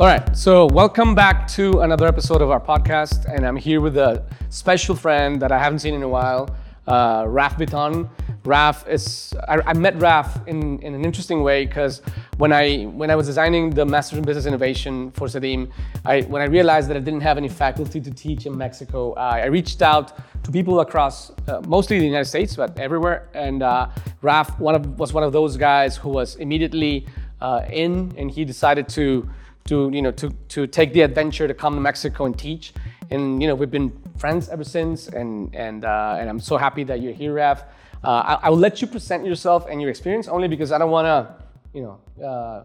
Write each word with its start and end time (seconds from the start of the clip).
All 0.00 0.06
right, 0.06 0.34
so 0.34 0.64
welcome 0.64 1.14
back 1.14 1.46
to 1.48 1.80
another 1.80 2.06
episode 2.06 2.40
of 2.40 2.50
our 2.50 2.58
podcast, 2.58 3.26
and 3.30 3.46
I'm 3.46 3.54
here 3.54 3.82
with 3.82 3.98
a 3.98 4.24
special 4.48 4.94
friend 4.94 5.42
that 5.42 5.52
I 5.52 5.58
haven't 5.58 5.80
seen 5.80 5.92
in 5.92 6.02
a 6.02 6.08
while, 6.08 6.48
uh, 6.86 7.26
Raf 7.28 7.58
Biton. 7.58 8.08
Raf 8.46 8.88
is 8.88 9.34
I, 9.46 9.60
I 9.66 9.74
met 9.74 10.00
Raf 10.00 10.48
in, 10.48 10.78
in 10.78 10.94
an 10.94 11.04
interesting 11.04 11.42
way 11.42 11.66
because 11.66 12.00
when 12.38 12.50
I 12.50 12.84
when 12.84 13.10
I 13.10 13.14
was 13.14 13.26
designing 13.26 13.68
the 13.68 13.84
Masters 13.84 14.16
in 14.16 14.24
Business 14.24 14.46
Innovation 14.46 15.10
for 15.10 15.26
CEDIM, 15.26 15.70
I 16.06 16.22
when 16.22 16.40
I 16.40 16.46
realized 16.46 16.88
that 16.88 16.96
I 16.96 17.00
didn't 17.00 17.20
have 17.20 17.36
any 17.36 17.50
faculty 17.50 18.00
to 18.00 18.10
teach 18.10 18.46
in 18.46 18.56
Mexico, 18.56 19.12
uh, 19.12 19.42
I 19.44 19.48
reached 19.48 19.82
out 19.82 20.16
to 20.44 20.50
people 20.50 20.80
across 20.80 21.30
uh, 21.46 21.60
mostly 21.66 21.98
the 21.98 22.06
United 22.06 22.24
States, 22.24 22.56
but 22.56 22.78
everywhere. 22.78 23.28
And 23.34 23.62
uh, 23.62 23.90
Raf 24.22 24.58
one 24.58 24.76
of, 24.76 24.98
was 24.98 25.12
one 25.12 25.24
of 25.24 25.34
those 25.34 25.58
guys 25.58 25.98
who 25.98 26.08
was 26.08 26.36
immediately 26.36 27.06
uh, 27.42 27.66
in, 27.70 28.14
and 28.16 28.30
he 28.30 28.46
decided 28.46 28.88
to 28.90 29.28
to 29.66 29.90
you 29.92 30.02
know 30.02 30.12
to 30.12 30.30
to 30.48 30.66
take 30.66 30.92
the 30.92 31.02
adventure 31.02 31.46
to 31.48 31.54
come 31.54 31.74
to 31.74 31.80
Mexico 31.80 32.24
and 32.24 32.38
teach. 32.38 32.72
And 33.10 33.42
you 33.42 33.48
know 33.48 33.54
we've 33.54 33.70
been 33.70 33.92
friends 34.18 34.48
ever 34.48 34.64
since, 34.64 35.08
and 35.08 35.54
and 35.54 35.84
uh, 35.84 36.16
and 36.18 36.28
I'm 36.28 36.40
so 36.40 36.56
happy 36.56 36.84
that 36.84 37.00
you're 37.00 37.12
here, 37.12 37.34
Raf. 37.34 37.64
Uh, 38.02 38.08
I, 38.08 38.46
I, 38.46 38.50
will 38.50 38.56
let 38.56 38.80
you 38.80 38.86
present 38.86 39.26
yourself 39.26 39.66
and 39.68 39.80
your 39.80 39.90
experience 39.90 40.26
only 40.26 40.48
because 40.48 40.72
I 40.72 40.78
don't 40.78 40.90
want 40.90 41.04
to, 41.04 41.44
you 41.74 41.82
know, 41.82 42.24
uh, 42.24 42.64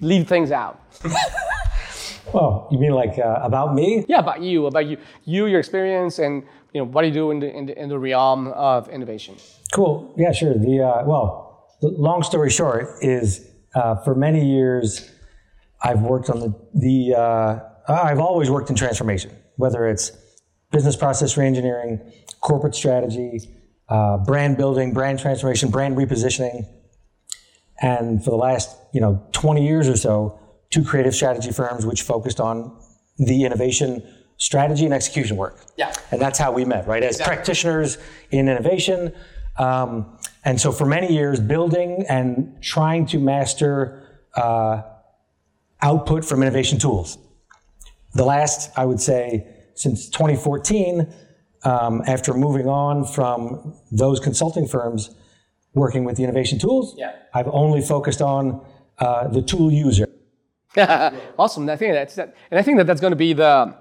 leave 0.00 0.28
things 0.28 0.52
out. 0.52 0.80
well, 2.32 2.68
you 2.70 2.78
mean 2.78 2.92
like 2.92 3.18
uh, 3.18 3.40
about 3.42 3.74
me? 3.74 4.04
Yeah, 4.08 4.20
about 4.20 4.40
you, 4.40 4.66
about 4.66 4.86
you, 4.86 4.98
you, 5.24 5.46
your 5.46 5.58
experience, 5.58 6.20
and 6.20 6.44
you 6.72 6.80
know 6.80 6.84
what 6.84 7.02
do 7.02 7.08
you 7.08 7.14
do 7.14 7.32
in 7.32 7.40
the 7.40 7.50
in 7.50 7.66
the, 7.66 7.82
in 7.82 7.88
the 7.88 7.98
realm 7.98 8.48
of 8.48 8.88
innovation. 8.88 9.36
Cool. 9.72 10.14
Yeah, 10.16 10.30
sure. 10.30 10.54
The 10.54 10.80
uh, 10.80 11.04
well, 11.04 11.76
the 11.80 11.88
long 11.88 12.22
story 12.22 12.50
short 12.50 13.02
is 13.02 13.48
uh, 13.74 13.96
for 13.96 14.14
many 14.14 14.46
years 14.46 15.10
I've 15.82 16.02
worked 16.02 16.30
on 16.30 16.40
the 16.40 16.54
the 16.74 17.14
uh, 17.14 17.60
I've 17.88 18.20
always 18.20 18.50
worked 18.50 18.70
in 18.70 18.76
transformation, 18.76 19.30
whether 19.56 19.86
it's 19.88 20.12
business 20.70 20.96
process 20.96 21.34
reengineering, 21.34 22.00
corporate 22.40 22.74
strategy 22.74 23.48
uh, 23.90 24.18
brand 24.18 24.56
building, 24.56 24.92
brand 24.92 25.18
transformation, 25.18 25.68
brand 25.68 25.96
repositioning. 25.96 26.64
And 27.82 28.22
for 28.22 28.30
the 28.30 28.36
last, 28.36 28.76
you 28.92 29.00
know, 29.00 29.26
20 29.32 29.66
years 29.66 29.88
or 29.88 29.96
so, 29.96 30.38
two 30.70 30.84
creative 30.84 31.14
strategy 31.14 31.50
firms 31.50 31.84
which 31.84 32.02
focused 32.02 32.40
on 32.40 32.78
the 33.18 33.44
innovation 33.44 34.02
strategy 34.36 34.84
and 34.84 34.94
execution 34.94 35.36
work. 35.36 35.58
Yeah. 35.76 35.92
And 36.12 36.22
that's 36.22 36.38
how 36.38 36.52
we 36.52 36.64
met, 36.64 36.86
right? 36.86 37.02
As 37.02 37.16
exactly. 37.16 37.34
practitioners 37.34 37.98
in 38.30 38.48
innovation. 38.48 39.12
Um, 39.58 40.16
and 40.44 40.60
so 40.60 40.72
for 40.72 40.86
many 40.86 41.12
years, 41.12 41.40
building 41.40 42.04
and 42.08 42.62
trying 42.62 43.06
to 43.06 43.18
master 43.18 44.22
uh, 44.36 44.82
output 45.82 46.24
from 46.24 46.42
innovation 46.42 46.78
tools. 46.78 47.18
The 48.14 48.24
last, 48.24 48.70
I 48.76 48.84
would 48.84 49.00
say, 49.00 49.46
since 49.74 50.08
2014, 50.08 51.12
um, 51.62 52.02
after 52.06 52.34
moving 52.34 52.68
on 52.68 53.04
from 53.04 53.74
those 53.90 54.20
consulting 54.20 54.66
firms 54.66 55.14
working 55.74 56.04
with 56.04 56.16
the 56.16 56.24
innovation 56.24 56.58
tools, 56.58 56.94
yeah. 56.98 57.12
I've 57.32 57.48
only 57.48 57.80
focused 57.80 58.20
on 58.20 58.64
uh, 58.98 59.28
the 59.28 59.42
tool 59.42 59.70
user. 59.70 60.08
awesome. 61.38 61.68
I 61.68 61.76
think 61.76 61.94
that's 61.94 62.14
that, 62.14 62.34
and 62.50 62.58
I 62.58 62.62
think 62.62 62.78
that 62.78 62.86
that's 62.86 63.00
going 63.00 63.12
to 63.12 63.16
be 63.16 63.32
the 63.32 63.74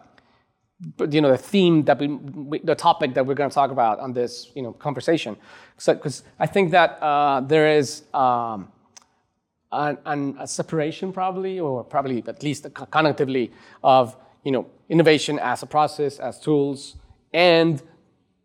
you 1.12 1.22
know 1.22 1.30
the 1.30 1.38
theme 1.38 1.84
that 1.86 2.00
we, 2.00 2.60
the 2.60 2.76
topic 2.76 3.14
that 3.14 3.26
we're 3.26 3.36
going 3.36 3.50
to 3.50 3.54
talk 3.54 3.70
about 3.72 4.00
on 4.00 4.14
this 4.14 4.50
you 4.56 4.62
know 4.62 4.72
conversation 4.72 5.36
So 5.78 5.94
because 5.94 6.24
I 6.40 6.48
think 6.48 6.72
that 6.72 7.02
uh, 7.02 7.42
there 7.42 7.78
is 7.78 8.04
um, 8.14 8.72
an, 9.72 9.98
an, 10.06 10.36
a 10.40 10.48
separation 10.48 11.14
probably 11.14 11.60
or 11.60 11.84
probably 11.84 12.24
at 12.28 12.44
least 12.44 12.64
cognitively 12.64 13.52
of 13.84 14.16
you 14.44 14.52
know 14.52 14.66
innovation 14.90 15.40
as 15.40 15.64
a 15.64 15.66
process 15.66 16.20
as 16.20 16.40
tools 16.40 16.96
and 17.34 17.82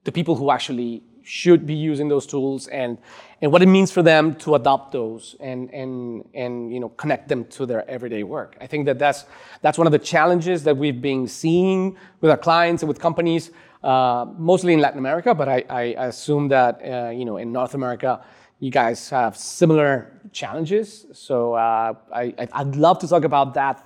the 0.04 0.12
people 0.12 0.36
who 0.36 0.50
actually 0.50 1.02
should 1.24 1.66
be 1.66 1.74
using 1.74 2.08
those 2.08 2.26
tools 2.26 2.68
and, 2.68 2.98
and 3.40 3.50
what 3.50 3.62
it 3.62 3.66
means 3.66 3.90
for 3.90 4.02
them 4.02 4.34
to 4.34 4.54
adopt 4.54 4.92
those 4.92 5.34
and, 5.40 5.72
and, 5.72 6.28
and 6.34 6.72
you 6.72 6.78
know, 6.78 6.90
connect 6.90 7.28
them 7.28 7.46
to 7.46 7.64
their 7.64 7.88
everyday 7.88 8.22
work. 8.22 8.56
I 8.60 8.66
think 8.66 8.84
that 8.86 8.98
that's, 8.98 9.24
that's 9.62 9.78
one 9.78 9.86
of 9.86 9.92
the 9.92 9.98
challenges 9.98 10.62
that 10.64 10.76
we've 10.76 11.00
been 11.00 11.26
seeing 11.26 11.96
with 12.20 12.30
our 12.30 12.36
clients 12.36 12.82
and 12.82 12.88
with 12.88 13.00
companies, 13.00 13.50
uh, 13.82 14.26
mostly 14.36 14.74
in 14.74 14.80
Latin 14.80 14.98
America, 14.98 15.34
but 15.34 15.48
I, 15.48 15.64
I 15.70 15.82
assume 16.06 16.48
that 16.48 16.80
uh, 16.84 17.10
you 17.10 17.24
know, 17.24 17.38
in 17.38 17.52
North 17.52 17.74
America, 17.74 18.22
you 18.60 18.70
guys 18.70 19.08
have 19.08 19.36
similar 19.36 20.13
challenges. 20.34 21.06
So 21.12 21.54
uh, 21.54 21.94
I, 22.12 22.34
I'd 22.52 22.76
love 22.76 22.98
to 22.98 23.08
talk 23.08 23.24
about 23.24 23.54
that, 23.54 23.82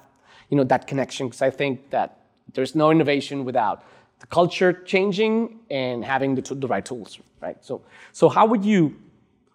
you 0.48 0.56
know, 0.56 0.64
that 0.64 0.86
connection, 0.86 1.28
because 1.28 1.42
I 1.42 1.50
think 1.50 1.90
that 1.90 2.18
there's 2.54 2.74
no 2.74 2.90
innovation 2.90 3.44
without 3.44 3.84
the 4.18 4.26
culture 4.26 4.72
changing 4.72 5.60
and 5.70 6.04
having 6.04 6.34
the, 6.34 6.42
the 6.54 6.66
right 6.66 6.84
tools, 6.84 7.18
right? 7.40 7.62
So, 7.64 7.82
so 8.12 8.28
how 8.28 8.46
would 8.46 8.64
you, 8.64 8.96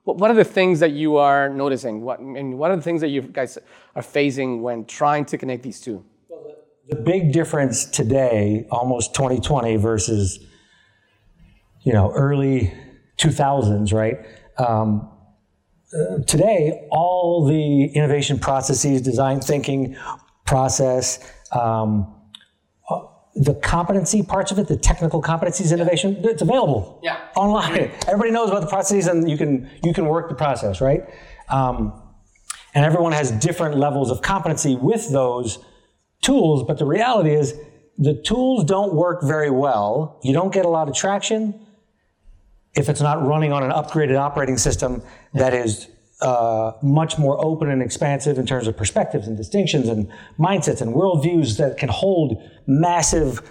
what, 0.03 0.17
what 0.17 0.31
are 0.31 0.35
the 0.35 0.45
things 0.45 0.79
that 0.79 0.91
you 0.91 1.17
are 1.17 1.49
noticing? 1.49 2.01
What, 2.01 2.19
and 2.19 2.57
what 2.57 2.71
are 2.71 2.77
the 2.77 2.81
things 2.81 3.01
that 3.01 3.09
you 3.09 3.21
guys 3.23 3.57
are 3.95 4.01
facing 4.01 4.61
when 4.61 4.85
trying 4.85 5.25
to 5.25 5.37
connect 5.37 5.63
these 5.63 5.81
two? 5.81 6.05
The, 6.29 6.95
the 6.95 7.01
big 7.01 7.33
difference 7.33 7.85
today, 7.85 8.67
almost 8.71 9.13
2020 9.13 9.75
versus, 9.77 10.39
you 11.81 11.91
know, 11.91 12.11
early 12.13 12.73
2000s, 13.17 13.93
right? 13.93 14.17
Um, 14.57 15.09
uh, 15.93 16.19
today, 16.25 16.87
all 16.91 17.45
the 17.45 17.85
innovation 17.85 18.39
processes, 18.39 19.01
design 19.01 19.41
thinking 19.41 19.95
process, 20.45 21.19
um, 21.51 22.13
the 23.35 23.55
competency 23.55 24.21
parts 24.21 24.51
of 24.51 24.59
it, 24.59 24.67
the 24.67 24.77
technical 24.77 25.21
competencies 25.21 25.73
innovation, 25.73 26.17
it's 26.23 26.41
available 26.41 26.99
yeah. 27.03 27.17
online. 27.35 27.91
Everybody 28.07 28.31
knows 28.31 28.49
about 28.49 28.61
the 28.61 28.67
processes, 28.67 29.07
and 29.07 29.29
you 29.29 29.37
can 29.37 29.69
you 29.83 29.93
can 29.93 30.05
work 30.05 30.29
the 30.29 30.35
process, 30.35 30.81
right? 30.81 31.01
Um, 31.49 31.99
and 32.75 32.85
everyone 32.85 33.11
has 33.11 33.31
different 33.31 33.77
levels 33.77 34.11
of 34.11 34.21
competency 34.21 34.75
with 34.75 35.11
those 35.11 35.59
tools. 36.21 36.63
But 36.63 36.77
the 36.77 36.85
reality 36.85 37.31
is, 37.31 37.55
the 37.97 38.21
tools 38.21 38.65
don't 38.65 38.93
work 38.93 39.23
very 39.23 39.49
well. 39.49 40.19
You 40.23 40.33
don't 40.33 40.53
get 40.53 40.65
a 40.65 40.69
lot 40.69 40.87
of 40.87 40.95
traction 40.95 41.62
if 42.75 42.89
it's 42.89 43.01
not 43.01 43.25
running 43.25 43.51
on 43.51 43.63
an 43.63 43.71
upgraded 43.71 44.17
operating 44.17 44.57
system 44.57 45.01
that 45.33 45.53
is 45.53 45.87
uh, 46.21 46.71
much 46.81 47.17
more 47.17 47.43
open 47.43 47.69
and 47.69 47.81
expansive 47.81 48.37
in 48.37 48.45
terms 48.45 48.67
of 48.67 48.77
perspectives 48.77 49.27
and 49.27 49.37
distinctions 49.37 49.89
and 49.89 50.11
mindsets 50.39 50.81
and 50.81 50.95
worldviews 50.95 51.57
that 51.57 51.77
can 51.77 51.89
hold 51.89 52.41
massive 52.65 53.41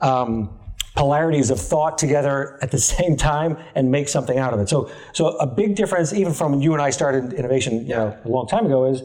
um, 0.00 0.50
polarities 0.94 1.50
of 1.50 1.60
thought 1.60 1.96
together 1.96 2.58
at 2.60 2.70
the 2.70 2.78
same 2.96 3.16
time 3.16 3.56
and 3.74 3.90
make 3.90 4.08
something 4.08 4.38
out 4.38 4.52
of 4.52 4.60
it. 4.60 4.68
So, 4.68 4.90
so 5.12 5.28
a 5.38 5.46
big 5.46 5.74
difference, 5.74 6.12
even 6.12 6.34
from 6.34 6.52
when 6.52 6.60
you 6.60 6.72
and 6.72 6.82
I 6.82 6.90
started 6.90 7.32
innovation, 7.32 7.86
you 7.86 7.94
know, 7.94 8.16
a 8.24 8.28
long 8.28 8.46
time 8.46 8.66
ago, 8.66 8.84
is 8.84 9.02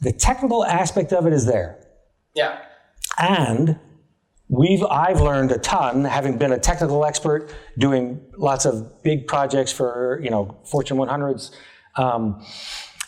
the 0.00 0.12
technical 0.12 0.64
aspect 0.64 1.12
of 1.12 1.26
it 1.26 1.32
is 1.32 1.46
there. 1.46 1.78
Yeah. 2.34 2.58
And 3.18 3.78
we've 4.52 4.84
I've 4.84 5.20
learned 5.20 5.50
a 5.50 5.58
ton, 5.58 6.04
having 6.04 6.36
been 6.36 6.52
a 6.52 6.58
technical 6.58 7.04
expert, 7.06 7.50
doing 7.78 8.20
lots 8.36 8.66
of 8.66 9.02
big 9.02 9.26
projects 9.26 9.72
for 9.72 10.20
you 10.22 10.30
know 10.30 10.58
Fortune 10.64 10.98
100s 10.98 11.50
um, 11.96 12.44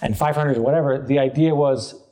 and 0.00 0.15
500s 0.15 0.56
or 0.56 0.62
whatever, 0.62 1.05
the 1.06 1.19
idea 1.19 1.55
was 1.55 2.03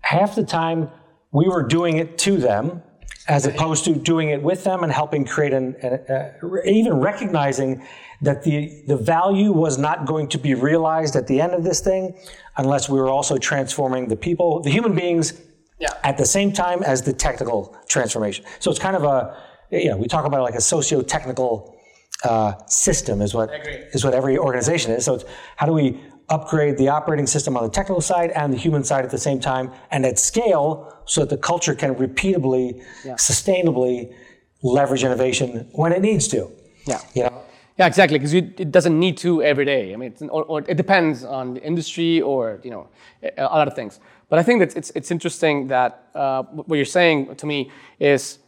half 0.00 0.34
the 0.34 0.42
time 0.42 0.90
we 1.32 1.48
were 1.48 1.62
doing 1.62 1.98
it 1.98 2.18
to 2.18 2.38
them 2.38 2.82
as 3.28 3.46
opposed 3.46 3.84
to 3.84 3.94
doing 3.94 4.30
it 4.30 4.42
with 4.42 4.64
them 4.64 4.82
and 4.82 4.92
helping 4.92 5.24
create 5.24 5.52
an, 5.52 5.76
uh, 5.76 6.32
even 6.64 6.94
recognizing 6.94 7.80
that 8.20 8.42
the, 8.42 8.82
the 8.88 8.96
value 8.96 9.52
was 9.52 9.78
not 9.78 10.06
going 10.06 10.28
to 10.28 10.38
be 10.38 10.54
realized 10.54 11.14
at 11.14 11.28
the 11.28 11.40
end 11.40 11.52
of 11.52 11.62
this 11.62 11.80
thing 11.80 12.18
unless 12.56 12.88
we 12.88 12.98
were 12.98 13.08
also 13.08 13.36
transforming 13.36 14.08
the 14.08 14.16
people, 14.16 14.60
the 14.60 14.70
human 14.70 14.94
beings, 14.94 15.40
yeah. 15.82 15.88
at 16.04 16.16
the 16.16 16.24
same 16.24 16.52
time 16.52 16.82
as 16.84 17.02
the 17.02 17.12
technical 17.12 17.76
transformation. 17.88 18.44
So 18.60 18.70
it's 18.70 18.80
kind 18.80 18.96
of 18.96 19.04
a, 19.04 19.36
you 19.70 19.90
know, 19.90 19.96
we 19.96 20.06
talk 20.06 20.24
about 20.24 20.42
like 20.42 20.54
a 20.54 20.60
socio-technical 20.60 21.76
uh, 22.24 22.52
system 22.66 23.20
is 23.20 23.34
what 23.34 23.50
is 23.92 24.04
what 24.04 24.14
every 24.14 24.38
organization 24.38 24.92
is. 24.92 25.04
So 25.04 25.14
it's 25.16 25.24
how 25.56 25.66
do 25.66 25.72
we 25.72 26.00
upgrade 26.28 26.78
the 26.78 26.88
operating 26.88 27.26
system 27.26 27.56
on 27.56 27.64
the 27.64 27.70
technical 27.70 28.00
side 28.00 28.30
and 28.30 28.52
the 28.52 28.56
human 28.56 28.84
side 28.84 29.04
at 29.04 29.10
the 29.10 29.18
same 29.28 29.40
time 29.40 29.72
and 29.90 30.06
at 30.06 30.20
scale 30.20 30.68
so 31.04 31.22
that 31.22 31.30
the 31.30 31.36
culture 31.36 31.74
can 31.74 31.96
repeatably, 31.96 32.80
yeah. 33.04 33.14
sustainably 33.14 34.14
leverage 34.62 35.02
innovation 35.02 35.68
when 35.72 35.90
it 35.92 36.00
needs 36.00 36.28
to. 36.28 36.48
Yeah. 36.86 37.00
You 37.14 37.24
know? 37.24 37.42
Yeah, 37.78 37.86
exactly. 37.86 38.18
Because 38.18 38.34
it 38.34 38.70
doesn't 38.70 38.96
need 38.96 39.16
to 39.18 39.42
every 39.42 39.64
day. 39.64 39.92
I 39.92 39.96
mean, 39.96 40.14
or, 40.30 40.44
or, 40.44 40.58
it 40.68 40.76
depends 40.76 41.24
on 41.24 41.54
the 41.54 41.62
industry 41.62 42.20
or 42.20 42.60
you 42.62 42.70
know 42.70 42.88
a 43.36 43.58
lot 43.60 43.66
of 43.66 43.74
things. 43.74 43.98
But 44.32 44.38
I 44.38 44.44
think 44.44 44.60
that 44.60 44.74
it's 44.78 44.90
it's 44.94 45.10
interesting 45.10 45.66
that 45.66 46.08
uh, 46.14 46.42
what 46.68 46.76
you're 46.76 46.86
saying 47.00 47.36
to 47.36 47.44
me 47.44 47.70
is 48.00 48.38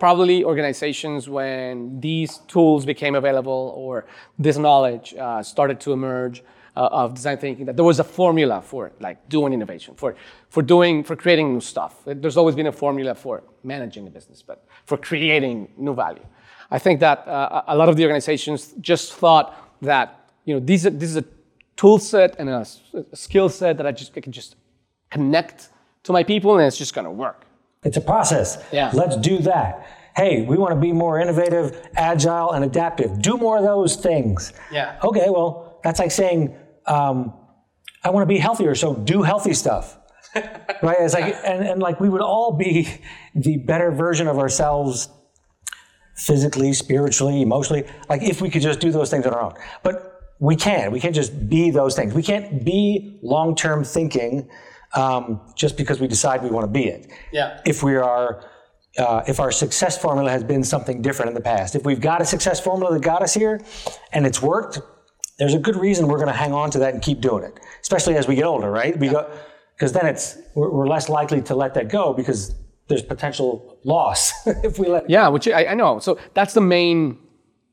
probably 0.00 0.42
organizations 0.42 1.28
when 1.28 2.00
these 2.00 2.38
tools 2.48 2.84
became 2.84 3.14
available 3.14 3.72
or 3.76 4.06
this 4.40 4.58
knowledge 4.58 5.14
uh, 5.14 5.40
started 5.40 5.78
to 5.84 5.92
emerge, 5.92 6.42
uh, 6.76 7.00
of 7.00 7.14
design 7.14 7.38
thinking 7.38 7.64
that 7.66 7.76
there 7.76 7.84
was 7.84 8.00
a 8.00 8.04
formula 8.18 8.60
for 8.60 8.88
it, 8.88 8.94
like 9.00 9.28
doing 9.28 9.52
innovation, 9.52 9.94
for 9.94 10.16
for 10.48 10.62
doing 10.62 11.04
for 11.04 11.14
creating 11.14 11.52
new 11.52 11.60
stuff. 11.60 11.92
There's 12.04 12.36
always 12.36 12.56
been 12.56 12.66
a 12.66 12.76
formula 12.84 13.14
for 13.14 13.44
managing 13.62 14.08
a 14.08 14.10
business, 14.10 14.42
but 14.42 14.64
for 14.84 14.96
creating 14.96 15.68
new 15.76 15.94
value. 15.94 16.26
I 16.72 16.80
think 16.80 16.98
that 16.98 17.18
uh, 17.28 17.62
a 17.68 17.76
lot 17.76 17.88
of 17.88 17.94
the 17.94 18.02
organizations 18.02 18.74
just 18.80 19.14
thought 19.14 19.46
that 19.80 20.06
you 20.44 20.54
know 20.54 20.60
these 20.60 20.82
this 20.82 21.10
is 21.14 21.18
a 21.18 21.24
tool 21.76 22.00
set 22.00 22.34
and 22.40 22.48
a, 22.50 22.66
a 23.12 23.16
skill 23.16 23.48
set 23.48 23.76
that 23.76 23.86
I 23.86 23.92
just 23.92 24.18
I 24.18 24.20
can 24.20 24.32
just 24.32 24.56
connect 25.12 25.68
to 26.04 26.12
my 26.12 26.24
people 26.24 26.58
and 26.58 26.66
it's 26.66 26.78
just 26.78 26.94
going 26.94 27.04
to 27.04 27.10
work. 27.10 27.44
It's 27.84 27.96
a 27.96 28.00
process. 28.00 28.64
Yeah. 28.72 28.90
Let's 28.94 29.16
do 29.16 29.38
that. 29.40 29.86
Hey, 30.16 30.42
we 30.42 30.56
want 30.56 30.74
to 30.74 30.80
be 30.80 30.92
more 30.92 31.20
innovative, 31.20 31.88
agile, 31.94 32.52
and 32.52 32.64
adaptive. 32.64 33.20
Do 33.20 33.36
more 33.36 33.58
of 33.58 33.64
those 33.64 33.96
things. 33.96 34.52
Yeah. 34.70 34.98
Okay, 35.02 35.26
well, 35.28 35.80
that's 35.82 35.98
like 35.98 36.10
saying, 36.10 36.54
um, 36.86 37.32
I 38.04 38.10
want 38.10 38.22
to 38.22 38.28
be 38.28 38.38
healthier, 38.38 38.74
so 38.74 38.94
do 38.94 39.22
healthy 39.22 39.54
stuff. 39.54 39.98
right? 40.34 40.96
It's 41.00 41.14
like, 41.14 41.34
and, 41.44 41.64
and 41.66 41.80
like 41.80 42.00
we 42.00 42.08
would 42.08 42.20
all 42.20 42.52
be 42.52 42.88
the 43.34 43.58
better 43.58 43.90
version 43.90 44.28
of 44.28 44.38
ourselves 44.38 45.08
physically, 46.16 46.72
spiritually, 46.72 47.42
emotionally, 47.42 47.84
like 48.08 48.22
if 48.22 48.40
we 48.40 48.50
could 48.50 48.62
just 48.62 48.80
do 48.80 48.90
those 48.92 49.10
things 49.10 49.26
on 49.26 49.32
our 49.34 49.42
own. 49.42 49.54
But 49.82 50.20
we 50.40 50.56
can't. 50.56 50.92
We 50.92 51.00
can't 51.00 51.14
just 51.14 51.48
be 51.48 51.70
those 51.70 51.94
things. 51.96 52.12
We 52.14 52.22
can't 52.22 52.64
be 52.64 53.18
long 53.22 53.54
term 53.54 53.82
thinking 53.84 54.48
um, 54.94 55.40
just 55.54 55.76
because 55.76 56.00
we 56.00 56.06
decide 56.06 56.42
we 56.42 56.50
want 56.50 56.64
to 56.64 56.70
be 56.70 56.84
it. 56.84 57.10
Yeah. 57.32 57.60
If 57.64 57.82
we 57.82 57.96
are, 57.96 58.44
uh, 58.98 59.22
if 59.26 59.40
our 59.40 59.50
success 59.50 59.96
formula 59.96 60.30
has 60.30 60.44
been 60.44 60.64
something 60.64 61.02
different 61.02 61.30
in 61.30 61.34
the 61.34 61.40
past, 61.40 61.74
if 61.74 61.84
we've 61.84 62.00
got 62.00 62.20
a 62.20 62.24
success 62.24 62.60
formula 62.60 62.92
that 62.92 63.02
got 63.02 63.22
us 63.22 63.34
here 63.34 63.60
and 64.12 64.26
it's 64.26 64.42
worked, 64.42 64.80
there's 65.38 65.54
a 65.54 65.58
good 65.58 65.76
reason 65.76 66.08
we're 66.08 66.18
going 66.18 66.28
to 66.28 66.34
hang 66.34 66.52
on 66.52 66.70
to 66.70 66.78
that 66.80 66.94
and 66.94 67.02
keep 67.02 67.20
doing 67.20 67.42
it, 67.44 67.58
especially 67.80 68.16
as 68.16 68.28
we 68.28 68.34
get 68.34 68.44
older, 68.44 68.70
right? 68.70 68.98
We 68.98 69.08
go 69.08 69.30
because 69.74 69.92
then 69.92 70.06
it's 70.06 70.38
we're, 70.54 70.70
we're 70.70 70.86
less 70.86 71.08
likely 71.08 71.40
to 71.42 71.54
let 71.54 71.74
that 71.74 71.88
go 71.88 72.12
because 72.12 72.54
there's 72.88 73.02
potential 73.02 73.78
loss 73.84 74.32
if 74.46 74.78
we 74.78 74.88
let. 74.88 75.08
Yeah, 75.08 75.28
which 75.28 75.48
I, 75.48 75.66
I 75.66 75.74
know. 75.74 75.98
So 75.98 76.18
that's 76.34 76.54
the 76.54 76.60
main, 76.60 77.18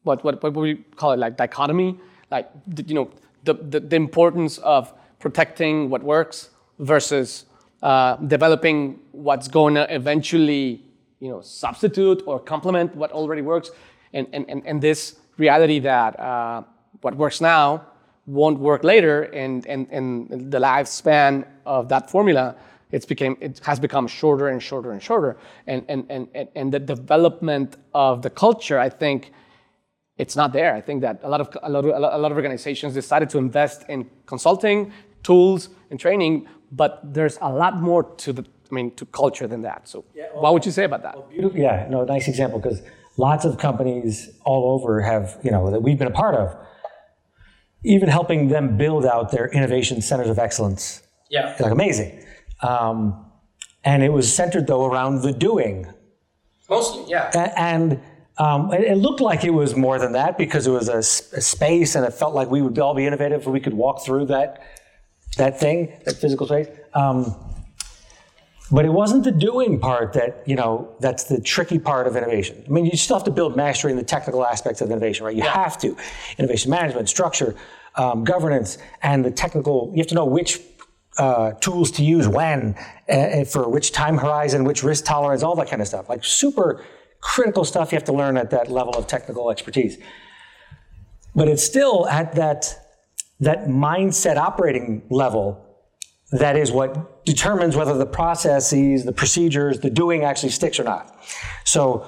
what 0.04 0.24
what 0.24 0.42
what 0.42 0.56
we 0.56 0.76
call 0.96 1.12
it, 1.12 1.20
like 1.20 1.38
dichotomy, 1.38 2.00
like 2.32 2.50
you 2.88 2.96
know 2.96 3.12
the 3.44 3.54
the, 3.54 3.80
the 3.82 3.96
importance 3.96 4.58
of 4.60 4.94
protecting 5.20 5.90
what 5.90 6.02
works 6.02 6.50
versus 6.80 7.46
uh, 7.82 8.16
developing 8.18 9.00
what's 9.12 9.48
going 9.48 9.76
to 9.76 9.94
eventually 9.94 10.84
you 11.20 11.30
know 11.30 11.42
substitute 11.42 12.24
or 12.26 12.40
complement 12.40 12.96
what 12.96 13.12
already 13.12 13.42
works, 13.42 13.72
and 14.14 14.28
and 14.34 14.50
and, 14.50 14.66
and 14.66 14.82
this 14.82 15.16
reality 15.38 15.80
that 15.80 16.20
uh, 16.20 16.64
what 17.02 17.16
works 17.16 17.42
now 17.42 17.86
won't 18.26 18.60
work 18.60 18.84
later, 18.84 19.24
and 19.24 19.66
and 19.68 19.88
and 19.92 20.52
the 20.52 20.60
lifespan 20.60 21.46
of 21.66 21.90
that 21.90 22.10
formula 22.10 22.56
it's 22.92 23.06
became 23.06 23.38
it 23.40 23.60
has 23.60 23.80
become 23.80 24.08
shorter 24.08 24.48
and 24.48 24.64
shorter 24.64 24.92
and 24.92 25.02
shorter. 25.04 25.38
And 25.68 25.86
and 25.88 26.06
and 26.10 26.48
and, 26.56 26.74
the 26.74 26.80
development 26.80 27.76
of 27.94 28.24
the 28.24 28.32
culture 28.32 28.80
i 28.80 28.90
think 28.90 29.32
it's 30.20 30.36
not 30.36 30.52
there. 30.52 30.76
I 30.76 30.82
think 30.82 31.02
that 31.02 31.22
a 31.24 31.30
lot 31.30 31.40
of 31.40 31.58
a 31.64 31.70
lot 31.70 31.86
of, 31.86 31.92
a 31.96 32.18
lot 32.18 32.32
of 32.32 32.38
organizations 32.38 32.94
decided 32.94 33.30
to 33.30 33.38
invest 33.38 33.86
in 33.88 34.08
consulting 34.26 34.92
tools 35.24 35.70
and 35.90 36.00
training 36.00 36.48
but 36.72 37.00
there's 37.14 37.38
a 37.42 37.52
lot 37.52 37.74
more 37.82 38.04
to 38.18 38.32
the 38.34 38.44
i 38.72 38.76
mean 38.76 38.92
to 38.96 39.06
culture 39.06 39.48
than 39.48 39.62
that 39.64 39.88
so 39.88 40.06
yeah 40.16 40.26
what 40.34 40.54
would 40.54 40.66
you 40.66 40.72
say 40.72 40.84
about 40.84 41.02
that 41.04 41.16
Beautiful. 41.30 41.60
Yeah, 41.60 41.88
no, 41.90 42.04
nice 42.04 42.28
example 42.28 42.60
because 42.60 42.82
lots 43.18 43.44
of 43.46 43.58
companies 43.58 44.30
all 44.46 44.64
over 44.76 45.02
have, 45.02 45.38
you 45.44 45.52
know, 45.52 45.70
that 45.72 45.82
we've 45.82 45.98
been 45.98 46.08
a 46.08 46.12
part 46.24 46.36
of, 46.36 46.56
even 47.84 48.08
helping 48.10 48.48
them 48.50 48.78
build 48.78 49.06
out 49.06 49.32
their 49.32 49.48
innovation 49.48 50.02
centers 50.02 50.30
of 50.30 50.38
excellence. 50.40 51.02
yeah 51.30 51.56
Like 51.60 51.72
amazing. 51.72 52.24
Um, 52.62 53.26
and 53.84 54.04
it 54.04 54.10
was 54.14 54.34
centered 54.34 54.68
though 54.68 54.86
around 54.86 55.22
the 55.22 55.32
doing. 55.34 55.88
mostly 56.70 57.04
yeah 57.10 57.32
A- 57.34 57.60
And 57.60 58.00
um, 58.38 58.72
it, 58.74 58.82
it 58.94 58.96
looked 58.96 59.20
like 59.22 59.44
it 59.44 59.50
was 59.64 59.76
more 59.76 59.98
than 60.00 60.14
that 60.14 60.38
because 60.38 60.66
it 60.68 60.72
was 60.72 60.88
a 60.88 61.02
space 61.04 61.96
and 61.96 62.06
it 62.06 62.14
felt 62.14 62.34
like 62.34 62.50
we 62.50 62.62
would 62.62 62.78
all 62.80 62.94
be 62.96 63.06
innovative 63.06 63.42
if 63.42 63.48
we 63.48 63.60
could 63.60 63.74
walk 63.74 64.06
through 64.06 64.26
that, 64.28 64.62
that 65.38 65.60
thing, 65.60 65.94
that 66.06 66.16
physical 66.16 66.48
space. 66.48 66.68
Um, 66.94 67.36
but 68.72 68.86
it 68.86 68.90
wasn't 68.90 69.24
the 69.24 69.32
doing 69.32 69.80
part 69.80 70.14
that, 70.14 70.44
you 70.46 70.56
know, 70.56 70.96
that's 71.00 71.24
the 71.24 71.42
tricky 71.42 71.80
part 71.80 72.06
of 72.06 72.16
innovation. 72.16 72.64
I 72.68 72.70
mean, 72.70 72.86
you 72.86 72.96
still 72.98 73.16
have 73.16 73.24
to 73.26 73.32
build 73.32 73.56
mastery 73.56 73.92
in 73.92 73.98
the 73.98 74.04
technical 74.04 74.46
aspects 74.46 74.82
of 74.82 74.92
innovation, 74.92 75.26
right? 75.26 75.36
You 75.36 75.44
have 75.44 75.78
to. 75.80 75.96
Innovation 76.38 76.70
management, 76.70 77.10
structure, 77.10 77.56
um, 77.96 78.24
governance, 78.24 78.78
and 79.02 79.26
the 79.26 79.32
technical, 79.32 79.92
you 79.94 79.98
have 79.98 80.08
to 80.08 80.16
know 80.16 80.26
which 80.26 80.62
uh, 81.18 81.54
tools 81.54 81.90
to 81.92 82.04
use 82.04 82.28
when, 82.28 82.76
uh, 83.10 83.44
for 83.44 83.68
which 83.68 83.92
time 83.92 84.18
horizon, 84.18 84.64
which 84.64 84.84
risk 84.84 85.04
tolerance, 85.04 85.42
all 85.42 85.56
that 85.56 85.68
kind 85.68 85.82
of 85.82 85.88
stuff. 85.88 86.08
Like 86.08 86.24
super 86.24 86.86
critical 87.22 87.66
stuff 87.66 87.92
you 87.92 87.96
have 87.96 88.06
to 88.06 88.14
learn 88.14 88.38
at 88.38 88.52
that 88.52 88.70
level 88.70 88.96
of 88.96 89.08
technical 89.08 89.50
expertise. 89.50 89.98
But 91.36 91.48
it's 91.48 91.64
still 91.64 92.08
at 92.08 92.36
that, 92.36 92.79
that 93.40 93.68
mindset 93.68 94.38
operating 94.38 95.04
level 95.10 95.66
that 96.32 96.56
is 96.56 96.72
what 96.72 97.26
determines 97.26 97.76
whether 97.76 97.98
the 97.98 98.06
processes, 98.06 99.04
the 99.04 99.12
procedures, 99.12 99.80
the 99.80 99.90
doing 99.90 100.24
actually 100.24 100.50
sticks 100.50 100.80
or 100.80 100.84
not. 100.84 101.16
So, 101.66 102.08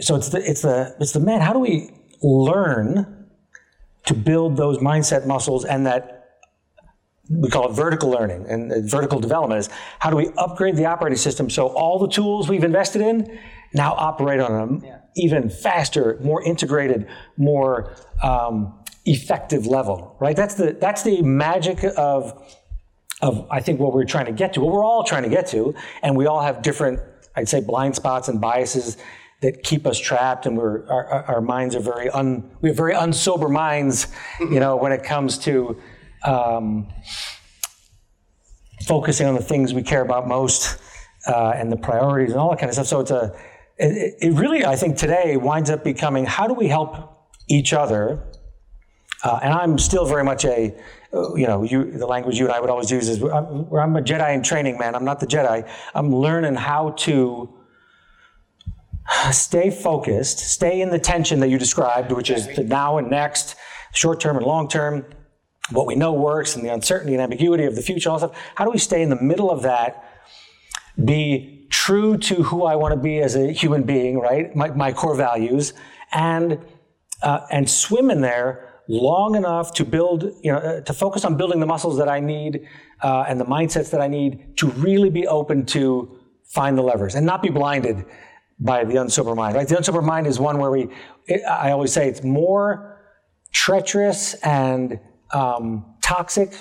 so 0.00 0.16
it's 0.16 0.30
the 0.30 0.42
it's 0.44 0.62
the 0.62 0.96
it's 0.98 1.12
the 1.12 1.20
man. 1.20 1.40
How 1.40 1.52
do 1.52 1.60
we 1.60 1.90
learn 2.22 3.28
to 4.06 4.14
build 4.14 4.56
those 4.56 4.78
mindset 4.78 5.26
muscles 5.26 5.64
and 5.64 5.86
that 5.86 6.18
we 7.28 7.48
call 7.48 7.70
it 7.70 7.72
vertical 7.72 8.10
learning 8.10 8.46
and 8.48 8.90
vertical 8.90 9.20
development 9.20 9.60
is 9.60 9.70
how 10.00 10.10
do 10.10 10.16
we 10.16 10.28
upgrade 10.36 10.76
the 10.76 10.84
operating 10.84 11.16
system 11.16 11.48
so 11.48 11.68
all 11.68 11.98
the 11.98 12.08
tools 12.08 12.48
we've 12.48 12.64
invested 12.64 13.00
in 13.00 13.38
now 13.74 13.94
operate 13.94 14.40
on 14.40 14.52
an 14.52 15.00
even 15.16 15.50
faster, 15.50 16.18
more 16.22 16.42
integrated, 16.42 17.06
more 17.36 17.94
um, 18.22 18.81
effective 19.04 19.66
level, 19.66 20.16
right? 20.20 20.36
That's 20.36 20.54
the 20.54 20.76
that's 20.80 21.02
the 21.02 21.22
magic 21.22 21.82
of 21.96 22.40
of 23.20 23.46
I 23.50 23.60
think 23.60 23.78
what 23.80 23.92
we're 23.92 24.04
trying 24.04 24.26
to 24.26 24.32
get 24.32 24.52
to, 24.54 24.60
what 24.60 24.72
we're 24.72 24.84
all 24.84 25.04
trying 25.04 25.22
to 25.22 25.28
get 25.28 25.46
to, 25.48 25.74
and 26.02 26.16
we 26.16 26.26
all 26.26 26.40
have 26.42 26.62
different, 26.62 27.00
I'd 27.36 27.48
say, 27.48 27.60
blind 27.60 27.94
spots 27.94 28.28
and 28.28 28.40
biases 28.40 28.96
that 29.42 29.62
keep 29.64 29.86
us 29.86 29.98
trapped, 29.98 30.46
and 30.46 30.56
we're 30.56 30.86
our, 30.88 31.24
our- 31.24 31.40
minds 31.40 31.74
are 31.74 31.80
very 31.80 32.08
un 32.10 32.48
we 32.60 32.68
have 32.68 32.76
very 32.76 32.94
unsober 32.94 33.50
minds, 33.50 34.06
you 34.40 34.60
know, 34.60 34.76
when 34.76 34.92
it 34.92 35.02
comes 35.02 35.38
to 35.38 35.80
um, 36.24 36.86
focusing 38.86 39.26
on 39.26 39.34
the 39.34 39.42
things 39.42 39.74
we 39.74 39.82
care 39.82 40.02
about 40.02 40.26
most 40.28 40.78
uh, 41.26 41.52
and 41.56 41.70
the 41.70 41.76
priorities 41.76 42.30
and 42.32 42.40
all 42.40 42.50
that 42.50 42.58
kind 42.58 42.68
of 42.70 42.74
stuff. 42.74 42.86
So 42.86 43.00
it's 43.00 43.10
a 43.10 43.32
it, 43.78 44.14
it 44.20 44.32
really 44.34 44.64
I 44.64 44.76
think 44.76 44.96
today 44.96 45.36
winds 45.36 45.70
up 45.70 45.84
becoming 45.84 46.24
how 46.24 46.46
do 46.46 46.54
we 46.54 46.68
help 46.68 47.28
each 47.48 47.72
other 47.72 48.22
uh, 49.22 49.38
and 49.42 49.52
I'm 49.52 49.78
still 49.78 50.04
very 50.04 50.24
much 50.24 50.44
a, 50.44 50.74
uh, 51.12 51.34
you 51.34 51.46
know, 51.46 51.62
you, 51.62 51.90
the 51.90 52.06
language 52.06 52.38
you 52.38 52.46
and 52.46 52.54
I 52.54 52.60
would 52.60 52.70
always 52.70 52.90
use 52.90 53.08
is 53.08 53.22
I'm, 53.22 53.72
I'm 53.72 53.96
a 53.96 54.02
Jedi 54.02 54.34
in 54.34 54.42
training, 54.42 54.78
man. 54.78 54.94
I'm 54.94 55.04
not 55.04 55.20
the 55.20 55.26
Jedi. 55.26 55.68
I'm 55.94 56.14
learning 56.14 56.56
how 56.56 56.90
to 56.90 57.52
stay 59.30 59.70
focused, 59.70 60.38
stay 60.38 60.80
in 60.80 60.90
the 60.90 60.98
tension 60.98 61.40
that 61.40 61.48
you 61.48 61.58
described, 61.58 62.12
which 62.12 62.30
is 62.30 62.48
the 62.56 62.64
now 62.64 62.98
and 62.98 63.10
next, 63.10 63.56
short 63.92 64.20
term 64.20 64.36
and 64.36 64.46
long 64.46 64.68
term, 64.68 65.04
what 65.70 65.86
we 65.86 65.94
know 65.94 66.12
works, 66.12 66.56
and 66.56 66.64
the 66.64 66.72
uncertainty 66.72 67.14
and 67.14 67.22
ambiguity 67.22 67.64
of 67.64 67.76
the 67.76 67.82
future, 67.82 68.10
all 68.10 68.18
stuff. 68.18 68.36
How 68.56 68.64
do 68.64 68.70
we 68.70 68.78
stay 68.78 69.02
in 69.02 69.10
the 69.10 69.20
middle 69.20 69.50
of 69.50 69.62
that? 69.62 70.04
Be 71.02 71.66
true 71.70 72.18
to 72.18 72.42
who 72.42 72.64
I 72.64 72.76
want 72.76 72.92
to 72.92 73.00
be 73.00 73.20
as 73.20 73.36
a 73.36 73.52
human 73.52 73.84
being, 73.84 74.18
right? 74.18 74.54
My, 74.54 74.68
my 74.68 74.92
core 74.92 75.14
values, 75.14 75.72
and 76.12 76.58
uh, 77.22 77.46
and 77.50 77.70
swim 77.70 78.10
in 78.10 78.20
there 78.20 78.71
long 78.92 79.36
enough 79.36 79.72
to 79.72 79.86
build, 79.86 80.24
you 80.42 80.52
know, 80.52 80.58
uh, 80.58 80.80
to 80.82 80.92
focus 80.92 81.24
on 81.24 81.34
building 81.34 81.60
the 81.60 81.66
muscles 81.66 81.96
that 81.96 82.10
I 82.10 82.20
need 82.20 82.68
uh, 83.00 83.24
and 83.26 83.40
the 83.40 83.44
mindsets 83.46 83.90
that 83.90 84.02
I 84.02 84.06
need 84.06 84.54
to 84.58 84.66
really 84.72 85.08
be 85.08 85.26
open 85.26 85.64
to 85.66 86.20
find 86.44 86.76
the 86.76 86.82
levers 86.82 87.14
and 87.14 87.24
not 87.24 87.42
be 87.42 87.48
blinded 87.48 88.04
by 88.60 88.84
the 88.84 88.96
unsober 88.96 89.34
mind. 89.34 89.56
Right? 89.56 89.66
The 89.66 89.76
unsober 89.76 90.04
mind 90.04 90.26
is 90.26 90.38
one 90.38 90.58
where 90.58 90.70
we, 90.70 90.88
it, 91.26 91.42
I 91.48 91.70
always 91.70 91.90
say, 91.90 92.06
it's 92.06 92.22
more 92.22 93.00
treacherous 93.50 94.34
and 94.34 95.00
um, 95.32 95.86
toxic 96.02 96.52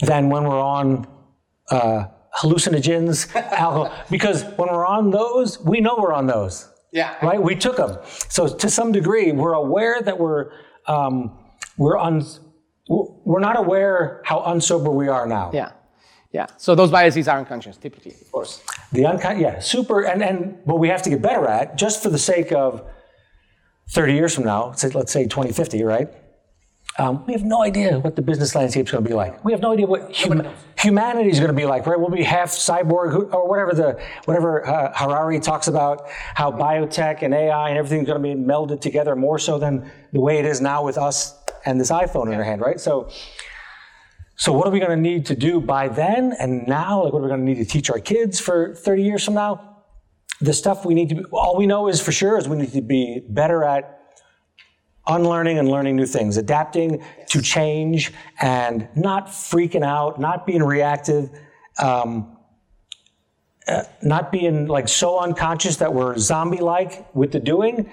than 0.00 0.30
when 0.30 0.44
we're 0.44 0.58
on 0.58 1.06
uh, 1.68 2.06
hallucinogens, 2.34 3.34
alcohol, 3.36 3.94
because 4.10 4.44
when 4.56 4.70
we're 4.70 4.86
on 4.86 5.10
those, 5.10 5.60
we 5.60 5.82
know 5.82 5.96
we're 5.98 6.14
on 6.14 6.26
those 6.26 6.71
yeah 6.92 7.16
right? 7.26 7.42
We 7.42 7.54
took 7.56 7.76
them. 7.76 7.96
So 8.28 8.42
to 8.62 8.68
some 8.68 8.92
degree, 8.92 9.32
we're 9.32 9.54
aware 9.54 10.00
that 10.02 10.18
we're 10.18 10.52
um, 10.86 11.14
we're 11.78 11.98
un, 11.98 12.24
we're 12.88 13.40
not 13.40 13.56
aware 13.58 14.20
how 14.24 14.40
unsober 14.52 14.92
we 15.02 15.08
are 15.08 15.26
now. 15.26 15.50
yeah 15.54 15.70
yeah 16.32 16.46
so 16.56 16.74
those 16.74 16.90
biases 16.90 17.28
are 17.28 17.38
unconscious 17.38 17.76
typically 17.76 18.12
of 18.22 18.30
course 18.32 18.52
The 18.92 19.02
uncon- 19.12 19.40
yeah, 19.40 19.60
super. 19.60 19.98
And 20.10 20.22
and 20.22 20.38
what 20.68 20.78
we 20.82 20.88
have 20.94 21.02
to 21.06 21.10
get 21.10 21.20
better 21.22 21.46
at, 21.58 21.76
just 21.84 22.02
for 22.02 22.10
the 22.10 22.18
sake 22.32 22.50
of 22.52 22.70
thirty 23.94 24.14
years 24.14 24.34
from 24.34 24.44
now, 24.44 24.62
let's 24.98 25.12
say 25.12 25.22
twenty 25.36 25.52
fifty, 25.52 25.80
right? 25.94 26.08
Um, 26.98 27.24
we 27.24 27.32
have 27.32 27.42
no 27.42 27.62
idea 27.62 27.98
what 27.98 28.16
the 28.16 28.22
business 28.22 28.54
landscape 28.54 28.86
is 28.86 28.92
going 28.92 29.02
to 29.02 29.08
be 29.08 29.14
like. 29.14 29.42
We 29.44 29.52
have 29.52 29.62
no 29.62 29.72
idea 29.72 29.86
what 29.86 30.14
hum- 30.14 30.46
humanity 30.78 31.30
is 31.30 31.38
going 31.38 31.48
to 31.48 31.56
be 31.56 31.64
like. 31.64 31.86
Right? 31.86 31.98
We'll 31.98 32.10
be 32.10 32.22
half 32.22 32.50
cyborg 32.50 33.32
or 33.32 33.48
whatever 33.48 33.72
the 33.72 34.02
whatever 34.26 34.66
uh, 34.66 34.92
Harari 34.94 35.40
talks 35.40 35.68
about 35.68 36.02
how 36.34 36.52
biotech 36.52 37.22
and 37.22 37.32
AI 37.32 37.70
and 37.70 37.78
everything's 37.78 38.06
going 38.06 38.22
to 38.22 38.28
be 38.28 38.34
melded 38.34 38.82
together 38.82 39.16
more 39.16 39.38
so 39.38 39.58
than 39.58 39.90
the 40.12 40.20
way 40.20 40.38
it 40.38 40.44
is 40.44 40.60
now 40.60 40.84
with 40.84 40.98
us 40.98 41.38
and 41.64 41.80
this 41.80 41.90
iPhone 41.90 42.26
in 42.26 42.34
our 42.34 42.44
hand. 42.44 42.60
Right? 42.60 42.80
So. 42.80 43.10
So 44.34 44.50
what 44.50 44.66
are 44.66 44.70
we 44.70 44.80
going 44.80 44.90
to 44.90 44.96
need 44.96 45.26
to 45.26 45.36
do 45.36 45.60
by 45.60 45.86
then 45.86 46.32
and 46.36 46.66
now? 46.66 47.04
Like 47.04 47.12
what 47.12 47.20
are 47.20 47.22
we 47.22 47.28
going 47.28 47.40
to 47.40 47.46
need 47.46 47.58
to 47.58 47.64
teach 47.64 47.90
our 47.90 48.00
kids 48.00 48.40
for 48.40 48.74
30 48.74 49.02
years 49.02 49.24
from 49.24 49.34
now? 49.34 49.84
The 50.40 50.52
stuff 50.52 50.84
we 50.84 50.94
need 50.94 51.10
to 51.10 51.14
be, 51.16 51.24
all 51.30 51.56
we 51.56 51.66
know 51.66 51.86
is 51.86 52.00
for 52.00 52.10
sure 52.10 52.38
is 52.38 52.48
we 52.48 52.56
need 52.56 52.72
to 52.72 52.80
be 52.80 53.22
better 53.28 53.62
at 53.62 54.01
unlearning 55.06 55.58
and 55.58 55.68
learning 55.68 55.96
new 55.96 56.06
things, 56.06 56.36
adapting 56.36 57.02
to 57.28 57.42
change 57.42 58.12
and 58.40 58.88
not 58.94 59.26
freaking 59.26 59.84
out, 59.84 60.20
not 60.20 60.46
being 60.46 60.62
reactive, 60.62 61.30
um, 61.78 62.36
uh, 63.66 63.82
not 64.02 64.32
being 64.32 64.66
like 64.66 64.88
so 64.88 65.18
unconscious 65.18 65.76
that 65.76 65.92
we're 65.92 66.16
zombie-like 66.18 67.14
with 67.14 67.32
the 67.32 67.40
doing. 67.40 67.90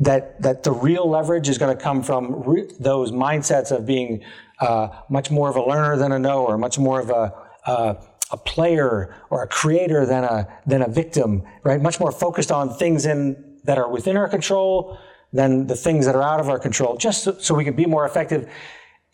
That 0.00 0.42
that 0.42 0.64
the 0.64 0.72
real 0.72 1.08
leverage 1.08 1.48
is 1.48 1.58
going 1.58 1.76
to 1.76 1.80
come 1.80 2.02
from 2.02 2.42
re- 2.42 2.68
those 2.80 3.12
mindsets 3.12 3.70
of 3.70 3.86
being 3.86 4.24
uh, 4.58 4.88
much 5.08 5.30
more 5.30 5.48
of 5.48 5.54
a 5.54 5.62
learner 5.62 5.96
than 5.96 6.10
a 6.10 6.18
knower, 6.18 6.58
much 6.58 6.76
more 6.76 6.98
of 6.98 7.10
a 7.10 7.32
uh, 7.66 7.94
a 8.32 8.36
player 8.36 9.14
or 9.30 9.42
a 9.42 9.46
creator 9.46 10.04
than 10.04 10.24
a 10.24 10.48
than 10.66 10.82
a 10.82 10.88
victim, 10.88 11.42
right? 11.62 11.80
Much 11.80 12.00
more 12.00 12.10
focused 12.10 12.50
on 12.50 12.74
things 12.74 13.06
in 13.06 13.58
that 13.64 13.78
are 13.78 13.88
within 13.88 14.16
our 14.16 14.28
control 14.28 14.98
than 15.32 15.66
the 15.66 15.76
things 15.76 16.06
that 16.06 16.14
are 16.14 16.22
out 16.22 16.40
of 16.40 16.48
our 16.48 16.58
control, 16.58 16.96
just 16.96 17.24
so, 17.24 17.36
so 17.38 17.54
we 17.54 17.64
can 17.64 17.74
be 17.74 17.86
more 17.86 18.04
effective. 18.04 18.48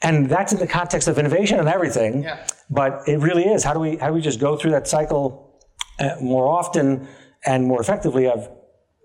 And 0.03 0.29
that's 0.29 0.53
in 0.53 0.59
the 0.59 0.67
context 0.67 1.09
of 1.09 1.19
innovation 1.19 1.59
and 1.59 1.69
everything. 1.69 2.23
Yeah. 2.23 2.47
But 2.71 3.03
it 3.07 3.19
really 3.19 3.45
is. 3.45 3.65
How 3.65 3.73
do 3.73 3.81
we 3.81 3.97
how 3.97 4.09
do 4.09 4.15
we 4.15 4.21
just 4.21 4.41
go 4.41 4.57
through 4.57 4.73
that 4.73 4.87
cycle 4.87 5.59
uh, 5.99 6.15
more 6.21 6.49
often 6.49 7.09
and 7.45 7.65
more 7.65 7.81
effectively 7.81 8.29
of 8.29 8.49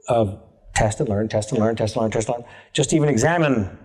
of 0.07 0.39
test 0.75 0.99
and 0.99 1.09
learn, 1.09 1.27
test 1.29 1.51
and 1.51 1.59
learn, 1.59 1.75
test 1.75 1.95
and 1.95 2.01
learn, 2.01 2.11
test 2.11 2.27
and 2.27 2.37
learn. 2.37 2.47
Just 2.73 2.93
even 2.93 3.09
examine 3.09 3.77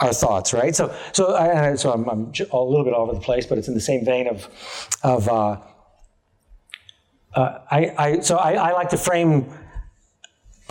our 0.00 0.12
thoughts, 0.12 0.52
right? 0.52 0.74
So 0.74 0.94
so 1.12 1.34
I, 1.34 1.74
so 1.76 1.92
I'm, 1.92 2.08
I'm 2.08 2.32
a 2.52 2.58
little 2.58 2.84
bit 2.84 2.94
all 2.94 3.02
over 3.02 3.14
the 3.14 3.20
place, 3.20 3.46
but 3.46 3.58
it's 3.58 3.68
in 3.68 3.74
the 3.74 3.80
same 3.80 4.04
vein 4.04 4.26
of 4.26 4.48
of. 5.02 5.28
Uh, 5.28 5.60
uh, 7.34 7.60
I, 7.70 7.94
I, 7.96 8.20
so 8.20 8.36
I, 8.36 8.54
I 8.54 8.72
like 8.72 8.88
to 8.88 8.96
frame 8.98 9.54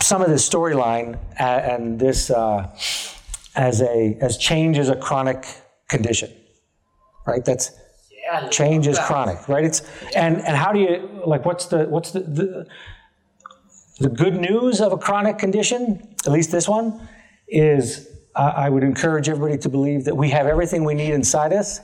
some 0.02 0.22
of 0.22 0.30
this 0.30 0.48
storyline 0.48 1.18
and 1.38 1.98
this 1.98 2.30
uh, 2.30 2.68
as 3.56 3.82
a 3.82 4.16
as 4.20 4.36
change 4.38 4.78
is 4.78 4.88
a 4.88 4.96
chronic 4.96 5.44
condition, 5.88 6.30
right? 7.26 7.44
That's 7.44 7.72
Yeah. 8.24 8.48
change 8.48 8.86
is 8.86 8.98
chronic, 8.98 9.48
right? 9.48 9.64
It's 9.64 9.82
and 10.14 10.36
and 10.46 10.56
how 10.56 10.72
do 10.72 10.78
you 10.80 11.22
like 11.26 11.44
what's 11.44 11.66
the 11.66 11.84
what's 11.86 12.10
the, 12.12 12.20
the 12.20 12.66
the 13.98 14.08
good 14.08 14.36
news 14.36 14.80
of 14.80 14.92
a 14.92 14.96
chronic 14.98 15.36
condition, 15.38 15.80
at 16.26 16.32
least 16.32 16.50
this 16.50 16.68
one, 16.68 17.08
is 17.48 18.08
I 18.36 18.66
I 18.66 18.68
would 18.70 18.84
encourage 18.84 19.28
everybody 19.28 19.58
to 19.58 19.68
believe 19.68 20.04
that 20.04 20.16
we 20.16 20.30
have 20.30 20.46
everything 20.46 20.84
we 20.84 20.94
need 20.94 21.12
inside 21.12 21.52
us 21.52 21.80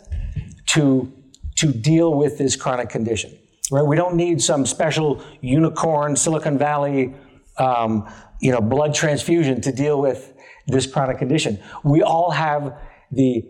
to 0.75 1.13
to 1.57 1.67
deal 1.73 2.15
with 2.15 2.39
this 2.39 2.55
chronic 2.57 2.89
condition. 2.89 3.31
Right? 3.73 3.85
We 3.85 3.97
don't 3.97 4.15
need 4.15 4.41
some 4.41 4.65
special 4.67 5.21
unicorn 5.41 6.15
Silicon 6.17 6.57
Valley, 6.57 7.13
um, 7.59 8.09
you 8.41 8.51
know, 8.53 8.61
blood 8.61 8.95
transfusion 8.95 9.61
to 9.63 9.73
deal 9.73 10.01
with 10.01 10.35
this 10.67 10.87
chronic 10.87 11.19
condition. 11.19 11.59
We 11.85 12.03
all 12.03 12.31
have 12.31 12.77
the 13.11 13.45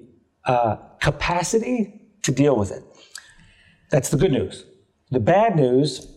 uh, 0.44 0.76
capacity 1.00 2.00
to 2.22 2.32
deal 2.32 2.56
with 2.56 2.70
it. 2.70 2.82
That's 3.90 4.10
the 4.10 4.16
good 4.16 4.32
news. 4.32 4.64
The 5.10 5.20
bad 5.20 5.56
news 5.56 6.12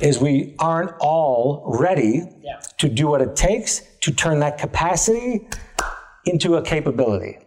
is 0.00 0.18
we 0.20 0.54
aren't 0.58 0.92
all 1.00 1.62
ready 1.78 2.22
Yeah. 2.42 2.60
to 2.78 2.88
do 2.88 3.06
what 3.06 3.20
it 3.20 3.36
takes 3.36 3.82
to 4.00 4.12
turn 4.12 4.40
that 4.40 4.58
capacity 4.58 5.48
into 6.24 6.54
a 6.56 6.62
capability. 6.62 7.38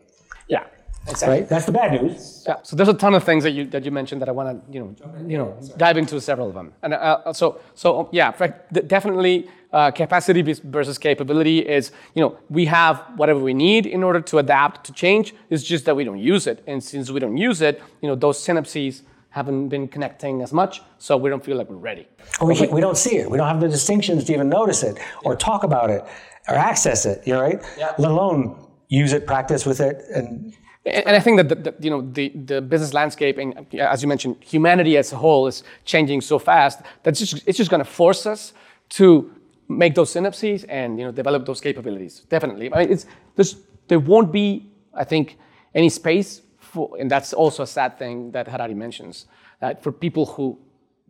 Yeah. 1.07 1.11
Exactly. 1.11 1.39
Right? 1.39 1.49
That's 1.49 1.65
the 1.65 1.71
bad 1.71 1.91
news. 2.01 2.43
Yeah. 2.47 2.55
So 2.63 2.75
there's 2.75 2.89
a 2.89 2.93
ton 2.93 3.13
of 3.15 3.23
things 3.23 3.43
that 3.43 3.51
you 3.51 3.65
that 3.67 3.85
you 3.85 3.91
mentioned 3.91 4.21
that 4.21 4.29
I 4.29 4.31
want 4.33 4.47
to 4.65 4.73
you 4.73 4.79
know 4.81 4.95
you 5.27 5.37
know 5.37 5.57
dive 5.77 5.97
into 5.97 6.19
several 6.21 6.47
of 6.49 6.53
them. 6.53 6.73
And 6.83 6.93
uh, 6.93 7.33
so 7.33 7.59
so 7.75 7.99
um, 7.99 8.07
yeah, 8.11 8.31
fact, 8.31 8.73
definitely 8.87 9.49
uh, 9.73 9.91
capacity 9.91 10.41
versus 10.63 10.97
capability 10.97 11.59
is 11.59 11.91
you 12.15 12.21
know 12.21 12.37
we 12.49 12.65
have 12.65 13.03
whatever 13.15 13.39
we 13.39 13.53
need 13.53 13.85
in 13.85 14.03
order 14.03 14.21
to 14.21 14.37
adapt 14.37 14.85
to 14.85 14.91
change. 14.93 15.33
It's 15.49 15.63
just 15.63 15.85
that 15.85 15.95
we 15.95 16.03
don't 16.03 16.19
use 16.19 16.45
it, 16.47 16.63
and 16.67 16.83
since 16.83 17.09
we 17.09 17.19
don't 17.19 17.37
use 17.37 17.61
it, 17.61 17.81
you 18.01 18.07
know 18.09 18.15
those 18.15 18.37
synapses 18.45 19.01
haven't 19.29 19.69
been 19.69 19.87
connecting 19.87 20.41
as 20.41 20.51
much, 20.51 20.81
so 20.97 21.15
we 21.15 21.29
don't 21.29 21.43
feel 21.43 21.57
like 21.57 21.69
we're 21.69 21.75
ready. 21.91 22.07
Or 22.41 22.47
we, 22.47 22.55
can't- 22.55 22.71
we 22.71 22.81
don't 22.81 22.97
see 22.97 23.17
it. 23.17 23.29
We 23.29 23.37
don't 23.37 23.47
have 23.47 23.59
the 23.61 23.67
distinctions 23.69 24.23
to 24.25 24.33
even 24.33 24.49
notice 24.49 24.81
it 24.83 24.97
or 25.23 25.35
talk 25.35 25.63
about 25.63 25.89
it 25.91 26.03
or 26.47 26.55
access 26.55 27.05
it, 27.05 27.21
you 27.27 27.33
know, 27.33 27.41
right? 27.41 27.61
Yeah. 27.77 27.93
Let 27.99 28.09
alone 28.09 28.57
use 28.87 29.13
it, 29.13 29.27
practice 29.27 29.63
with 29.65 29.79
it, 29.79 29.97
and 30.15 30.55
And 30.87 31.15
I 31.15 31.19
think 31.19 31.37
that 31.37 31.49
the, 31.49 31.55
the, 31.55 31.75
you 31.79 31.89
know 31.89 32.01
the, 32.01 32.29
the 32.29 32.61
business 32.61 32.93
landscape 32.93 33.37
and 33.37 33.73
as 33.75 34.01
you 34.01 34.07
mentioned, 34.07 34.37
humanity 34.39 34.97
as 34.97 35.11
a 35.11 35.17
whole 35.17 35.47
is 35.47 35.63
changing 35.85 36.21
so 36.21 36.39
fast 36.39 36.81
that 37.03 37.11
it's 37.11 37.19
just, 37.19 37.47
it's 37.47 37.57
just 37.57 37.69
going 37.69 37.83
to 37.83 37.89
force 37.89 38.25
us 38.25 38.53
to 38.89 39.31
make 39.67 39.95
those 39.95 40.13
synapses 40.13 40.65
and 40.69 40.97
you 40.97 41.05
know 41.05 41.11
develop 41.11 41.45
those 41.45 41.59
capabilities. 41.59 42.21
Definitely, 42.29 42.73
I 42.73 42.79
mean, 42.79 42.91
it's 42.91 43.05
there's 43.35 43.57
there 43.87 43.99
won't 43.99 44.31
be 44.31 44.71
I 44.93 45.03
think 45.03 45.37
any 45.75 45.89
space 45.89 46.41
for, 46.57 46.95
and 46.99 47.11
that's 47.11 47.33
also 47.33 47.63
a 47.63 47.67
sad 47.67 47.97
thing 47.99 48.31
that 48.31 48.47
Harari 48.47 48.73
mentions 48.73 49.25
that 49.59 49.83
for 49.83 49.91
people 49.91 50.25
who 50.25 50.57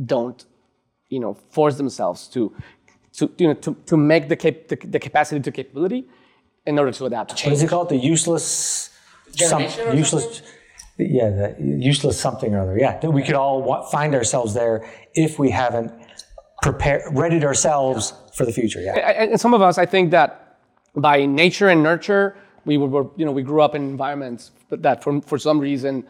don't 0.04 0.44
you 1.10 1.20
know 1.20 1.34
force 1.34 1.76
themselves 1.78 2.28
to 2.30 2.56
to 3.14 3.32
you 3.38 3.48
know 3.48 3.54
to, 3.54 3.76
to 3.86 3.98
make 3.98 4.28
the, 4.28 4.36
cap, 4.36 4.68
the 4.68 4.76
the 4.76 5.00
capacity 5.00 5.42
to 5.42 5.52
capability 5.52 6.06
in 6.66 6.78
order 6.78 6.92
to 6.92 7.06
adapt 7.06 7.30
to 7.32 7.36
change. 7.36 7.54
is 7.54 7.64
it 7.64 7.70
called? 7.70 7.90
The 7.90 7.98
useless, 7.98 8.90
Or 9.80 9.94
useless, 9.94 10.42
yeah, 10.98 11.30
the 11.30 11.56
useless 11.60 12.20
something 12.20 12.54
or 12.56 12.62
other. 12.62 12.78
Yeah, 12.78 13.06
we 13.06 13.24
could 13.24 13.36
all 13.36 13.84
find 13.92 14.16
ourselves 14.16 14.54
there 14.54 14.90
if 15.14 15.38
we 15.40 15.52
haven't 15.52 15.92
prepared, 16.62 17.04
readied 17.14 17.44
ourselves 17.44 18.14
for 18.34 18.46
the 18.46 18.52
future. 18.52 18.82
Yeah. 18.82 18.94
and 18.96 19.32
and 19.32 19.40
some 19.40 19.54
of 19.54 19.62
us, 19.62 19.78
I 19.78 19.86
think 19.86 20.12
that 20.12 20.58
by 20.96 21.26
nature 21.26 21.70
and 21.70 21.84
nurture, 21.84 22.36
we 22.66 22.78
were, 22.78 23.08
you 23.16 23.26
know, 23.26 23.32
we 23.32 23.44
grew 23.44 23.62
up 23.62 23.76
in 23.76 23.84
environments 23.84 24.52
that, 24.70 25.04
for, 25.04 25.22
for 25.22 25.38
some 25.38 25.60
reason, 25.60 26.04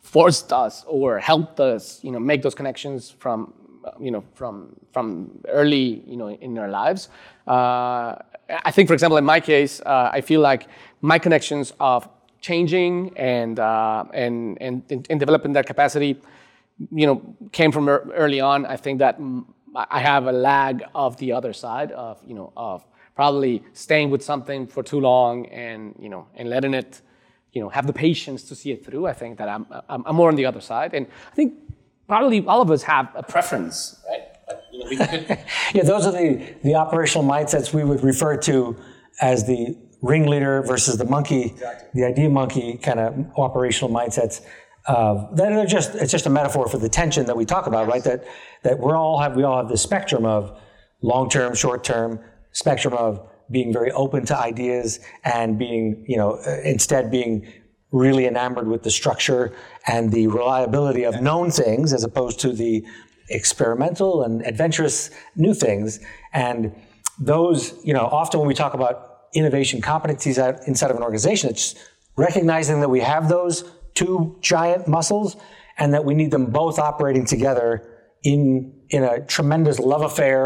forced 0.00 0.52
us 0.52 0.84
or 0.86 1.18
helped 1.18 1.58
us, 1.58 2.00
you 2.04 2.12
know, 2.12 2.20
make 2.20 2.42
those 2.42 2.54
connections 2.54 3.10
from, 3.10 3.52
you 3.98 4.10
know, 4.10 4.22
from 4.34 4.76
from 4.92 5.30
early, 5.48 6.02
you 6.06 6.16
know, 6.16 6.28
in 6.28 6.58
our 6.58 6.68
lives. 6.68 7.08
Uh, 7.46 8.16
I 8.48 8.70
think, 8.70 8.88
for 8.88 8.94
example, 8.94 9.16
in 9.16 9.24
my 9.24 9.40
case, 9.40 9.80
uh, 9.80 10.10
I 10.12 10.20
feel 10.20 10.40
like 10.40 10.68
my 11.00 11.18
connections 11.18 11.72
of 11.80 12.08
changing 12.48 12.92
and 13.16 13.56
uh, 13.58 14.04
and 14.22 14.34
and 14.60 15.06
and 15.10 15.18
developing 15.24 15.52
that 15.56 15.66
capacity 15.66 16.12
you 16.92 17.06
know, 17.06 17.22
came 17.52 17.72
from 17.72 17.88
early 17.88 18.40
on. 18.40 18.66
I 18.66 18.76
think 18.76 18.98
that 18.98 19.18
I 19.74 20.00
have 20.00 20.26
a 20.26 20.32
lag 20.32 20.84
of 20.94 21.16
the 21.16 21.32
other 21.32 21.52
side 21.52 21.92
of, 21.92 22.20
you 22.26 22.34
know, 22.34 22.52
of 22.56 22.84
probably 23.14 23.62
staying 23.72 24.10
with 24.10 24.22
something 24.22 24.66
for 24.66 24.82
too 24.82 25.00
long 25.00 25.46
and, 25.46 25.94
you 25.98 26.08
know, 26.08 26.26
and 26.34 26.50
letting 26.50 26.74
it, 26.74 27.00
you 27.52 27.62
know, 27.62 27.68
have 27.70 27.86
the 27.86 27.92
patience 27.92 28.42
to 28.44 28.54
see 28.54 28.72
it 28.72 28.84
through. 28.84 29.06
I 29.06 29.14
think 29.14 29.38
that 29.38 29.48
I'm, 29.48 29.66
I'm, 29.88 30.14
more 30.14 30.28
on 30.28 30.36
the 30.36 30.44
other 30.44 30.60
side. 30.60 30.92
And 30.92 31.06
I 31.32 31.34
think 31.34 31.54
probably 32.06 32.44
all 32.46 32.60
of 32.60 32.70
us 32.70 32.82
have 32.82 33.08
a 33.14 33.22
preference, 33.22 34.02
right? 34.08 34.22
Yeah, 35.74 35.82
those 35.82 36.06
are 36.06 36.12
the, 36.12 36.54
the 36.62 36.74
operational 36.74 37.26
mindsets 37.26 37.72
we 37.72 37.82
would 37.82 38.04
refer 38.04 38.36
to 38.42 38.76
as 39.20 39.46
the 39.46 39.76
ringleader 40.06 40.62
versus 40.62 40.96
the 40.96 41.04
monkey, 41.04 41.54
the 41.94 42.04
idea 42.04 42.28
monkey 42.28 42.78
kind 42.78 43.00
of 43.00 43.26
operational 43.36 43.90
mindsets. 43.90 44.40
Uh, 44.86 45.34
that 45.34 45.52
are 45.52 45.66
just 45.66 45.96
it's 45.96 46.12
just 46.12 46.26
a 46.26 46.30
metaphor 46.30 46.68
for 46.68 46.78
the 46.78 46.88
tension 46.88 47.26
that 47.26 47.36
we 47.36 47.44
talk 47.44 47.66
about, 47.66 47.88
right? 47.88 48.04
That 48.04 48.24
that 48.62 48.78
we're 48.78 48.96
all 48.96 49.18
have 49.20 49.36
we 49.36 49.42
all 49.42 49.56
have 49.56 49.68
the 49.68 49.76
spectrum 49.76 50.24
of 50.24 50.60
long 51.02 51.28
term, 51.28 51.54
short 51.54 51.82
term, 51.82 52.20
spectrum 52.52 52.94
of 52.94 53.28
being 53.50 53.72
very 53.72 53.90
open 53.92 54.24
to 54.26 54.38
ideas 54.38 55.00
and 55.24 55.58
being 55.58 56.04
you 56.06 56.16
know 56.16 56.38
uh, 56.46 56.60
instead 56.62 57.10
being 57.10 57.46
really 57.92 58.26
enamored 58.26 58.68
with 58.68 58.82
the 58.82 58.90
structure 58.90 59.52
and 59.86 60.12
the 60.12 60.26
reliability 60.26 61.04
of 61.04 61.20
known 61.20 61.50
things 61.50 61.92
as 61.92 62.04
opposed 62.04 62.38
to 62.40 62.52
the 62.52 62.84
experimental 63.30 64.22
and 64.22 64.44
adventurous 64.46 65.10
new 65.34 65.54
things. 65.54 66.00
And 66.32 66.74
those, 67.18 67.74
you 67.84 67.94
know, 67.94 68.06
often 68.06 68.40
when 68.40 68.48
we 68.48 68.54
talk 68.54 68.74
about 68.74 69.15
innovation 69.38 69.80
competencies 69.80 70.36
inside 70.66 70.90
of 70.90 70.96
an 70.96 71.02
organization, 71.02 71.50
it's 71.50 71.74
recognizing 72.16 72.80
that 72.80 72.88
we 72.96 73.00
have 73.00 73.28
those 73.28 73.54
two 73.94 74.36
giant 74.40 74.82
muscles 74.96 75.36
and 75.78 75.92
that 75.94 76.04
we 76.04 76.14
need 76.14 76.30
them 76.30 76.46
both 76.46 76.78
operating 76.78 77.24
together 77.34 77.68
in 78.22 78.72
in 78.88 79.02
a 79.02 79.14
tremendous 79.26 79.78
love 79.92 80.02
affair 80.10 80.40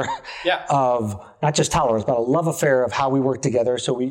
Yeah. 0.44 0.64
of 0.70 1.02
not 1.42 1.54
just 1.54 1.70
tolerance, 1.72 2.04
but 2.10 2.16
a 2.16 2.20
love 2.36 2.46
affair 2.46 2.82
of 2.84 2.92
how 3.00 3.08
we 3.10 3.20
work 3.20 3.42
together 3.42 3.76
so 3.78 3.92
we 3.92 4.08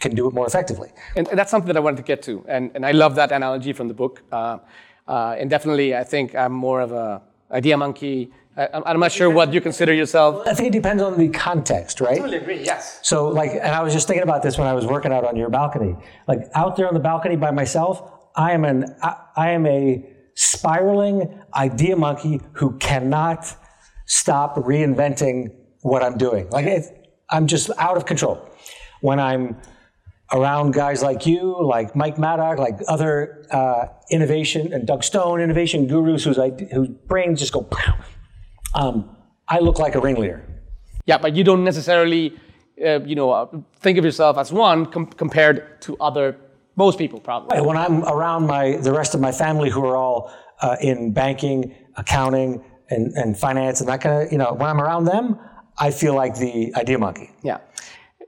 can 0.00 0.14
do 0.14 0.26
it 0.28 0.32
more 0.38 0.46
effectively. 0.46 0.90
And, 1.16 1.26
that's 1.38 1.50
something 1.50 1.68
that 1.68 1.76
I 1.76 1.80
wanted 1.80 1.98
to 1.98 2.02
get 2.12 2.22
to. 2.22 2.42
And, 2.48 2.70
and 2.74 2.86
I 2.86 2.92
love 2.92 3.14
that 3.16 3.30
analogy 3.30 3.74
from 3.74 3.86
the 3.88 3.94
book. 4.02 4.22
Uh, 4.32 4.58
uh, 5.06 5.36
and 5.38 5.50
definitely, 5.50 5.94
I 5.94 6.04
think 6.04 6.34
I'm 6.34 6.52
more 6.52 6.80
of 6.80 6.92
a 6.92 7.20
idea 7.50 7.76
monkey. 7.76 8.30
I, 8.58 8.82
I'm 8.86 8.98
not 8.98 9.12
sure 9.12 9.30
what 9.30 9.52
you 9.52 9.60
consider 9.60 9.94
yourself. 9.94 10.46
I 10.46 10.52
think 10.52 10.68
it 10.68 10.72
depends 10.72 11.00
on 11.00 11.16
the 11.16 11.28
context, 11.28 12.00
right? 12.00 12.16
totally 12.16 12.38
agree, 12.38 12.64
yes. 12.64 12.98
So, 13.02 13.28
like, 13.28 13.52
and 13.52 13.68
I 13.68 13.82
was 13.82 13.92
just 13.92 14.08
thinking 14.08 14.24
about 14.24 14.42
this 14.42 14.58
when 14.58 14.66
I 14.66 14.72
was 14.74 14.84
working 14.84 15.12
out 15.12 15.24
on 15.24 15.36
your 15.36 15.48
balcony. 15.48 15.94
Like, 16.26 16.40
out 16.56 16.76
there 16.76 16.88
on 16.88 16.94
the 16.94 17.00
balcony 17.00 17.36
by 17.36 17.52
myself, 17.52 18.02
I 18.34 18.52
am 18.52 18.64
an, 18.64 18.96
I, 19.00 19.16
I 19.36 19.50
am 19.50 19.64
a 19.66 20.04
spiraling 20.34 21.40
idea 21.54 21.94
monkey 21.96 22.40
who 22.54 22.76
cannot 22.78 23.46
stop 24.06 24.56
reinventing 24.56 25.54
what 25.82 26.02
I'm 26.02 26.18
doing. 26.18 26.50
Like, 26.50 26.66
it, 26.66 27.14
I'm 27.30 27.46
just 27.46 27.70
out 27.78 27.96
of 27.96 28.06
control. 28.06 28.44
When 29.02 29.20
I'm 29.20 29.56
around 30.32 30.72
guys 30.72 31.00
like 31.00 31.26
you, 31.26 31.56
like 31.62 31.94
Mike 31.94 32.18
Maddock, 32.18 32.58
like 32.58 32.80
other 32.88 33.46
uh, 33.52 33.86
innovation 34.10 34.72
and 34.72 34.84
Doug 34.84 35.04
Stone 35.04 35.40
innovation 35.40 35.86
gurus 35.86 36.24
whose, 36.24 36.38
whose 36.72 36.88
brains 37.06 37.38
just 37.38 37.52
go, 37.52 37.62
pow, 37.62 37.94
um, 38.78 39.16
I 39.48 39.58
look 39.58 39.78
like 39.78 39.94
a 39.94 40.00
ringleader. 40.00 40.40
Yeah, 41.06 41.18
but 41.18 41.34
you 41.34 41.44
don't 41.44 41.64
necessarily, 41.64 42.38
uh, 42.84 43.00
you 43.00 43.16
know, 43.16 43.30
uh, 43.30 43.46
think 43.80 43.98
of 43.98 44.04
yourself 44.04 44.36
as 44.38 44.52
one 44.52 44.86
com- 44.86 45.06
compared 45.06 45.80
to 45.82 45.96
other 46.08 46.36
most 46.76 46.96
people 46.98 47.18
probably. 47.18 47.60
When 47.60 47.76
I'm 47.76 48.04
around 48.04 48.46
my 48.46 48.76
the 48.76 48.92
rest 48.92 49.14
of 49.16 49.20
my 49.20 49.32
family 49.32 49.70
who 49.70 49.84
are 49.84 49.96
all 49.96 50.32
uh, 50.62 50.76
in 50.80 51.12
banking, 51.12 51.74
accounting, 51.96 52.62
and, 52.90 53.12
and 53.14 53.36
finance 53.36 53.80
and 53.80 53.88
that 53.88 54.00
kind 54.00 54.22
of, 54.22 54.32
you 54.32 54.38
know, 54.38 54.52
when 54.52 54.68
I'm 54.72 54.80
around 54.80 55.04
them, 55.04 55.38
I 55.78 55.90
feel 55.90 56.14
like 56.14 56.36
the 56.36 56.72
idea 56.76 56.98
monkey. 56.98 57.30
Yeah, 57.42 57.58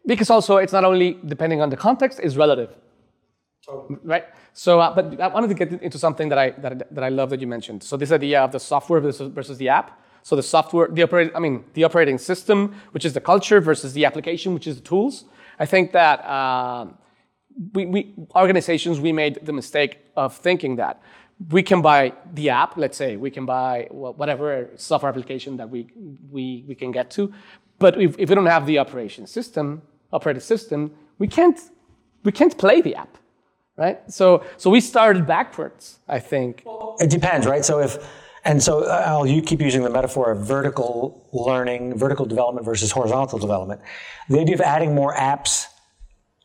because 0.07 0.30
also 0.30 0.57
it's 0.57 0.73
not 0.73 0.85
only 0.85 1.19
depending 1.26 1.61
on 1.61 1.71
the 1.71 1.76
context; 1.76 2.19
it's 2.23 2.37
relative. 2.37 2.71
Totally. 3.64 3.99
Right. 4.02 4.25
So, 4.52 4.80
uh, 4.80 4.95
but 4.95 5.21
I 5.21 5.28
wanted 5.28 5.49
to 5.49 5.54
get 5.54 5.83
into 5.83 5.99
something 5.99 6.28
that 6.30 6.38
I 6.38 6.50
that, 6.62 6.95
that 6.95 7.04
I 7.04 7.11
love 7.11 7.30
that 7.30 7.40
you 7.40 7.47
mentioned. 7.47 7.83
So 7.83 7.97
this 7.97 8.11
idea 8.11 8.42
of 8.42 8.50
the 8.52 8.59
software 8.59 9.00
versus, 9.00 9.33
versus 9.33 9.59
the 9.59 9.69
app. 9.69 9.99
So 10.23 10.37
the 10.37 10.43
software, 10.43 10.89
the 10.89 11.03
operating, 11.03 11.35
I 11.35 11.39
mean, 11.39 11.65
the 11.75 11.85
operating 11.85 12.19
system, 12.19 12.75
which 12.93 13.05
is 13.05 13.12
the 13.12 13.21
culture, 13.21 13.61
versus 13.61 13.93
the 13.93 14.05
application, 14.05 14.55
which 14.55 14.67
is 14.67 14.77
the 14.77 14.83
tools. 14.83 15.25
I 15.59 15.67
think 15.67 15.93
that 15.93 16.25
uh, 16.25 16.87
we, 17.73 17.87
we, 17.87 18.15
organizations 18.35 19.00
we 19.00 19.12
made 19.12 19.45
the 19.45 19.53
mistake 19.53 19.99
of 20.17 20.37
thinking 20.37 20.77
that 20.77 21.03
we 21.50 21.62
can 21.62 21.81
buy 21.81 22.12
the 22.35 22.50
app. 22.50 22.77
Let's 22.77 22.97
say 22.97 23.17
we 23.17 23.31
can 23.31 23.47
buy 23.47 23.89
whatever 23.91 24.71
software 24.77 25.11
application 25.11 25.57
that 25.57 25.71
we 25.71 25.89
we, 26.31 26.65
we 26.69 26.75
can 26.75 26.93
get 26.93 27.11
to, 27.12 27.33
but 27.79 28.00
if, 28.00 28.19
if 28.19 28.29
we 28.29 28.35
don't 28.35 28.47
have 28.47 28.67
the 28.67 28.79
operation 28.79 29.27
system, 29.27 29.83
operating 30.12 30.43
system, 30.43 30.93
we 31.19 31.27
can't 31.27 31.59
we 32.25 32.33
can't 32.33 32.57
play 32.59 32.83
the 32.83 32.95
app, 32.95 33.17
right? 33.77 33.99
So 34.12 34.45
so 34.59 34.71
we 34.71 34.81
started 34.81 35.27
backwards. 35.27 35.99
I 36.09 36.19
think 36.19 36.62
it 37.00 37.11
depends, 37.11 37.47
right? 37.47 37.65
So 37.65 37.81
if 37.81 37.99
and 38.45 38.63
so 38.63 38.85
uh, 38.85 39.03
Al, 39.07 39.27
you 39.27 39.43
keep 39.43 39.61
using 39.61 39.83
the 39.83 39.91
metaphor 39.91 40.33
of 40.33 40.47
vertical 40.47 41.29
learning, 41.33 41.97
vertical 41.99 42.25
development 42.25 42.65
versus 42.65 42.91
horizontal 42.91 43.39
development. 43.39 43.81
The 44.29 44.41
idea 44.41 44.55
of 44.55 44.61
adding 44.61 44.95
more 44.95 45.15
apps 45.15 45.67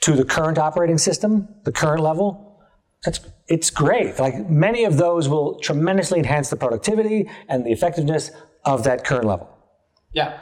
to 0.01 0.13
the 0.13 0.25
current 0.25 0.57
operating 0.57 0.97
system, 0.97 1.47
the 1.63 1.71
current 1.71 2.01
level, 2.01 2.59
that's 3.03 3.19
it's 3.47 3.69
great. 3.69 4.19
Like 4.19 4.49
many 4.49 4.83
of 4.83 4.97
those 4.97 5.29
will 5.29 5.59
tremendously 5.59 6.19
enhance 6.19 6.49
the 6.49 6.55
productivity 6.55 7.29
and 7.47 7.65
the 7.65 7.71
effectiveness 7.71 8.31
of 8.65 8.83
that 8.83 9.03
current 9.05 9.25
level. 9.25 9.49
Yeah. 10.13 10.39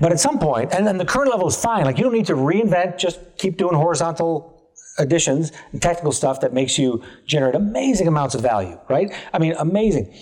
But 0.00 0.10
at 0.10 0.18
some 0.18 0.40
point, 0.40 0.72
and 0.74 0.84
then 0.86 0.98
the 0.98 1.04
current 1.04 1.30
level 1.30 1.46
is 1.46 1.56
fine. 1.56 1.84
Like 1.84 1.98
you 1.98 2.04
don't 2.04 2.12
need 2.12 2.26
to 2.26 2.34
reinvent, 2.34 2.98
just 2.98 3.20
keep 3.38 3.56
doing 3.56 3.76
horizontal 3.76 4.72
additions 4.98 5.52
and 5.72 5.80
technical 5.80 6.12
stuff 6.12 6.40
that 6.40 6.52
makes 6.52 6.78
you 6.78 7.02
generate 7.26 7.54
amazing 7.54 8.08
amounts 8.08 8.34
of 8.34 8.40
value, 8.40 8.78
right? 8.88 9.12
I 9.32 9.38
mean, 9.38 9.54
amazing. 9.58 10.12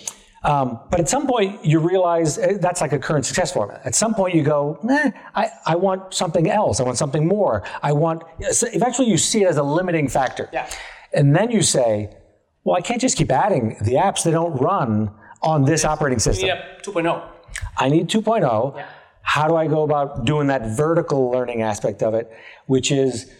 Um, 0.43 0.79
but 0.89 0.99
at 0.99 1.07
some 1.07 1.25
point, 1.25 1.63
you 1.63 1.79
realize 1.79 2.37
eh, 2.37 2.57
that's 2.59 2.81
like 2.81 2.91
a 2.91 2.99
current 2.99 3.25
success 3.25 3.53
formula. 3.53 3.79
At 3.85 3.95
some 3.95 4.13
point, 4.13 4.35
you 4.35 4.43
go, 4.43 4.77
eh, 4.89 5.11
I, 5.35 5.49
I 5.65 5.75
want 5.75 6.13
something 6.13 6.49
else. 6.49 6.79
I 6.79 6.83
want 6.83 6.97
something 6.97 7.27
more. 7.27 7.63
I 7.81 7.93
want, 7.93 8.23
eventually, 8.39 9.07
you 9.09 9.17
see 9.17 9.43
it 9.43 9.47
as 9.47 9.57
a 9.57 9.63
limiting 9.63 10.09
factor. 10.09 10.49
Yeah. 10.51 10.69
And 11.13 11.35
then 11.35 11.49
you 11.49 11.61
say, 11.61 12.13
well, 12.63 12.75
I 12.75 12.81
can't 12.81 12.99
just 12.99 13.17
keep 13.17 13.31
adding 13.31 13.77
the 13.81 13.93
apps 13.93 14.23
that 14.23 14.31
don't 14.31 14.55
run 14.55 15.11
on 15.41 15.63
this 15.63 15.85
operating 15.85 16.19
system. 16.19 16.47
Yeah, 16.47 16.63
2.0. 16.81 17.23
I 17.77 17.89
need 17.89 18.09
2.0. 18.09 18.75
Yeah. 18.75 18.85
How 19.21 19.47
do 19.47 19.55
I 19.55 19.67
go 19.67 19.83
about 19.83 20.25
doing 20.25 20.47
that 20.47 20.75
vertical 20.75 21.31
learning 21.31 21.61
aspect 21.61 22.03
of 22.03 22.13
it, 22.13 22.29
which 22.65 22.91
is 22.91 23.31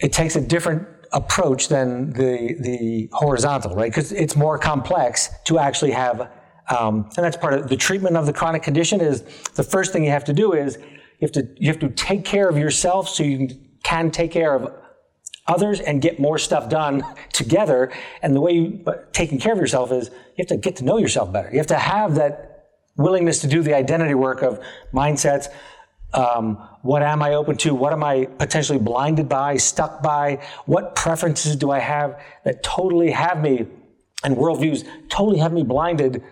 it 0.00 0.12
takes 0.12 0.34
a 0.34 0.40
different 0.40 0.86
approach 1.12 1.68
than 1.68 2.12
the 2.12 2.56
the 2.60 3.08
horizontal, 3.12 3.74
right? 3.74 3.90
Because 3.90 4.12
it's 4.12 4.36
more 4.36 4.58
complex 4.58 5.30
to 5.44 5.58
actually 5.58 5.92
have, 5.92 6.30
um, 6.70 7.10
and 7.16 7.24
that's 7.24 7.36
part 7.36 7.54
of 7.54 7.68
the 7.68 7.76
treatment 7.76 8.16
of 8.16 8.26
the 8.26 8.32
chronic 8.32 8.62
condition. 8.62 9.00
Is 9.00 9.22
the 9.54 9.62
first 9.62 9.92
thing 9.92 10.04
you 10.04 10.10
have 10.10 10.24
to 10.24 10.32
do 10.32 10.52
is 10.52 10.76
you 10.76 11.26
have 11.26 11.32
to 11.32 11.48
you 11.56 11.68
have 11.68 11.80
to 11.80 11.88
take 11.90 12.24
care 12.24 12.48
of 12.48 12.56
yourself 12.56 13.08
so 13.08 13.22
you 13.22 13.48
can 13.82 14.10
take 14.10 14.30
care 14.30 14.54
of 14.54 14.72
others 15.46 15.80
and 15.80 16.00
get 16.00 16.20
more 16.20 16.38
stuff 16.38 16.68
done 16.68 17.04
together. 17.32 17.92
And 18.22 18.34
the 18.34 18.40
way 18.40 18.52
you 18.52 18.84
taking 19.12 19.38
care 19.38 19.52
of 19.52 19.58
yourself 19.58 19.92
is 19.92 20.08
you 20.08 20.38
have 20.38 20.46
to 20.48 20.56
get 20.56 20.76
to 20.76 20.84
know 20.84 20.98
yourself 20.98 21.32
better. 21.32 21.50
You 21.50 21.58
have 21.58 21.66
to 21.68 21.78
have 21.78 22.14
that 22.16 22.48
willingness 22.96 23.40
to 23.40 23.46
do 23.46 23.62
the 23.62 23.74
identity 23.74 24.14
work 24.14 24.42
of 24.42 24.60
mindsets, 24.92 25.48
um, 26.12 26.58
what 26.82 27.02
am 27.02 27.22
I 27.22 27.34
open 27.34 27.56
to? 27.58 27.74
What 27.74 27.92
am 27.92 28.02
I 28.02 28.26
potentially 28.26 28.78
blinded 28.78 29.28
by, 29.28 29.56
stuck 29.56 30.02
by? 30.02 30.40
What 30.66 30.94
preferences 30.96 31.56
do 31.56 31.70
I 31.70 31.78
have 31.78 32.20
that 32.44 32.62
totally 32.62 33.12
have 33.12 33.40
me, 33.40 33.66
and 34.24 34.36
worldviews 34.36 34.84
totally 35.08 35.38
have 35.38 35.52
me 35.52 35.62
blinded 35.62 36.22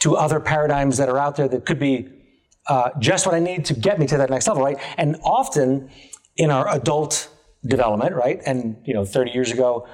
to 0.00 0.16
other 0.16 0.40
paradigms 0.40 0.98
that 0.98 1.08
are 1.08 1.18
out 1.18 1.36
there 1.36 1.48
that 1.48 1.64
could 1.64 1.78
be 1.78 2.08
uh, 2.68 2.90
just 2.98 3.24
what 3.26 3.34
I 3.34 3.38
need 3.38 3.64
to 3.66 3.74
get 3.74 3.98
me 3.98 4.06
to 4.06 4.18
that 4.18 4.28
next 4.28 4.46
level, 4.46 4.62
right? 4.62 4.78
And 4.98 5.16
often 5.24 5.90
in 6.36 6.50
our 6.50 6.68
adult 6.68 7.30
development, 7.66 8.14
right? 8.14 8.40
And, 8.44 8.76
you 8.84 8.92
know, 8.92 9.06
30 9.06 9.30
years 9.30 9.50
ago, 9.50 9.88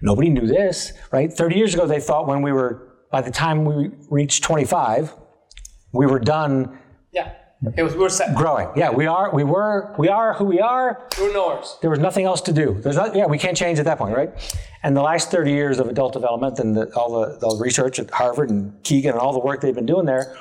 nobody 0.00 0.28
knew 0.28 0.46
this, 0.46 0.92
right? 1.12 1.32
30 1.32 1.56
years 1.56 1.74
ago, 1.74 1.86
they 1.86 2.00
thought 2.00 2.26
when 2.26 2.42
we 2.42 2.52
were, 2.52 2.88
by 3.12 3.20
the 3.20 3.30
time 3.30 3.64
we 3.64 3.90
reached 4.10 4.42
25, 4.42 5.14
we 5.92 6.06
were 6.06 6.18
done. 6.18 6.78
Yeah 7.12 7.32
it 7.76 7.82
was 7.82 7.94
we 7.94 8.00
were 8.00 8.08
set. 8.08 8.34
Growing. 8.34 8.68
Yeah, 8.74 8.90
we 8.90 9.06
are. 9.06 9.32
We 9.32 9.44
were. 9.44 9.94
We 9.98 10.08
are 10.08 10.34
who 10.34 10.44
we 10.44 10.60
are. 10.60 11.08
We're 11.18 11.32
knowers. 11.32 11.78
There 11.80 11.90
was 11.90 12.00
nothing 12.00 12.24
else 12.24 12.40
to 12.42 12.52
do. 12.52 12.80
There's 12.80 12.96
not. 12.96 13.14
Yeah, 13.14 13.26
we 13.26 13.38
can't 13.38 13.56
change 13.56 13.78
at 13.78 13.84
that 13.84 13.98
point, 13.98 14.16
right? 14.16 14.30
And 14.82 14.96
the 14.96 15.02
last 15.02 15.30
30 15.30 15.52
years 15.52 15.78
of 15.78 15.88
adult 15.88 16.12
development 16.12 16.58
and 16.58 16.76
the, 16.76 16.92
all 16.96 17.20
the, 17.20 17.38
the 17.38 17.56
research 17.62 18.00
at 18.00 18.10
Harvard 18.10 18.50
and 18.50 18.82
Kegan 18.82 19.12
and 19.12 19.20
all 19.20 19.32
the 19.32 19.38
work 19.38 19.60
they've 19.60 19.74
been 19.74 19.86
doing 19.86 20.06
there 20.06 20.36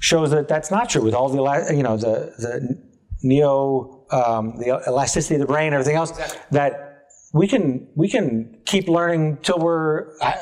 shows 0.00 0.30
that 0.30 0.48
that's 0.48 0.70
not 0.70 0.88
true. 0.88 1.02
With 1.02 1.14
all 1.14 1.28
the 1.28 1.74
you 1.74 1.82
know 1.82 1.96
the 1.96 2.32
the 2.38 2.82
neo 3.22 4.04
um, 4.10 4.58
the 4.58 4.82
elasticity 4.86 5.34
of 5.36 5.40
the 5.40 5.46
brain, 5.46 5.72
everything 5.72 5.96
else, 5.96 6.10
exactly. 6.10 6.38
that 6.52 7.06
we 7.32 7.46
can 7.46 7.88
we 7.94 8.08
can 8.08 8.58
keep 8.64 8.88
learning 8.88 9.38
till 9.42 9.58
we're 9.58 10.18
uh, 10.20 10.34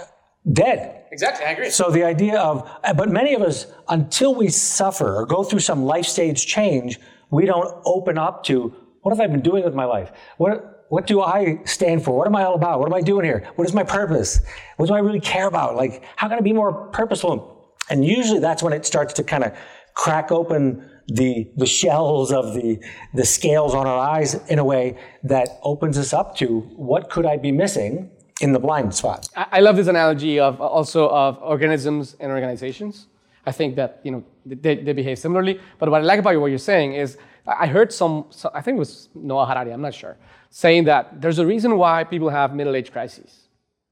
dead. 0.51 1.05
Exactly, 1.17 1.47
I 1.47 1.53
agree. 1.53 1.71
So 1.71 1.91
the 1.91 2.05
idea 2.05 2.39
of, 2.39 2.71
but 2.95 3.09
many 3.09 3.33
of 3.33 3.41
us, 3.41 3.67
until 3.89 4.35
we 4.35 4.49
suffer 4.49 5.17
or 5.17 5.25
go 5.25 5.43
through 5.43 5.61
some 5.61 5.83
life 5.87 6.05
stage 6.05 6.47
change, 6.47 7.01
we 7.31 7.47
don't 7.47 7.75
open 7.87 8.19
up 8.19 8.45
to 8.45 8.75
what 9.01 9.17
have 9.17 9.21
I 9.21 9.27
been 9.27 9.41
doing 9.41 9.65
with 9.65 9.75
my 9.75 9.87
life? 9.87 10.13
What 10.37 10.85
what 10.89 11.07
do 11.07 11.23
I 11.23 11.59
stand 11.65 12.05
for? 12.05 12.17
What 12.19 12.27
am 12.27 12.37
I 12.37 12.45
all 12.45 12.55
about? 12.55 12.81
What 12.81 12.87
am 12.87 12.95
I 12.95 13.01
doing 13.01 13.25
here? 13.25 13.51
What 13.57 13.67
is 13.67 13.75
my 13.75 13.83
purpose? 13.83 14.41
What 14.77 14.87
do 14.89 14.95
I 14.95 14.99
really 14.99 15.21
care 15.21 15.49
about? 15.49 15.75
Like, 15.75 16.05
how 16.17 16.29
can 16.29 16.37
I 16.39 16.43
be 16.43 16.53
more 16.53 16.89
purposeful? 16.91 17.75
And 17.89 18.05
usually 18.05 18.41
that's 18.41 18.63
when 18.63 18.75
it 18.75 18.85
starts 18.85 19.15
to 19.15 19.25
kind 19.25 19.43
of 19.43 19.57
crack 19.95 20.31
open 20.31 20.89
the, 21.09 21.51
the 21.57 21.67
shells 21.67 22.31
of 22.31 22.55
the, 22.55 22.79
the 23.15 23.25
scales 23.25 23.75
on 23.75 23.87
our 23.87 23.99
eyes 23.99 24.35
in 24.49 24.59
a 24.59 24.65
way 24.65 24.97
that 25.25 25.49
opens 25.63 25.99
us 25.99 26.13
up 26.13 26.37
to 26.37 26.61
what 26.77 27.11
could 27.11 27.27
I 27.27 27.37
be 27.37 27.53
missing 27.53 28.11
in 28.41 28.53
the 28.53 28.59
blind 28.59 28.95
spot. 28.95 29.29
I 29.35 29.61
love 29.61 29.77
this 29.77 29.89
analogy 29.89 30.39
of 30.39 30.61
uh, 30.61 30.67
also 30.67 31.09
of 31.09 31.39
organisms 31.43 32.17
and 32.21 32.31
organizations. 32.31 33.07
I 33.47 33.53
think 33.53 33.77
that 33.77 34.01
you 34.03 34.11
know 34.11 34.25
they, 34.45 34.77
they 34.77 34.93
behave 34.93 35.19
similarly. 35.19 35.61
But 35.79 35.89
what 35.89 36.01
I 36.01 36.05
like 36.05 36.21
about 36.21 36.39
what 36.41 36.49
you're 36.49 36.59
saying 36.59 36.95
is 36.95 37.17
I 37.47 37.67
heard 37.67 37.93
some, 37.93 38.27
some, 38.31 38.51
I 38.55 38.61
think 38.61 38.77
it 38.77 38.79
was 38.81 39.09
Noah 39.15 39.47
Harari, 39.47 39.73
I'm 39.73 39.81
not 39.81 39.95
sure, 39.95 40.17
saying 40.51 40.85
that 40.85 41.21
there's 41.21 41.39
a 41.39 41.47
reason 41.47 41.79
why 41.79 42.03
people 42.05 42.29
have 42.29 42.55
middle-age 42.55 42.91
crises. 42.91 43.49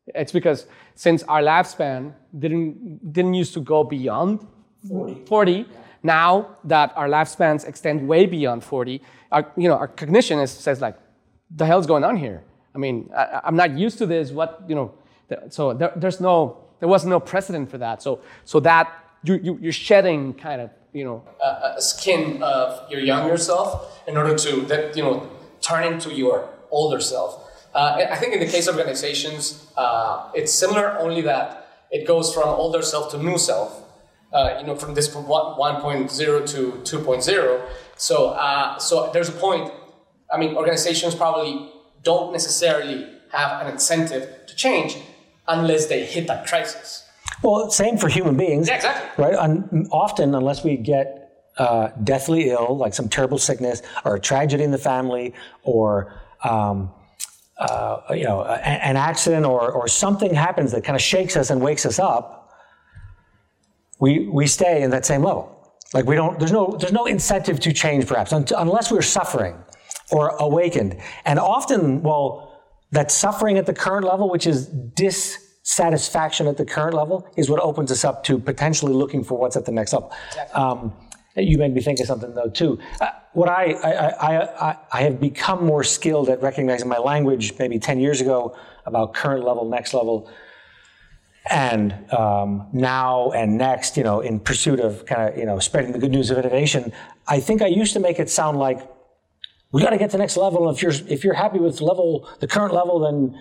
It's 0.08 0.32
because 0.32 0.66
since 0.96 1.22
our 1.22 1.40
lifespan 1.40 2.12
didn't 2.38 3.12
didn't 3.12 3.34
used 3.34 3.54
to 3.54 3.60
go 3.60 3.84
beyond 3.84 4.46
40, 4.88 5.24
40 5.24 5.66
now 6.04 6.58
that 6.64 6.92
our 6.96 7.08
lifespans 7.08 7.66
extend 7.66 8.06
way 8.06 8.26
beyond 8.26 8.62
40, 8.62 9.00
our, 9.32 9.50
you 9.56 9.68
know, 9.68 9.76
our 9.76 9.88
cognition 9.88 10.38
is, 10.38 10.50
says 10.50 10.80
like, 10.80 10.96
the 11.50 11.64
hell's 11.64 11.86
going 11.86 12.04
on 12.04 12.16
here? 12.16 12.44
I 12.74 12.78
mean, 12.78 13.10
I, 13.16 13.40
am 13.44 13.56
not 13.56 13.76
used 13.78 13.98
to 13.98 14.06
this. 14.06 14.30
What 14.30 14.62
you 14.68 14.74
know? 14.74 14.92
So 15.48 15.72
there, 15.72 15.92
there's 15.96 16.20
no, 16.20 16.58
there 16.80 16.88
was 16.88 17.04
no 17.04 17.20
precedent 17.20 17.70
for 17.70 17.78
that. 17.78 18.02
So 18.02 18.20
so 18.44 18.60
that 18.60 18.92
you, 19.22 19.34
you 19.42 19.58
you're 19.60 19.72
shedding 19.72 20.34
kind 20.34 20.60
of 20.60 20.70
you 20.92 21.04
know 21.04 21.22
a, 21.42 21.74
a 21.76 21.80
skin 21.80 22.42
of 22.42 22.90
your 22.90 23.00
younger 23.00 23.36
self 23.36 24.02
in 24.08 24.16
order 24.16 24.36
to 24.36 24.60
that 24.62 24.96
you 24.96 25.02
know 25.02 25.28
turn 25.60 25.84
into 25.92 26.12
your 26.14 26.48
older 26.70 27.00
self. 27.00 27.40
Uh, 27.74 28.06
I 28.08 28.16
think 28.16 28.34
in 28.34 28.40
the 28.40 28.46
case 28.46 28.68
of 28.68 28.76
organizations, 28.76 29.66
uh, 29.76 30.30
it's 30.34 30.52
similar, 30.52 30.96
only 30.98 31.22
that 31.22 31.86
it 31.90 32.06
goes 32.06 32.32
from 32.32 32.48
older 32.48 32.82
self 32.82 33.10
to 33.12 33.18
new 33.18 33.38
self. 33.38 33.80
Uh, 34.32 34.58
you 34.60 34.66
know, 34.66 34.74
from 34.74 34.94
this 34.94 35.08
1.0 35.14 36.50
to 36.50 36.98
2.0. 36.98 37.68
So, 37.94 38.30
uh, 38.30 38.78
so 38.80 39.10
there's 39.12 39.28
a 39.28 39.32
point. 39.32 39.72
I 40.32 40.38
mean, 40.38 40.56
organizations 40.56 41.14
probably 41.14 41.70
don't 42.04 42.32
necessarily 42.32 43.08
have 43.32 43.60
an 43.62 43.72
incentive 43.72 44.46
to 44.46 44.54
change 44.54 44.96
unless 45.48 45.86
they 45.86 46.04
hit 46.04 46.26
that 46.28 46.46
crisis. 46.46 47.06
Well, 47.42 47.70
same 47.70 47.98
for 47.98 48.08
human 48.08 48.36
beings. 48.36 48.68
Yeah, 48.68 48.76
exactly. 48.76 49.24
Right. 49.24 49.34
Un- 49.34 49.88
often, 49.90 50.34
unless 50.34 50.64
we 50.64 50.76
get 50.76 51.32
uh, 51.58 51.88
deathly 52.02 52.50
ill, 52.50 52.76
like 52.76 52.94
some 52.94 53.08
terrible 53.08 53.38
sickness 53.38 53.82
or 54.04 54.16
a 54.16 54.20
tragedy 54.20 54.64
in 54.64 54.70
the 54.70 54.78
family, 54.78 55.34
or 55.62 56.14
um, 56.42 56.92
uh, 57.58 58.00
you 58.10 58.24
know, 58.24 58.40
a, 58.40 58.56
an 58.56 58.96
accident 58.96 59.46
or, 59.46 59.70
or 59.70 59.88
something 59.88 60.34
happens 60.34 60.72
that 60.72 60.84
kind 60.84 60.96
of 60.96 61.02
shakes 61.02 61.36
us 61.36 61.50
and 61.50 61.60
wakes 61.60 61.86
us 61.86 61.98
up, 61.98 62.50
we, 64.00 64.28
we 64.28 64.46
stay 64.46 64.82
in 64.82 64.90
that 64.90 65.06
same 65.06 65.22
level. 65.22 65.50
Like 65.92 66.06
we 66.06 66.16
don't, 66.16 66.38
there's 66.38 66.52
no, 66.52 66.76
there's 66.78 66.92
no 66.92 67.06
incentive 67.06 67.60
to 67.60 67.72
change 67.72 68.06
perhaps 68.06 68.32
unless 68.32 68.90
we're 68.90 69.02
suffering 69.02 69.56
or 70.14 70.28
awakened. 70.38 70.96
And 71.24 71.40
often, 71.40 72.02
well, 72.02 72.62
that 72.92 73.10
suffering 73.10 73.58
at 73.58 73.66
the 73.66 73.74
current 73.74 74.06
level, 74.06 74.30
which 74.30 74.46
is 74.46 74.66
dissatisfaction 74.68 76.46
at 76.46 76.56
the 76.56 76.64
current 76.64 76.94
level, 76.94 77.28
is 77.36 77.50
what 77.50 77.60
opens 77.60 77.90
us 77.90 78.04
up 78.04 78.22
to 78.24 78.38
potentially 78.38 78.92
looking 78.92 79.24
for 79.24 79.36
what's 79.36 79.56
at 79.56 79.64
the 79.64 79.72
next 79.72 79.92
level. 79.92 80.12
Um, 80.54 80.92
you 81.36 81.58
made 81.58 81.74
me 81.74 81.80
think 81.80 81.98
of 81.98 82.06
something 82.06 82.32
though 82.32 82.48
too. 82.48 82.78
Uh, 83.00 83.08
what 83.32 83.48
I, 83.48 83.72
I, 83.72 84.70
I, 84.70 84.76
I, 84.92 85.02
have 85.02 85.20
become 85.20 85.66
more 85.66 85.82
skilled 85.82 86.28
at 86.28 86.40
recognizing 86.40 86.88
my 86.88 86.98
language 86.98 87.58
maybe 87.58 87.80
10 87.80 87.98
years 87.98 88.20
ago 88.20 88.56
about 88.86 89.14
current 89.14 89.42
level, 89.42 89.68
next 89.68 89.92
level, 89.92 90.30
and 91.50 91.92
um, 92.12 92.68
now 92.72 93.32
and 93.32 93.58
next, 93.58 93.96
you 93.96 94.04
know, 94.04 94.20
in 94.20 94.38
pursuit 94.38 94.78
of 94.78 95.04
kind 95.06 95.32
of, 95.32 95.36
you 95.36 95.44
know, 95.44 95.58
spreading 95.58 95.90
the 95.90 95.98
good 95.98 96.12
news 96.12 96.30
of 96.30 96.38
innovation. 96.38 96.92
I 97.26 97.40
think 97.40 97.60
I 97.60 97.66
used 97.66 97.92
to 97.94 98.00
make 98.00 98.20
it 98.20 98.30
sound 98.30 98.60
like 98.60 98.93
we 99.74 99.82
got 99.82 99.90
to 99.90 99.98
get 99.98 100.10
to 100.10 100.16
the 100.16 100.22
next 100.22 100.36
level. 100.36 100.68
And 100.68 100.76
if 100.76 100.82
you're, 100.84 100.92
if 101.08 101.24
you're 101.24 101.34
happy 101.34 101.58
with 101.58 101.80
level, 101.80 102.28
the 102.38 102.46
current 102.46 102.72
level, 102.72 103.00
then 103.00 103.36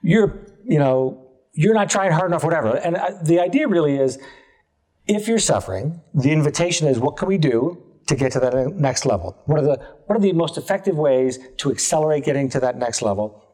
you're, 0.00 0.46
you 0.64 0.78
know, 0.78 1.28
you're 1.52 1.74
not 1.74 1.90
trying 1.90 2.10
hard 2.10 2.30
enough, 2.30 2.42
whatever. 2.42 2.74
And 2.78 2.96
I, 2.96 3.22
the 3.22 3.38
idea 3.38 3.68
really 3.68 3.96
is, 3.96 4.18
if 5.06 5.28
you're 5.28 5.38
suffering, 5.38 6.00
the 6.14 6.30
invitation 6.30 6.88
is 6.88 6.98
what 6.98 7.18
can 7.18 7.28
we 7.28 7.36
do 7.36 7.82
to 8.06 8.16
get 8.16 8.32
to 8.32 8.40
that 8.40 8.54
next 8.74 9.04
level? 9.04 9.36
What 9.44 9.58
are 9.58 9.62
the, 9.62 9.76
what 10.06 10.16
are 10.16 10.20
the 10.22 10.32
most 10.32 10.56
effective 10.56 10.96
ways 10.96 11.38
to 11.58 11.70
accelerate 11.70 12.24
getting 12.24 12.48
to 12.48 12.60
that 12.60 12.78
next 12.78 13.02
level? 13.02 13.44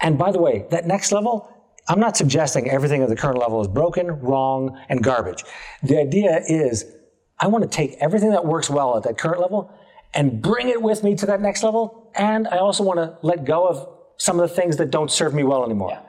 And 0.00 0.18
by 0.18 0.30
the 0.30 0.40
way, 0.40 0.66
that 0.70 0.86
next 0.86 1.10
level, 1.10 1.52
I'm 1.88 1.98
not 1.98 2.16
suggesting 2.16 2.70
everything 2.70 3.02
at 3.02 3.08
the 3.08 3.16
current 3.16 3.38
level 3.38 3.60
is 3.60 3.66
broken, 3.66 4.06
wrong, 4.20 4.80
and 4.88 5.02
garbage. 5.02 5.42
The 5.82 5.98
idea 5.98 6.42
is 6.46 6.84
I 7.40 7.48
want 7.48 7.64
to 7.64 7.68
take 7.68 7.96
everything 7.98 8.30
that 8.30 8.46
works 8.46 8.70
well 8.70 8.96
at 8.96 9.02
that 9.02 9.18
current 9.18 9.40
level 9.40 9.74
and 10.14 10.42
bring 10.42 10.68
it 10.68 10.80
with 10.82 11.04
me 11.04 11.14
to 11.16 11.26
that 11.26 11.40
next 11.40 11.62
level. 11.62 12.10
And 12.14 12.48
I 12.48 12.58
also 12.58 12.82
want 12.82 12.98
to 12.98 13.16
let 13.22 13.44
go 13.44 13.66
of 13.66 13.88
some 14.16 14.40
of 14.40 14.48
the 14.48 14.54
things 14.54 14.76
that 14.78 14.90
don't 14.90 15.10
serve 15.10 15.34
me 15.34 15.44
well 15.44 15.64
anymore. 15.64 15.90
Yeah 15.92 16.08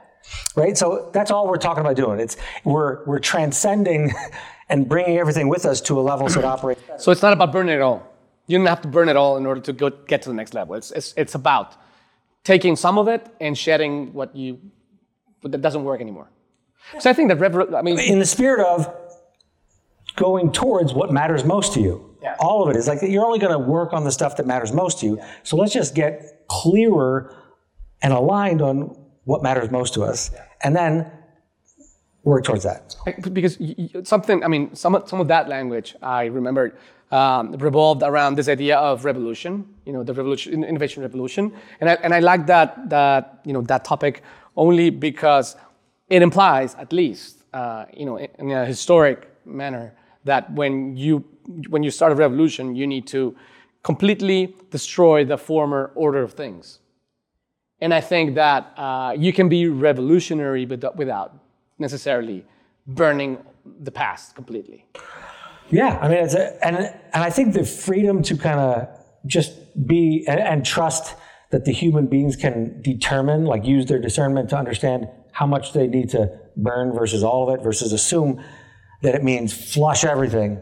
right? 0.56 0.78
So 0.78 1.10
that's 1.14 1.32
all 1.32 1.48
we're 1.48 1.58
talking 1.58 1.82
about 1.82 1.96
doing. 1.96 2.20
It's 2.20 2.38
we're 2.64 3.04
we're 3.06 3.20
transcending 3.20 4.14
and 4.70 4.88
bringing 4.88 5.18
everything 5.18 5.48
with 5.48 5.66
us 5.66 5.82
to 5.82 6.00
a 6.00 6.02
level 6.02 6.30
so 6.30 6.40
it 6.40 6.46
operates. 6.56 6.82
Better. 6.82 7.00
So 7.00 7.12
it's 7.12 7.22
not 7.22 7.34
about 7.34 7.52
burning 7.52 7.76
it 7.76 7.82
all. 7.82 8.06
You 8.48 8.58
don't 8.58 8.68
have 8.68 8.82
to 8.82 8.88
burn 8.88 9.10
it 9.10 9.16
all 9.16 9.38
in 9.38 9.46
order 9.46 9.62
to 9.62 9.74
go, 9.74 9.90
get 9.90 10.24
to 10.24 10.30
the 10.30 10.36
next 10.36 10.54
level. 10.54 10.76
It's, 10.76 10.92
it's 10.92 11.14
it's 11.18 11.36
about 11.36 11.76
taking 12.44 12.76
some 12.76 12.98
of 12.98 13.08
it 13.08 13.28
and 13.40 13.58
shedding 13.58 14.14
what 14.14 14.36
you 14.36 14.60
what 15.42 15.52
that 15.52 15.62
doesn't 15.62 15.84
work 15.84 16.02
anymore. 16.02 16.30
So 17.00 17.10
I 17.10 17.14
think 17.14 17.30
that 17.30 17.76
I 17.76 17.82
mean, 17.82 18.00
in 18.00 18.20
the 18.20 18.26
spirit 18.26 18.66
of 18.66 18.92
going 20.16 20.52
towards 20.52 20.94
what 20.94 21.12
matters 21.12 21.46
most 21.46 21.74
to 21.74 21.82
you. 21.82 22.09
Yeah. 22.22 22.36
All 22.40 22.64
of 22.64 22.70
it 22.70 22.76
is 22.78 22.88
like 22.88 23.00
you're 23.02 23.26
only 23.26 23.40
going 23.40 23.54
to 23.54 23.60
work 23.60 23.94
on 23.94 24.04
the 24.04 24.12
stuff 24.12 24.36
that 24.38 24.46
matters 24.46 24.72
most 24.74 25.00
to 25.00 25.06
you. 25.06 25.18
Yeah. 25.18 25.32
So 25.44 25.56
let's 25.58 25.74
just 25.74 25.96
get 25.96 26.46
clearer 26.48 27.34
and 28.02 28.14
aligned 28.14 28.62
on 28.62 28.96
what 29.26 29.44
matters 29.44 29.70
most 29.72 29.94
to 29.94 30.04
us, 30.04 30.32
and 30.64 30.76
then 30.76 31.12
work 32.24 32.44
towards 32.44 32.64
that. 32.64 32.96
Because 33.32 33.58
something, 34.04 34.44
I 34.44 34.48
mean, 34.48 34.76
some, 34.76 35.02
some 35.06 35.20
of 35.20 35.28
that 35.28 35.48
language 35.48 35.96
I 36.02 36.26
remember 36.26 36.76
um, 37.12 37.54
revolved 37.54 38.04
around 38.04 38.36
this 38.36 38.48
idea 38.48 38.78
of 38.78 39.06
revolution, 39.06 39.66
you 39.86 39.94
know, 39.94 40.04
the 40.04 40.14
revolution, 40.14 40.64
innovation 40.64 41.02
revolution, 41.02 41.54
and 41.80 41.90
I, 41.90 41.94
and 42.04 42.14
I 42.14 42.20
like 42.20 42.48
that 42.48 42.90
that 42.90 43.42
you 43.46 43.54
know 43.54 43.62
that 43.64 43.86
topic 43.86 44.24
only 44.56 44.90
because 44.90 45.56
it 46.10 46.22
implies, 46.22 46.76
at 46.76 46.92
least, 46.92 47.44
uh, 47.54 47.86
you 47.94 48.06
know, 48.06 48.18
in 48.18 48.52
a 48.52 48.66
historic 48.66 49.30
manner, 49.46 49.94
that 50.26 50.52
when 50.54 50.96
you 50.98 51.26
when 51.70 51.84
you 51.84 51.92
start 51.92 52.12
a 52.12 52.16
revolution, 52.16 52.76
you 52.76 52.86
need 52.86 53.08
to 53.08 53.36
completely 53.84 54.56
destroy 54.70 55.26
the 55.26 55.38
former 55.38 55.92
order 55.96 56.22
of 56.22 56.34
things. 56.34 56.80
And 57.82 57.94
I 57.94 58.02
think 58.02 58.36
that 58.36 58.74
uh, 58.78 59.16
you 59.18 59.32
can 59.32 59.48
be 59.50 59.68
revolutionary 59.68 60.66
without 60.66 61.34
necessarily 61.78 62.46
burning 62.86 63.38
the 63.82 63.92
past 63.92 64.36
completely. 64.36 64.86
Yeah, 65.70 65.98
I 66.02 66.10
mean, 66.10 66.18
it's 66.18 66.34
a, 66.34 66.66
and 66.66 66.78
and 66.78 67.24
I 67.24 67.30
think 67.30 67.54
the 67.54 67.64
freedom 67.64 68.22
to 68.24 68.36
kind 68.36 68.60
of 68.60 68.90
just 69.26 69.54
be 69.88 70.26
and, 70.28 70.40
and, 70.40 70.66
trust 70.66 71.16
that 71.52 71.66
the 71.66 71.72
human 71.72 72.08
beings 72.08 72.36
can 72.36 72.82
determine, 72.82 73.46
like 73.46 73.66
use 73.66 73.86
their 73.86 74.00
discernment 74.00 74.50
to 74.50 74.58
understand 74.58 75.08
how 75.32 75.46
much 75.46 75.74
they 75.74 75.88
need 75.88 76.10
to 76.10 76.32
burn 76.56 76.94
versus 76.94 77.24
all 77.24 77.48
of 77.48 77.60
it, 77.60 77.64
versus 77.64 77.94
assume 77.94 78.44
that 79.02 79.16
it 79.16 79.24
means 79.24 79.74
flush 79.74 80.04
everything 80.04 80.62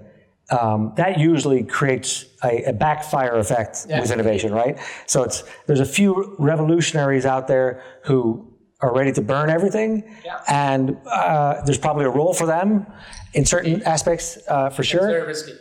um, 0.49 0.93
that 0.95 1.19
usually 1.19 1.63
creates 1.63 2.25
a, 2.43 2.63
a 2.63 2.73
backfire 2.73 3.37
effect 3.37 3.85
yeah. 3.89 3.99
with 3.99 4.11
innovation, 4.11 4.53
right? 4.53 4.79
So 5.05 5.23
it's 5.23 5.43
there's 5.65 5.81
a 5.81 5.85
few 5.85 6.35
revolutionaries 6.39 7.25
out 7.25 7.47
there 7.47 7.83
who 8.03 8.53
are 8.79 8.93
ready 8.93 9.11
to 9.11 9.21
burn 9.21 9.49
everything, 9.49 10.03
yeah. 10.23 10.39
and 10.47 10.97
uh, 11.07 11.61
there's 11.65 11.79
probably 11.79 12.05
a 12.05 12.09
role 12.09 12.33
for 12.33 12.45
them 12.45 12.85
in 13.33 13.45
certain 13.45 13.81
aspects 13.83 14.37
uh, 14.47 14.69
for 14.69 14.83
sure. 14.83 15.07
very 15.07 15.27
risky. 15.27 15.53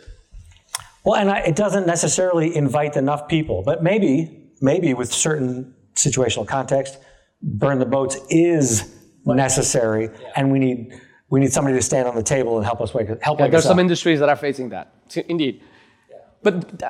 Well, 1.03 1.15
and 1.15 1.29
I, 1.29 1.39
it 1.39 1.55
doesn't 1.55 1.87
necessarily 1.87 2.55
invite 2.55 2.95
enough 2.95 3.27
people, 3.27 3.63
but 3.65 3.83
maybe 3.83 4.51
maybe 4.61 4.93
with 4.93 5.11
certain 5.11 5.75
situational 5.95 6.47
context, 6.47 6.97
burn 7.41 7.79
the 7.79 7.85
boats 7.85 8.17
is 8.29 8.93
necessary, 9.25 10.05
yeah. 10.05 10.31
and 10.37 10.51
we 10.51 10.59
need 10.59 10.93
we 11.29 11.39
need 11.39 11.51
somebody 11.51 11.75
to 11.75 11.81
stand 11.81 12.07
on 12.07 12.15
the 12.15 12.23
table 12.23 12.57
and 12.57 12.65
help 12.65 12.81
us 12.81 12.93
wake 12.93 13.07
help. 13.21 13.39
Yeah, 13.39 13.47
there's 13.47 13.65
some 13.65 13.79
industries 13.79 14.19
that 14.19 14.29
are 14.29 14.35
facing 14.35 14.69
that. 14.69 14.93
Indeed. 15.27 15.61
But 16.43 16.81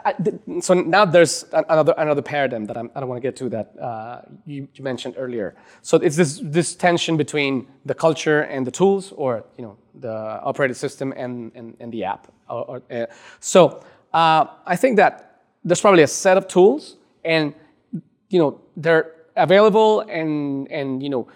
so 0.59 0.73
now 0.73 1.05
there's 1.05 1.45
another 1.53 1.93
another 1.97 2.21
paradigm 2.21 2.65
that 2.65 2.77
I'm, 2.77 2.91
I 2.95 2.99
do 2.99 3.01
not 3.01 3.09
want 3.09 3.21
to 3.21 3.27
get 3.27 3.35
to 3.37 3.49
that 3.49 3.73
uh, 3.79 4.21
you, 4.45 4.67
you, 4.73 4.83
mentioned 4.83 5.15
earlier. 5.17 5.55
So 5.81 5.97
it's 5.97 6.15
this 6.15 6.39
this 6.43 6.75
tension 6.75 7.17
between 7.17 7.67
the 7.85 7.93
culture 7.93 8.41
and 8.41 8.67
the 8.67 8.71
tools, 8.71 9.13
or 9.13 9.45
you 9.57 9.63
know 9.63 9.77
the 9.95 10.13
operating 10.43 10.75
system 10.75 11.13
and 11.15 11.51
and, 11.55 11.75
and 11.79 11.91
the 11.91 12.03
app. 12.03 12.27
Or, 12.49 12.63
or, 12.71 12.81
uh, 12.91 13.05
so 13.39 13.83
uh, 14.13 14.45
I 14.65 14.75
think 14.75 14.97
that 14.97 15.41
there's 15.63 15.81
probably 15.81 16.03
a 16.03 16.07
set 16.07 16.37
of 16.37 16.47
tools, 16.47 16.97
and 17.23 17.53
you 18.29 18.39
know 18.39 18.61
they're 18.75 19.13
available, 19.37 20.01
and 20.01 20.69
and 20.69 21.01
you 21.01 21.09
know 21.09 21.27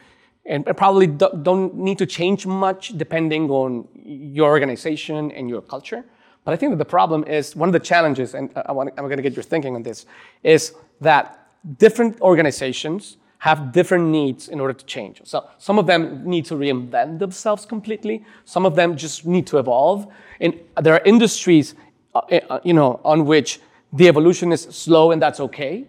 and 0.45 0.65
probably 0.75 1.07
don't 1.07 1.75
need 1.75 1.97
to 1.99 2.05
change 2.05 2.45
much 2.45 2.97
depending 2.97 3.49
on 3.49 3.87
your 4.03 4.49
organization 4.49 5.31
and 5.31 5.49
your 5.49 5.61
culture. 5.61 6.03
But 6.43 6.53
I 6.53 6.57
think 6.57 6.71
that 6.71 6.77
the 6.77 6.85
problem 6.85 7.23
is 7.25 7.55
one 7.55 7.69
of 7.69 7.73
the 7.73 7.79
challenges, 7.79 8.33
and 8.33 8.49
I 8.55 8.71
want, 8.71 8.89
I'm 8.97 9.05
going 9.05 9.17
to 9.17 9.23
get 9.23 9.35
your 9.35 9.43
thinking 9.43 9.75
on 9.75 9.83
this, 9.83 10.05
is 10.43 10.73
that 10.99 11.47
different 11.77 12.19
organizations 12.21 13.17
have 13.37 13.71
different 13.71 14.07
needs 14.07 14.49
in 14.49 14.59
order 14.59 14.73
to 14.73 14.85
change. 14.85 15.21
So 15.23 15.47
some 15.57 15.79
of 15.79 15.87
them 15.87 16.23
need 16.27 16.45
to 16.45 16.55
reinvent 16.55 17.19
themselves 17.19 17.65
completely. 17.65 18.23
Some 18.45 18.65
of 18.65 18.75
them 18.75 18.95
just 18.95 19.25
need 19.25 19.47
to 19.47 19.57
evolve. 19.57 20.07
And 20.39 20.59
there 20.81 20.93
are 20.93 21.01
industries, 21.05 21.75
uh, 22.13 22.21
uh 22.49 22.59
you 22.63 22.73
know, 22.73 22.99
on 23.03 23.25
which 23.25 23.59
the 23.93 24.07
evolution 24.07 24.51
is 24.51 24.61
slow, 24.61 25.11
and 25.11 25.21
that's 25.21 25.39
okay. 25.39 25.87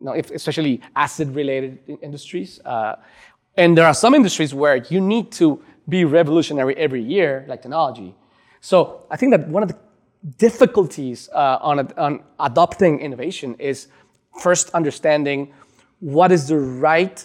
You 0.00 0.06
know, 0.06 0.12
if, 0.12 0.30
especially 0.30 0.80
acid-related 0.94 1.98
industries. 2.02 2.60
Uh, 2.64 2.96
and 3.56 3.76
there 3.76 3.86
are 3.86 3.94
some 3.94 4.14
industries 4.14 4.54
where 4.54 4.76
you 4.76 5.00
need 5.00 5.32
to 5.32 5.62
be 5.88 6.04
revolutionary 6.04 6.76
every 6.76 7.02
year, 7.02 7.44
like 7.48 7.62
technology. 7.62 8.14
So 8.60 9.02
I 9.10 9.16
think 9.16 9.30
that 9.32 9.48
one 9.48 9.62
of 9.62 9.68
the 9.68 9.76
difficulties 10.38 11.28
uh, 11.32 11.58
on, 11.60 11.92
on 11.92 12.22
adopting 12.40 13.00
innovation 13.00 13.54
is 13.58 13.88
first 14.40 14.70
understanding 14.70 15.52
what 16.00 16.32
is 16.32 16.48
the 16.48 16.58
right 16.58 17.24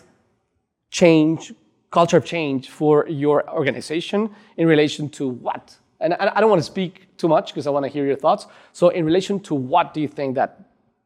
change, 0.91 1.53
culture 1.89 2.17
of 2.17 2.25
change 2.25 2.69
for 2.69 3.07
your 3.07 3.49
organization 3.49 4.29
in 4.57 4.67
relation 4.67 5.09
to 5.09 5.27
what. 5.27 5.75
And 5.99 6.13
I, 6.13 6.31
I 6.35 6.41
don't 6.41 6.49
want 6.49 6.59
to 6.59 6.65
speak 6.65 7.07
too 7.17 7.27
much 7.27 7.47
because 7.47 7.67
I 7.67 7.69
want 7.71 7.85
to 7.85 7.89
hear 7.89 8.05
your 8.05 8.15
thoughts. 8.15 8.47
So 8.73 8.89
in 8.89 9.05
relation 9.05 9.39
to 9.41 9.55
what 9.55 9.93
do 9.93 10.01
you 10.01 10.07
think 10.07 10.35
that 10.35 10.59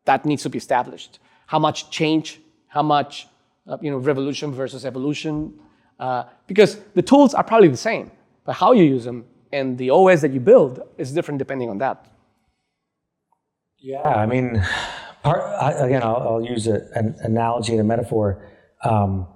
that 0.06 0.26
needs 0.26 0.44
to 0.44 0.50
be 0.50 0.58
established 0.58 1.20
how 1.48 1.60
much 1.60 1.92
change, 1.92 2.42
how 2.68 2.82
much 2.82 3.28
uh, 3.68 3.78
you 3.82 3.92
know 3.92 3.98
revolution 3.98 4.52
versus 4.52 4.86
evolution, 4.86 5.54
uh, 6.00 6.24
because 6.48 6.80
the 6.94 7.02
tools 7.02 7.34
are 7.34 7.44
probably 7.44 7.68
the 7.68 7.78
same, 7.78 8.12
but 8.46 8.54
how 8.54 8.72
you 8.72 8.84
use 8.84 9.06
them 9.06 9.26
and 9.56 9.78
the 9.78 9.90
OS 9.90 10.22
that 10.22 10.32
you 10.32 10.40
build 10.40 10.82
is 10.98 11.12
different 11.12 11.38
depending 11.40 11.70
on 11.70 11.78
that. 11.78 12.08
Yeah, 13.78 14.02
I 14.02 14.26
mean, 14.26 14.62
part, 15.24 15.42
I, 15.62 15.72
again, 15.72 16.04
I'll, 16.04 16.22
I'll 16.28 16.46
use 16.46 16.68
a, 16.68 16.88
an 16.94 17.16
analogy 17.22 17.72
and 17.74 17.82
a 17.82 17.84
metaphor, 17.84 18.26
um, 18.84 19.28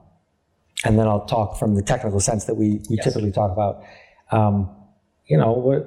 and 0.83 0.97
then 0.97 1.07
I'll 1.07 1.25
talk 1.25 1.57
from 1.57 1.75
the 1.75 1.81
technical 1.81 2.19
sense 2.19 2.45
that 2.45 2.55
we, 2.55 2.81
we 2.89 2.95
yes. 2.97 3.05
typically 3.05 3.31
talk 3.31 3.51
about. 3.51 3.83
Um, 4.31 4.69
you 5.25 5.37
know, 5.37 5.53
what 5.53 5.81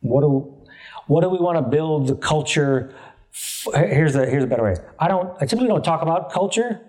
what 0.00 0.20
do 0.22 0.30
what 1.06 1.22
do 1.22 1.28
we 1.28 1.38
want 1.38 1.56
to 1.58 1.62
build 1.62 2.08
the 2.08 2.16
culture? 2.16 2.94
Here's 3.74 4.16
a 4.16 4.26
here's 4.26 4.44
a 4.44 4.46
better 4.46 4.64
way. 4.64 4.76
I 4.98 5.08
don't. 5.08 5.30
I 5.40 5.46
typically 5.46 5.68
don't 5.68 5.84
talk 5.84 6.02
about 6.02 6.32
culture 6.32 6.80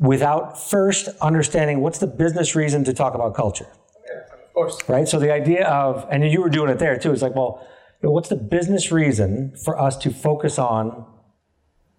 without 0.00 0.58
first 0.58 1.08
understanding 1.20 1.80
what's 1.82 1.98
the 1.98 2.06
business 2.06 2.56
reason 2.56 2.82
to 2.84 2.92
talk 2.92 3.14
about 3.14 3.34
culture. 3.34 3.66
Yeah, 4.08 4.34
of 4.34 4.52
course. 4.54 4.78
Right. 4.88 5.06
So 5.06 5.18
the 5.18 5.32
idea 5.32 5.68
of, 5.68 6.06
and 6.10 6.24
you 6.24 6.40
were 6.40 6.48
doing 6.48 6.70
it 6.70 6.78
there 6.78 6.98
too. 6.98 7.12
It's 7.12 7.22
like, 7.22 7.34
well, 7.34 7.68
you 8.02 8.08
know, 8.08 8.12
what's 8.12 8.30
the 8.30 8.36
business 8.36 8.90
reason 8.90 9.54
for 9.62 9.78
us 9.78 9.96
to 9.98 10.10
focus 10.10 10.58
on 10.58 11.06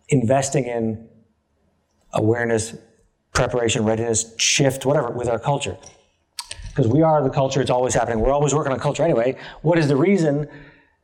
investing 0.10 0.66
in 0.66 1.08
awareness, 2.14 2.76
preparation, 3.34 3.86
readiness, 3.86 4.34
shift, 4.38 4.84
whatever, 4.84 5.12
with 5.12 5.30
our 5.30 5.40
culture? 5.40 5.78
Because 6.70 6.88
we 6.88 7.04
are 7.04 7.22
the 7.22 7.30
culture. 7.30 7.62
It's 7.62 7.70
always 7.70 7.94
happening. 7.94 8.20
We're 8.20 8.34
always 8.34 8.56
working 8.56 8.74
on 8.74 8.80
culture 8.80 9.04
anyway. 9.04 9.38
What 9.62 9.78
is 9.78 9.88
the 9.88 9.96
reason 9.96 10.48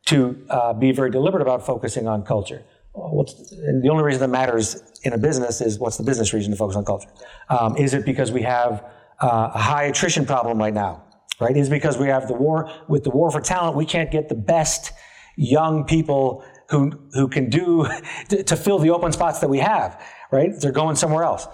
to 0.05 0.45
uh, 0.49 0.73
be 0.73 0.91
very 0.93 1.11
deliberate 1.11 1.41
about 1.41 1.63
focusing 1.63 2.07
on 2.07 2.23
culture? 2.23 2.63
What's, 2.93 3.51
and 3.51 3.83
the 3.83 3.89
only 3.89 4.03
reason 4.03 4.21
that 4.21 4.29
matters 4.29 4.96
in 5.07 5.13
a 5.13 5.17
business 5.17 5.61
is 5.61 5.79
what's 5.79 5.97
the 5.97 6.03
business 6.03 6.33
reason 6.33 6.51
to 6.51 6.57
focus 6.57 6.75
on 6.75 6.85
culture? 6.85 7.09
Um, 7.49 7.75
is 7.77 7.93
it 7.93 8.05
because 8.05 8.31
we 8.31 8.43
have 8.43 8.83
uh, 9.19 9.51
a 9.53 9.59
high 9.59 9.85
attrition 9.85 10.25
problem 10.25 10.59
right 10.59 10.73
now? 10.73 11.03
Right? 11.39 11.55
Is 11.55 11.69
because 11.69 11.97
we 11.97 12.07
have 12.07 12.27
the 12.27 12.33
war 12.33 12.69
with 12.87 13.03
the 13.03 13.09
war 13.09 13.31
for 13.31 13.41
talent. 13.41 13.75
We 13.75 13.85
can't 13.85 14.11
get 14.11 14.27
the 14.27 14.35
best 14.35 14.91
young 15.35 15.85
people 15.85 16.43
who 16.69 16.91
who 17.13 17.27
can 17.27 17.49
do 17.49 17.87
to, 18.29 18.43
to 18.43 18.55
fill 18.55 18.79
the 18.79 18.89
open 18.89 19.11
spots 19.11 19.39
that 19.39 19.49
we 19.49 19.59
have. 19.59 20.03
Right? 20.31 20.51
They're 20.59 20.71
going 20.71 20.95
somewhere 20.95 21.23
else. 21.23 21.47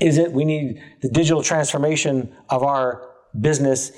Is 0.00 0.16
it 0.18 0.32
we 0.32 0.44
need 0.44 0.82
the 1.02 1.08
digital 1.08 1.42
transformation 1.42 2.34
of 2.48 2.62
our 2.62 3.10
business 3.38 3.92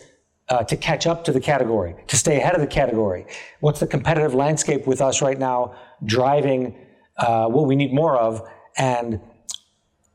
uh, 0.48 0.64
to 0.64 0.76
catch 0.76 1.07
up 1.07 1.24
to 1.24 1.33
the 1.33 1.40
category, 1.40 1.94
to 2.09 2.16
stay 2.16 2.37
ahead 2.38 2.55
of 2.55 2.61
the 2.61 2.66
category? 2.66 3.24
What's 3.61 3.81
the 3.81 3.87
competitive 3.87 4.35
landscape 4.35 4.87
with 4.87 5.00
us 5.00 5.22
right 5.22 5.38
now 5.38 5.74
driving 6.05 6.76
uh, 7.16 7.46
what 7.46 7.66
we 7.66 7.76
need 7.76 7.92
more 7.94 8.18
of? 8.18 8.42
And 8.77 9.21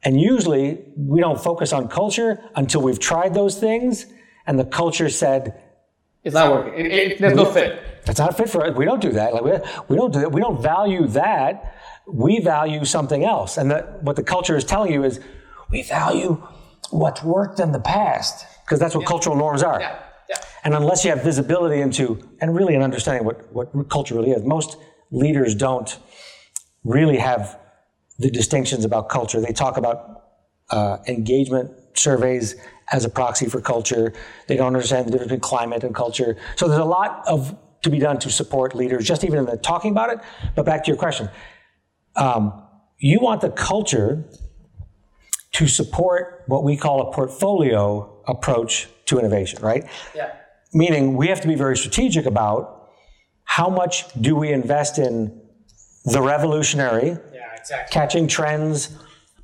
and 0.04 0.20
usually 0.20 0.80
we 0.96 1.20
don't 1.20 1.40
focus 1.40 1.74
on 1.74 1.88
culture 1.88 2.42
until 2.56 2.82
we've 2.82 3.00
tried 3.00 3.34
those 3.34 3.60
things, 3.60 4.06
and 4.46 4.58
the 4.60 4.66
culture 4.66 5.10
said, 5.10 5.62
"It's 6.24 6.36
not 6.36 6.52
working. 6.52 6.86
It, 6.86 6.92
it, 6.92 7.20
there's 7.20 7.36
no 7.36 7.46
fit. 7.46 7.82
That's 8.06 8.20
not 8.20 8.38
fit 8.38 8.50
for 8.50 8.66
us. 8.66 8.76
We 8.76 8.86
don't 8.86 9.02
do 9.02 9.12
that. 9.12 9.34
Like 9.34 9.44
we, 9.44 9.52
we 9.90 9.98
don't 9.98 10.14
do 10.14 10.20
that. 10.22 10.32
We 10.32 10.40
don't 10.40 10.62
value 10.62 11.08
that. 11.08 11.76
We 12.08 12.40
value 12.40 12.86
something 12.86 13.26
else. 13.26 13.58
And 13.58 13.70
that 13.70 14.02
what 14.02 14.16
the 14.16 14.24
culture 14.24 14.56
is 14.56 14.64
telling 14.64 14.94
you 14.94 15.04
is, 15.04 15.20
we 15.70 15.84
value 15.84 16.42
what's 16.90 17.22
worked 17.22 17.60
in 17.60 17.74
the 17.74 17.82
past 17.82 18.46
because 18.64 18.80
that's 18.80 18.96
what 18.96 19.02
yeah. 19.02 19.08
cultural 19.08 19.36
norms 19.36 19.62
are. 19.62 19.82
Yeah. 19.82 20.00
Yeah. 20.30 20.36
And 20.64 20.74
unless 20.74 21.04
you 21.04 21.12
have 21.12 21.22
visibility 21.24 21.82
into 21.82 22.26
and 22.40 22.56
really 22.56 22.76
an 22.76 22.82
understanding 22.82 23.26
what, 23.26 23.52
what 23.54 23.90
culture 23.90 24.16
really 24.16 24.32
is, 24.32 24.44
most 24.44 24.78
leaders 25.12 25.56
don't 25.56 25.98
really 26.84 27.18
have 27.18 27.60
the 28.20 28.30
distinctions 28.30 28.86
about 28.86 29.10
culture. 29.10 29.40
They 29.42 29.54
talk 29.54 29.78
about 29.78 30.24
uh, 30.70 30.98
engagement 31.08 31.72
surveys 31.94 32.56
as 32.92 33.06
a 33.06 33.10
proxy 33.10 33.48
for 33.48 33.62
culture. 33.62 34.14
They 34.48 34.56
don't 34.56 34.68
understand 34.68 35.08
the 35.08 35.12
difference 35.12 35.30
between 35.30 35.42
climate 35.42 35.84
and 35.84 35.94
culture. 35.94 36.38
So 36.56 36.68
there's 36.68 36.80
a 36.80 36.86
lot 36.86 37.24
of 37.28 37.58
to 37.84 37.90
be 37.90 38.00
done 38.00 38.20
to 38.20 38.30
support 38.30 38.76
leaders, 38.76 39.06
just 39.06 39.24
even 39.24 39.40
in 39.40 39.46
the 39.46 39.58
talking 39.58 39.92
about 39.92 40.10
it. 40.10 40.20
But 40.56 40.66
back 40.66 40.84
to 40.86 40.88
your 40.88 40.98
question, 40.98 41.30
um, 42.16 42.64
you 42.98 43.20
want 43.20 43.42
the 43.42 43.52
culture 43.52 44.26
to 45.54 45.68
support 45.68 46.44
what 46.48 46.64
we 46.64 46.76
call 46.76 47.10
a 47.10 47.14
portfolio 47.14 48.24
approach 48.28 48.88
to 49.06 49.20
innovation, 49.20 49.62
right? 49.62 49.86
Yeah. 50.16 50.34
Meaning 50.74 51.16
we 51.16 51.28
have 51.28 51.42
to 51.42 51.48
be 51.48 51.56
very 51.56 51.78
strategic 51.78 52.26
about 52.26 52.90
how 53.44 53.70
much 53.70 54.12
do 54.20 54.36
we 54.36 54.52
invest 54.52 54.98
in 54.98 55.42
the 56.06 56.22
revolutionary, 56.22 57.18
yeah, 57.34 57.37
exactly. 57.72 57.94
catching 57.94 58.28
trends, 58.28 58.96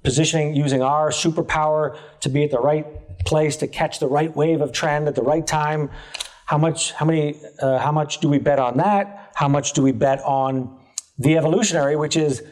positioning, 0.04 0.56
using 0.56 0.82
our 0.82 1.10
superpower 1.10 1.98
to 2.22 2.30
be 2.30 2.44
at 2.44 2.52
the 2.52 2.60
right 2.60 2.86
place 3.26 3.58
to 3.58 3.68
catch 3.68 4.00
the 4.00 4.08
right 4.08 4.36
wave 4.36 4.62
of 4.62 4.72
trend 4.72 5.08
at 5.08 5.16
the 5.16 5.22
right 5.22 5.46
time. 5.46 5.90
How 6.46 6.58
much? 6.58 6.92
How 6.94 7.06
many? 7.06 7.40
Uh, 7.60 7.80
how 7.80 7.92
much 7.92 8.20
do 8.20 8.30
we 8.30 8.38
bet 8.38 8.60
on 8.60 8.78
that? 8.78 9.32
How 9.36 9.48
much 9.48 9.74
do 9.74 9.82
we 9.82 9.92
bet 9.92 10.20
on 10.24 10.78
the 11.18 11.38
evolutionary, 11.38 11.96
which 11.96 12.18
is 12.18 12.44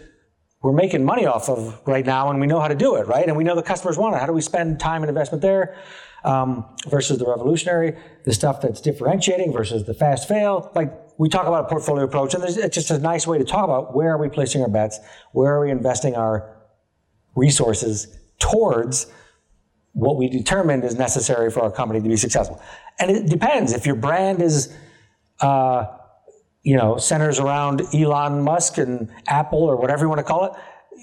we're 0.62 0.73
making 0.73 1.03
money 1.03 1.25
off 1.25 1.49
of 1.49 1.79
right 1.88 2.05
now, 2.05 2.29
and 2.29 2.39
we 2.39 2.47
know 2.47 2.60
how 2.60 2.67
to 2.67 2.75
do 2.75 2.95
it, 2.95 3.07
right? 3.07 3.27
And 3.27 3.36
we 3.36 3.43
know 3.43 3.55
the 3.55 3.63
customers 3.63 3.97
want 3.97 4.15
it. 4.15 4.19
How 4.19 4.27
do 4.27 4.34
we 4.34 4.41
spend 4.41 4.79
time 4.79 5.01
and 5.01 5.10
investment 5.10 5.41
there? 5.41 5.75
um, 6.23 6.65
versus 6.88 7.17
the 7.17 7.25
revolutionary, 7.25 7.97
the 8.25 8.34
stuff 8.34 8.62
that's 8.62 8.81
differentiating 8.81 9.51
versus 9.51 9.86
the 9.86 9.93
fast 9.93 10.27
fail. 10.27 10.71
Like 10.75 10.93
we 11.21 11.29
talk 11.29 11.45
about 11.45 11.65
a 11.65 11.67
portfolio 11.67 12.03
approach, 12.03 12.34
and 12.34 12.43
it's 12.43 12.73
just 12.73 12.89
a 12.89 12.97
nice 12.97 13.27
way 13.27 13.38
to 13.38 13.43
talk 13.43 13.63
about 13.63 13.95
where 13.95 14.10
are 14.10 14.17
we 14.17 14.27
placing 14.27 14.63
our 14.63 14.67
bets, 14.67 14.99
where 15.34 15.53
are 15.53 15.62
we 15.63 15.69
investing 15.69 16.15
our 16.15 16.57
resources 17.36 18.17
towards 18.39 19.05
what 19.93 20.17
we 20.17 20.27
determined 20.27 20.84
is 20.84 20.95
necessary 20.95 21.51
for 21.51 21.62
our 21.62 21.69
company 21.69 22.01
to 22.01 22.10
be 22.10 22.17
successful. 22.17 22.60
And 22.97 23.12
it 23.12 23.29
depends. 23.29 23.71
If 23.71 23.86
your 23.86 23.97
brand 23.97 24.41
is, 24.41 24.75
uh, 25.41 25.86
you 26.63 26.75
know, 26.75 26.97
centers 26.97 27.38
around 27.38 27.84
Elon 27.93 28.41
Musk 28.41 28.79
and 28.79 29.07
Apple 29.27 29.62
or 29.62 29.75
whatever 29.75 30.05
you 30.05 30.10
want 30.10 30.19
to 30.19 30.23
call 30.23 30.45
it, 30.45 30.53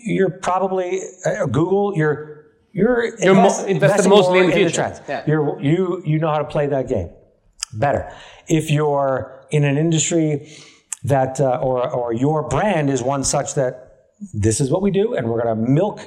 you're 0.04 0.30
probably 0.30 1.00
uh, 1.26 1.46
Google. 1.46 1.96
You're 1.96 2.44
you're, 2.72 3.04
You're 3.04 3.36
invest, 3.36 3.62
mo- 3.62 3.66
invested 3.68 4.08
mostly 4.08 4.40
in 4.40 4.46
the 4.46 4.52
future. 4.52 4.74
trends. 4.74 5.00
Yeah. 5.08 5.22
You're, 5.28 5.60
you 5.60 6.02
you 6.04 6.18
know 6.18 6.28
how 6.28 6.38
to 6.38 6.44
play 6.44 6.66
that 6.66 6.88
game 6.88 7.10
better. 7.72 8.12
If 8.48 8.70
you're 8.70 9.46
in 9.50 9.64
an 9.64 9.76
industry 9.76 10.50
that 11.04 11.40
uh, 11.40 11.58
or 11.62 11.88
or 11.88 12.12
your 12.12 12.48
brand 12.48 12.90
is 12.90 13.02
one 13.02 13.24
such 13.24 13.54
that 13.54 13.88
this 14.34 14.60
is 14.60 14.70
what 14.70 14.82
we 14.82 14.90
do, 14.90 15.14
and 15.14 15.28
we're 15.28 15.42
going 15.42 15.56
to 15.56 15.70
milk 15.70 16.00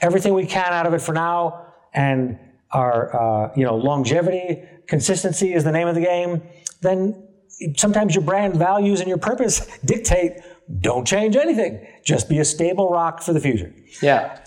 everything 0.00 0.34
we 0.34 0.46
can 0.46 0.72
out 0.72 0.86
of 0.86 0.94
it 0.94 1.00
for 1.00 1.12
now, 1.12 1.66
and 1.92 2.38
our 2.70 3.14
uh, 3.14 3.52
you 3.56 3.64
know 3.64 3.76
longevity, 3.76 4.62
consistency 4.86 5.52
is 5.52 5.64
the 5.64 5.72
name 5.72 5.88
of 5.88 5.94
the 5.94 6.00
game. 6.00 6.42
Then 6.82 7.28
sometimes 7.76 8.14
your 8.14 8.24
brand 8.24 8.54
values 8.56 9.00
and 9.00 9.08
your 9.08 9.18
purpose 9.18 9.66
dictate 9.84 10.32
don't 10.80 11.06
change 11.06 11.36
anything. 11.36 11.86
Just 12.04 12.28
be 12.28 12.38
a 12.38 12.44
stable 12.44 12.90
rock 12.90 13.22
for 13.22 13.32
the 13.32 13.40
future. 13.40 13.72
Yeah. 14.00 14.40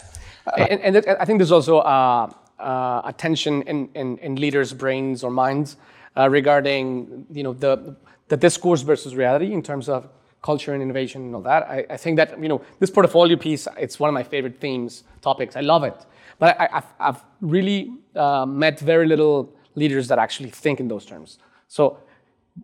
And, 0.56 0.96
and, 0.96 1.06
I 1.20 1.26
think 1.26 1.40
there's 1.40 1.52
also 1.52 1.80
uh, 1.80 2.32
uh, 2.60 3.02
a 3.06 3.14
tension 3.18 3.62
in, 3.64 3.90
in, 3.94 4.18
in, 4.18 4.36
leaders' 4.36 4.74
brains 4.74 5.24
or 5.24 5.32
minds 5.32 5.78
uh, 6.16 6.30
regarding 6.30 7.26
you 7.32 7.44
know 7.44 7.54
the 7.54 7.96
the 8.30 8.38
discourse 8.38 8.82
versus 8.82 9.16
reality 9.16 9.54
in 9.54 9.62
terms 9.62 9.88
of 9.88 10.10
culture 10.42 10.74
and 10.74 10.82
innovation 10.82 11.22
and 11.24 11.36
all 11.36 11.42
that. 11.42 11.64
I, 11.64 11.86
I, 11.90 11.98
think 11.98 12.18
that 12.18 12.42
you 12.42 12.50
know 12.50 12.62
this 12.80 12.90
portfolio 12.90 13.38
piece 13.38 13.68
it's 13.78 14.00
one 14.00 14.10
of 14.10 14.14
my 14.14 14.24
favorite 14.24 14.60
themes 14.60 15.04
topics. 15.22 15.56
I 15.56 15.62
love 15.62 15.84
it, 15.84 16.06
but 16.40 16.60
I, 16.60 16.84
have 17.00 17.24
really 17.42 17.94
uh, 18.16 18.46
met 18.46 18.80
very 18.80 19.08
little 19.08 19.54
leaders 19.76 20.08
that 20.08 20.20
actually 20.20 20.50
think 20.50 20.80
in 20.80 20.88
those 20.88 21.06
terms. 21.06 21.40
So, 21.68 22.00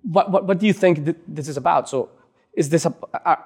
what 0.01 0.32
what, 0.32 0.45
what 0.47 0.60
do 0.60 0.65
you 0.65 0.73
think 0.73 1.06
th- 1.06 1.17
this 1.27 1.47
is 1.47 1.58
about? 1.58 1.89
So, 1.89 2.10
is 2.53 2.69
this 2.69 2.86
a, 2.86 2.93
a 3.13 3.38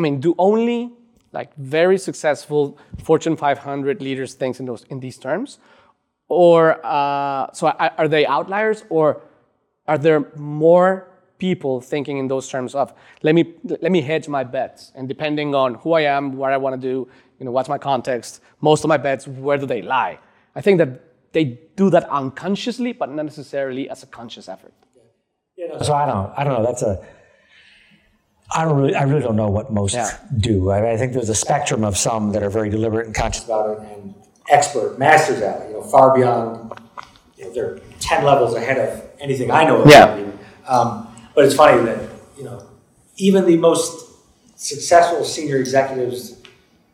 I 0.00 0.02
mean, 0.02 0.20
do 0.20 0.34
only 0.38 0.92
like 1.32 1.54
very 1.56 1.98
successful 1.98 2.78
Fortune 3.02 3.36
500 3.36 4.02
leaders 4.02 4.34
thinks 4.34 4.60
in 4.60 4.66
those 4.66 4.84
in 4.90 5.00
these 5.00 5.18
terms, 5.18 5.58
or 6.28 6.84
uh, 6.84 7.52
so 7.52 7.68
are, 7.68 7.92
are 7.98 8.08
they 8.08 8.26
outliers, 8.26 8.84
or 8.88 9.22
are 9.86 9.98
there 9.98 10.26
more 10.36 11.06
people 11.38 11.80
thinking 11.80 12.18
in 12.18 12.28
those 12.28 12.48
terms 12.48 12.74
of 12.74 12.92
let 13.22 13.34
me 13.34 13.54
let 13.64 13.90
me 13.90 14.00
hedge 14.00 14.28
my 14.28 14.44
bets, 14.44 14.92
and 14.94 15.08
depending 15.08 15.54
on 15.54 15.74
who 15.76 15.92
I 15.92 16.02
am, 16.02 16.36
what 16.36 16.52
I 16.52 16.56
want 16.56 16.80
to 16.80 16.88
do, 16.88 17.08
you 17.38 17.46
know, 17.46 17.52
what's 17.52 17.68
my 17.68 17.78
context, 17.78 18.42
most 18.60 18.84
of 18.84 18.88
my 18.88 18.96
bets, 18.98 19.26
where 19.26 19.58
do 19.58 19.66
they 19.66 19.82
lie? 19.82 20.18
I 20.54 20.60
think 20.60 20.78
that 20.78 21.00
they 21.32 21.44
do 21.76 21.90
that 21.90 22.08
unconsciously, 22.10 22.92
but 22.92 23.08
not 23.10 23.24
necessarily 23.24 23.88
as 23.88 24.02
a 24.02 24.06
conscious 24.06 24.48
effort. 24.48 24.74
Yeah, 25.56 25.80
so 25.82 25.94
I 25.94 26.06
don't, 26.06 26.32
I 26.36 26.44
don't 26.44 26.54
know. 26.54 26.64
That's 26.64 26.82
a 26.82 27.04
I 28.52 28.64
don't 28.64 28.76
really, 28.76 28.94
I 28.94 29.04
really 29.04 29.22
don't 29.22 29.36
know 29.36 29.48
what 29.48 29.72
most 29.72 29.94
yeah. 29.94 30.18
do. 30.38 30.70
I, 30.70 30.92
I, 30.92 30.96
think 30.96 31.12
there's 31.12 31.28
a 31.28 31.34
spectrum 31.34 31.84
of 31.84 31.96
some 31.96 32.32
that 32.32 32.42
are 32.42 32.50
very 32.50 32.68
deliberate 32.68 33.06
and 33.06 33.14
conscious 33.14 33.44
about 33.44 33.70
it, 33.70 33.78
and 33.92 34.14
expert, 34.48 34.98
masters 34.98 35.40
at 35.40 35.62
it. 35.62 35.68
You 35.68 35.74
know, 35.74 35.82
far 35.82 36.14
beyond. 36.14 36.72
You 37.36 37.44
know, 37.44 37.52
they're 37.52 37.78
ten 38.00 38.24
levels 38.24 38.54
ahead 38.54 38.78
of 38.78 39.08
anything 39.20 39.50
I 39.50 39.64
know. 39.64 39.84
Yeah. 39.86 40.30
Um, 40.66 41.06
but 41.34 41.44
it's 41.44 41.54
funny 41.54 41.82
that 41.84 42.10
you 42.36 42.44
know, 42.44 42.66
even 43.16 43.46
the 43.46 43.56
most 43.56 44.08
successful 44.56 45.24
senior 45.24 45.56
executives 45.56 46.40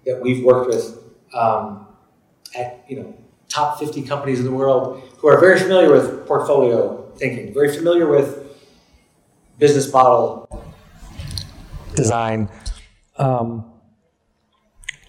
that 0.04 0.20
we've 0.20 0.44
worked 0.44 0.68
with 0.68 0.98
um, 1.34 1.86
at 2.54 2.84
you 2.88 3.00
know 3.00 3.14
top 3.48 3.78
50 3.78 4.02
companies 4.02 4.38
in 4.40 4.44
the 4.44 4.52
world 4.52 5.02
who 5.18 5.28
are 5.28 5.40
very 5.40 5.58
familiar 5.58 5.90
with 5.90 6.26
portfolio 6.26 7.02
thinking, 7.16 7.54
very 7.54 7.74
familiar 7.74 8.06
with 8.06 8.42
business 9.58 9.90
model 9.92 10.65
design. 11.96 12.48
Um, 13.18 13.64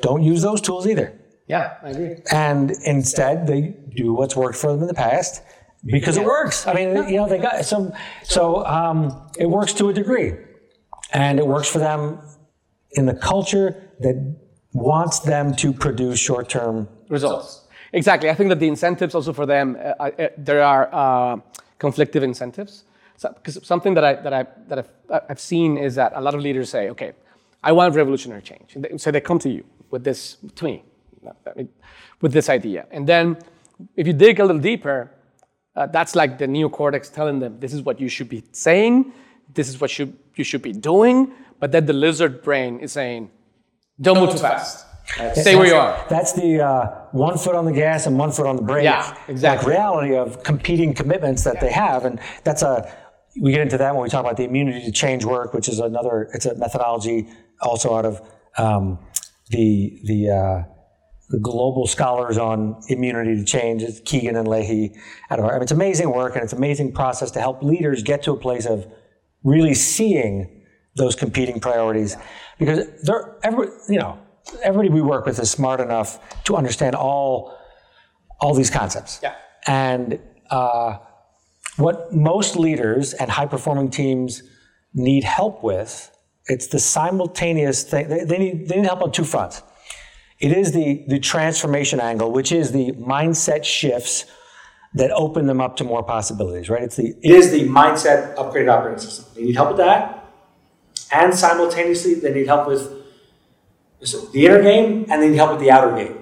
don't 0.01 0.23
use 0.23 0.41
those 0.41 0.61
tools 0.61 0.87
either. 0.87 1.13
Yeah, 1.47 1.77
I 1.83 1.89
agree. 1.89 2.15
And 2.31 2.71
instead, 2.83 3.47
they 3.47 3.75
do 3.95 4.13
what's 4.13 4.35
worked 4.35 4.57
for 4.57 4.71
them 4.71 4.81
in 4.81 4.87
the 4.87 4.93
past 4.93 5.41
because 5.85 6.17
it 6.17 6.25
works. 6.25 6.67
I 6.67 6.73
mean, 6.73 6.89
you 7.07 7.17
know, 7.17 7.27
they 7.27 7.37
got 7.37 7.63
some. 7.63 7.93
So 8.23 8.65
um, 8.65 9.29
it 9.37 9.49
works 9.49 9.73
to 9.73 9.89
a 9.89 9.93
degree, 9.93 10.33
and 11.13 11.39
it 11.39 11.47
works 11.47 11.69
for 11.69 11.79
them 11.79 12.19
in 12.91 13.05
the 13.05 13.13
culture 13.13 13.67
that 13.99 14.35
wants 14.73 15.19
them 15.19 15.55
to 15.55 15.73
produce 15.73 16.19
short-term 16.19 16.87
results. 17.09 17.67
Exactly. 17.93 18.29
I 18.29 18.35
think 18.35 18.49
that 18.49 18.59
the 18.59 18.67
incentives 18.67 19.15
also 19.15 19.33
for 19.33 19.45
them, 19.45 19.77
uh, 19.79 20.03
uh, 20.03 20.27
there 20.37 20.61
are 20.61 20.89
uh, 20.91 21.39
conflictive 21.79 22.21
incentives. 22.21 22.83
Because 23.21 23.55
so, 23.55 23.61
something 23.61 23.93
that 23.95 24.03
I 24.03 24.13
that 24.13 24.33
I 24.33 24.45
that 24.67 24.79
I've, 24.79 25.21
I've 25.29 25.39
seen 25.39 25.77
is 25.77 25.95
that 25.95 26.13
a 26.15 26.21
lot 26.21 26.35
of 26.35 26.41
leaders 26.41 26.69
say, 26.69 26.89
"Okay, 26.89 27.13
I 27.63 27.71
want 27.71 27.95
revolutionary 27.95 28.41
change," 28.41 28.77
so 28.97 29.11
they 29.11 29.21
come 29.21 29.39
to 29.39 29.49
you 29.49 29.63
with 29.89 30.03
this 30.03 30.37
to 30.55 30.65
me 30.65 30.83
with 32.21 32.33
this 32.33 32.49
idea. 32.49 32.87
And 32.91 33.07
then 33.07 33.37
if 33.95 34.07
you 34.07 34.13
dig 34.13 34.39
a 34.39 34.45
little 34.45 34.61
deeper, 34.61 35.11
uh, 35.75 35.87
that's 35.87 36.15
like 36.15 36.37
the 36.37 36.47
neocortex 36.47 37.13
telling 37.13 37.39
them 37.39 37.59
this 37.59 37.73
is 37.73 37.81
what 37.81 37.99
you 37.99 38.09
should 38.09 38.29
be 38.29 38.43
saying, 38.51 39.13
this 39.53 39.69
is 39.69 39.79
what 39.79 39.89
should, 39.89 40.17
you 40.35 40.43
should 40.43 40.61
be 40.61 40.73
doing. 40.73 41.31
But 41.59 41.71
then 41.71 41.85
the 41.85 41.93
lizard 41.93 42.43
brain 42.43 42.79
is 42.79 42.91
saying, 42.91 43.29
don't, 43.99 44.15
don't 44.15 44.25
move 44.25 44.33
too 44.33 44.41
fast. 44.41 44.85
fast. 45.07 45.41
Stay 45.41 45.55
where 45.55 45.67
you 45.67 45.75
are. 45.75 46.05
That's 46.09 46.33
the 46.33 46.61
uh, 46.61 46.85
one 47.11 47.37
foot 47.37 47.55
on 47.55 47.65
the 47.65 47.71
gas 47.71 48.07
and 48.07 48.17
one 48.17 48.31
foot 48.31 48.45
on 48.45 48.55
the 48.55 48.61
brake. 48.61 48.83
Yeah, 48.83 49.15
exactly. 49.27 49.69
Like 49.69 49.77
reality 49.77 50.15
of 50.15 50.43
competing 50.43 50.93
commitments 50.93 51.43
that 51.45 51.55
yeah. 51.55 51.61
they 51.61 51.71
have, 51.71 52.05
and 52.05 52.19
that's 52.43 52.61
a. 52.61 52.91
We 53.41 53.51
get 53.51 53.61
into 53.61 53.77
that 53.77 53.93
when 53.93 54.03
we 54.03 54.09
talk 54.09 54.21
about 54.21 54.37
the 54.37 54.45
immunity 54.45 54.83
to 54.85 54.91
change 54.91 55.25
work, 55.25 55.53
which 55.53 55.69
is 55.69 55.79
another. 55.79 56.29
It's 56.33 56.45
a 56.45 56.55
methodology 56.55 57.27
also 57.61 57.95
out 57.95 58.05
of 58.05 58.21
um, 58.57 58.99
the 59.49 59.99
the. 60.05 60.29
Uh, 60.29 60.73
the 61.29 61.39
global 61.39 61.85
scholars 61.87 62.37
on 62.37 62.81
immunity 62.87 63.35
to 63.35 63.43
change. 63.43 63.83
It's 63.83 63.99
Kegan 63.99 64.37
and 64.37 64.47
Lahey. 64.47 64.95
Out 65.29 65.39
of 65.39 65.45
our, 65.45 65.51
I 65.51 65.53
mean, 65.55 65.63
it's 65.63 65.73
amazing 65.73 66.13
work 66.13 66.35
and 66.35 66.41
it's 66.41 66.53
amazing 66.53 66.93
process 66.93 67.31
to 67.31 67.41
help 67.41 67.61
leaders 67.61 68.01
get 68.01 68.23
to 68.23 68.31
a 68.31 68.37
place 68.37 68.65
of 68.65 68.87
really 69.43 69.73
seeing 69.73 70.63
those 70.95 71.15
competing 71.15 71.59
priorities 71.59 72.15
because 72.57 72.87
they're 73.03 73.35
every, 73.43 73.67
you 73.89 73.99
know 73.99 74.17
everybody 74.63 74.89
we 74.89 75.01
work 75.01 75.25
with 75.25 75.39
is 75.39 75.51
smart 75.51 75.79
enough 75.79 76.43
to 76.45 76.55
understand 76.55 76.95
all 76.95 77.57
all 78.39 78.53
these 78.53 78.69
concepts. 78.69 79.19
Yeah. 79.21 79.35
And 79.65 80.19
uh, 80.49 80.97
what 81.77 82.13
most 82.13 82.55
leaders 82.55 83.13
and 83.13 83.31
high 83.31 83.45
performing 83.45 83.89
teams 83.89 84.43
need 84.93 85.23
help 85.23 85.63
with, 85.63 86.11
it's 86.45 86.67
the 86.67 86.79
simultaneous 86.79 87.83
thing. 87.83 88.09
They, 88.09 88.23
they, 88.23 88.37
need, 88.37 88.67
they 88.67 88.77
need 88.77 88.85
help 88.85 89.01
on 89.01 89.11
two 89.11 89.23
fronts. 89.23 89.61
It 90.39 90.51
is 90.51 90.71
the, 90.71 91.03
the 91.07 91.19
transformation 91.19 91.99
angle, 91.99 92.31
which 92.31 92.51
is 92.51 92.71
the 92.71 92.91
mindset 92.93 93.63
shifts 93.63 94.25
that 94.93 95.11
open 95.11 95.47
them 95.47 95.61
up 95.61 95.75
to 95.77 95.83
more 95.83 96.03
possibilities, 96.03 96.69
right? 96.69 96.83
It's 96.83 96.95
the 96.95 97.15
it 97.21 97.31
is 97.31 97.51
the 97.51 97.67
mindset 97.67 98.35
upgraded 98.35 98.71
operating 98.71 98.99
system. 98.99 99.25
They 99.35 99.43
need 99.43 99.55
help 99.55 99.69
with 99.69 99.77
that, 99.77 100.25
and 101.11 101.33
simultaneously 101.33 102.15
they 102.15 102.33
need 102.33 102.47
help 102.47 102.67
with 102.67 102.93
the 103.99 104.45
inner 104.45 104.61
game, 104.61 105.05
and 105.09 105.21
they 105.21 105.29
need 105.29 105.35
help 105.35 105.51
with 105.51 105.59
the 105.59 105.71
outer 105.71 105.95
game. 105.95 106.21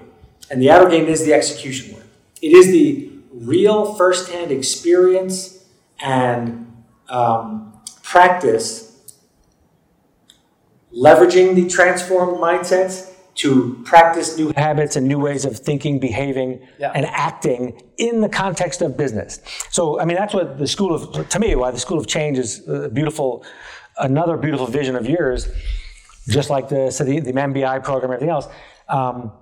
And 0.50 0.62
the 0.62 0.72
outer 0.72 0.90
game 0.90 1.06
is 1.06 1.26
the 1.26 1.34
execution 1.34 1.96
work. 1.96 2.06
It 2.42 2.54
is 2.54 2.68
the 2.68 3.12
real 3.36 3.94
firsthand 3.96 4.52
experience 4.52 5.66
and 6.00 6.84
um, 7.10 7.74
practice, 8.02 9.16
leveraging 10.96 11.56
the 11.56 11.68
transformed 11.68 12.38
mindsets 12.38 13.12
to 13.36 13.82
practice 13.84 14.38
new 14.38 14.54
habits 14.56 14.96
and 14.96 15.08
new 15.08 15.20
ways 15.20 15.44
of 15.44 15.60
thinking, 15.60 16.00
behaving, 16.00 16.66
yeah. 16.80 16.92
and 16.96 17.06
acting 17.08 17.82
in 17.98 18.22
the 18.22 18.30
context 18.30 18.82
of 18.82 18.96
business. 18.96 19.42
So, 19.72 20.00
I 20.00 20.06
mean, 20.06 20.16
that's 20.16 20.34
what 20.34 20.58
the 20.58 20.68
school 20.68 20.96
of, 20.96 21.28
to 21.28 21.40
me, 21.40 21.54
why 21.56 21.72
the 21.72 21.80
school 21.80 22.00
of 22.00 22.08
change 22.08 22.38
is 22.38 22.66
a 22.70 22.90
beautiful, 22.90 23.44
another 23.98 24.38
beautiful 24.38 24.68
vision 24.68 24.96
of 24.96 25.08
yours, 25.08 25.50
just 26.30 26.50
like 26.50 26.70
the, 26.70 26.92
so 26.92 27.04
the, 27.04 27.20
the 27.20 27.34
MBI 27.34 27.84
program, 27.84 28.14
everything 28.14 28.30
else. 28.30 28.48
Um, 28.88 29.34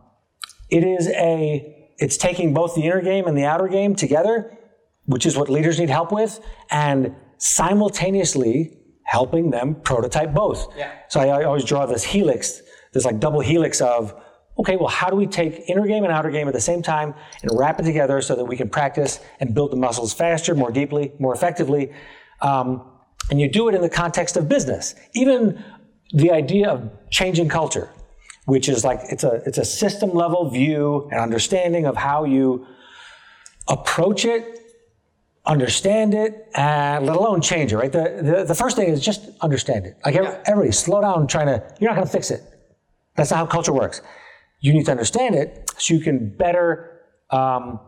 it 0.72 0.84
is 0.84 1.08
a, 1.10 1.73
it's 1.98 2.18
taking 2.18 2.54
both 2.54 2.76
the 2.76 2.84
inner 2.84 3.02
game 3.02 3.28
and 3.28 3.38
the 3.38 3.46
outer 3.46 3.68
game 3.68 3.96
together, 3.96 4.58
which 5.06 5.26
is 5.26 5.38
what 5.38 5.50
leaders 5.50 5.80
need 5.80 5.90
help 5.90 6.12
with, 6.12 6.40
and 6.70 7.16
simultaneously 7.38 8.78
helping 9.04 9.52
them 9.52 9.76
prototype 9.76 10.34
both. 10.34 10.74
Yeah. 10.78 10.92
So 11.10 11.20
I, 11.20 11.42
I 11.42 11.44
always 11.44 11.66
draw 11.66 11.86
this 11.86 12.04
helix 12.04 12.62
this 12.94 13.06
like 13.06 13.20
double 13.20 13.42
helix 13.42 13.82
of, 13.82 14.16
okay, 14.58 14.78
well, 14.78 14.88
how 14.88 15.10
do 15.10 15.16
we 15.16 15.28
take 15.28 15.68
inner 15.68 15.86
game 15.86 16.04
and 16.04 16.14
outer 16.14 16.30
game 16.30 16.48
at 16.48 16.54
the 16.54 16.62
same 16.62 16.82
time 16.82 17.14
and 17.42 17.52
wrap 17.58 17.80
it 17.80 17.84
together 17.84 18.22
so 18.22 18.36
that 18.36 18.46
we 18.46 18.56
can 18.56 18.70
practice 18.70 19.20
and 19.40 19.54
build 19.54 19.72
the 19.72 19.76
muscles 19.76 20.14
faster, 20.14 20.56
more 20.56 20.72
deeply, 20.72 21.12
more 21.20 21.34
effectively? 21.34 21.92
Um, 22.42 22.90
and 23.30 23.42
you 23.42 23.50
do 23.50 23.68
it 23.68 23.76
in 23.76 23.82
the 23.82 23.90
context 23.90 24.38
of 24.38 24.48
business. 24.48 24.96
Even 25.14 25.64
the 26.14 26.32
idea 26.32 26.70
of 26.70 26.92
changing 27.10 27.50
culture, 27.50 27.90
which 28.46 28.68
is 28.70 28.84
like 28.84 29.00
it's 29.10 29.24
a 29.24 29.42
it's 29.46 29.58
a 29.58 29.66
system 29.66 30.12
level 30.12 30.50
view 30.50 31.08
and 31.12 31.20
understanding 31.20 31.86
of 31.86 31.96
how 31.96 32.26
you 32.26 32.66
approach 33.68 34.26
it, 34.26 34.60
understand 35.46 36.14
it, 36.14 36.50
and 36.56 37.06
let 37.06 37.16
alone 37.16 37.42
change 37.42 37.72
it. 37.72 37.78
Right. 37.78 37.92
The 37.92 38.22
the, 38.22 38.44
the 38.46 38.56
first 38.56 38.76
thing 38.76 38.90
is 38.90 39.00
just 39.02 39.30
understand 39.42 39.86
it. 39.86 39.98
Like 40.06 40.16
everybody, 40.16 40.72
slow 40.72 41.02
down. 41.02 41.28
Trying 41.28 41.48
to 41.48 41.64
you're 41.80 41.90
not 41.90 41.96
going 41.96 42.08
to 42.08 42.12
fix 42.14 42.32
it. 42.32 42.42
That's 43.16 43.32
not 43.32 43.38
how 43.38 43.46
culture 43.46 43.74
works. 43.74 44.02
You 44.60 44.74
need 44.74 44.86
to 44.86 44.92
understand 44.92 45.36
it 45.36 45.70
so 45.78 45.94
you 45.94 46.00
can 46.00 46.36
better, 46.36 47.02
um, 47.30 47.80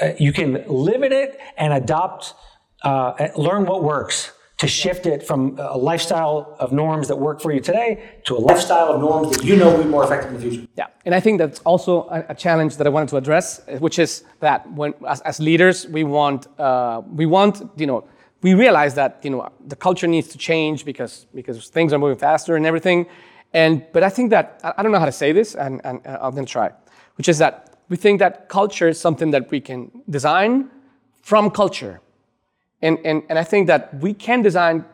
uh, 0.00 0.12
you 0.18 0.32
can 0.32 0.64
live 0.68 1.02
in 1.02 1.12
it 1.12 1.38
and 1.56 1.72
adopt, 1.72 2.34
uh, 2.82 3.28
learn 3.36 3.66
what 3.66 3.82
works 3.82 4.32
to 4.58 4.66
shift 4.66 5.06
it 5.06 5.22
from 5.22 5.56
a 5.58 5.78
lifestyle 5.78 6.56
of 6.58 6.72
norms 6.72 7.06
that 7.08 7.16
work 7.16 7.40
for 7.40 7.52
you 7.52 7.60
today 7.60 8.02
to 8.24 8.36
a 8.36 8.42
lifestyle 8.50 8.88
of 8.88 9.00
norms 9.00 9.30
that 9.30 9.44
you 9.44 9.56
know 9.56 9.70
will 9.70 9.84
be 9.84 9.88
more 9.88 10.04
effective 10.04 10.30
in 10.30 10.34
the 10.34 10.40
future. 10.40 10.66
Yeah, 10.76 10.86
and 11.04 11.14
I 11.14 11.20
think 11.20 11.38
that's 11.38 11.60
also 11.60 12.08
a, 12.10 12.34
challenge 12.34 12.76
that 12.76 12.86
I 12.86 12.90
wanted 12.90 13.08
to 13.10 13.16
address, 13.16 13.60
which 13.78 13.98
is 13.98 14.24
that 14.40 14.70
when, 14.72 14.94
as, 15.08 15.20
as 15.22 15.38
leaders, 15.38 15.86
we 15.86 16.02
want, 16.04 16.48
uh, 16.58 17.02
we 17.08 17.26
want, 17.26 17.62
you 17.76 17.86
know, 17.86 18.04
we 18.42 18.54
realize 18.54 18.94
that 18.94 19.20
you 19.22 19.30
know 19.30 19.48
the 19.66 19.76
culture 19.76 20.06
needs 20.06 20.28
to 20.28 20.38
change 20.38 20.84
because 20.84 21.26
because 21.34 21.68
things 21.68 21.92
are 21.92 21.98
moving 21.98 22.18
faster 22.18 22.56
and 22.56 22.66
everything, 22.66 23.06
and, 23.52 23.84
but 23.92 24.02
I 24.02 24.10
think 24.10 24.30
that, 24.30 24.60
I 24.62 24.82
don't 24.82 24.92
know 24.92 24.98
how 24.98 25.06
to 25.06 25.12
say 25.12 25.32
this, 25.32 25.54
and, 25.54 25.80
and 25.84 26.00
I'm 26.04 26.34
to 26.34 26.44
try, 26.44 26.70
which 27.16 27.28
is 27.28 27.38
that 27.38 27.78
we 27.88 27.96
think 27.96 28.18
that 28.18 28.48
culture 28.48 28.88
is 28.88 29.00
something 29.00 29.30
that 29.30 29.50
we 29.50 29.60
can 29.60 29.90
design 30.10 30.70
from 31.22 31.50
culture. 31.50 32.00
And, 32.82 32.98
and, 33.04 33.22
and 33.28 33.38
I 33.38 33.44
think 33.44 33.66
that 33.66 33.94
we 33.94 34.14
can 34.14 34.42
design, 34.42 34.84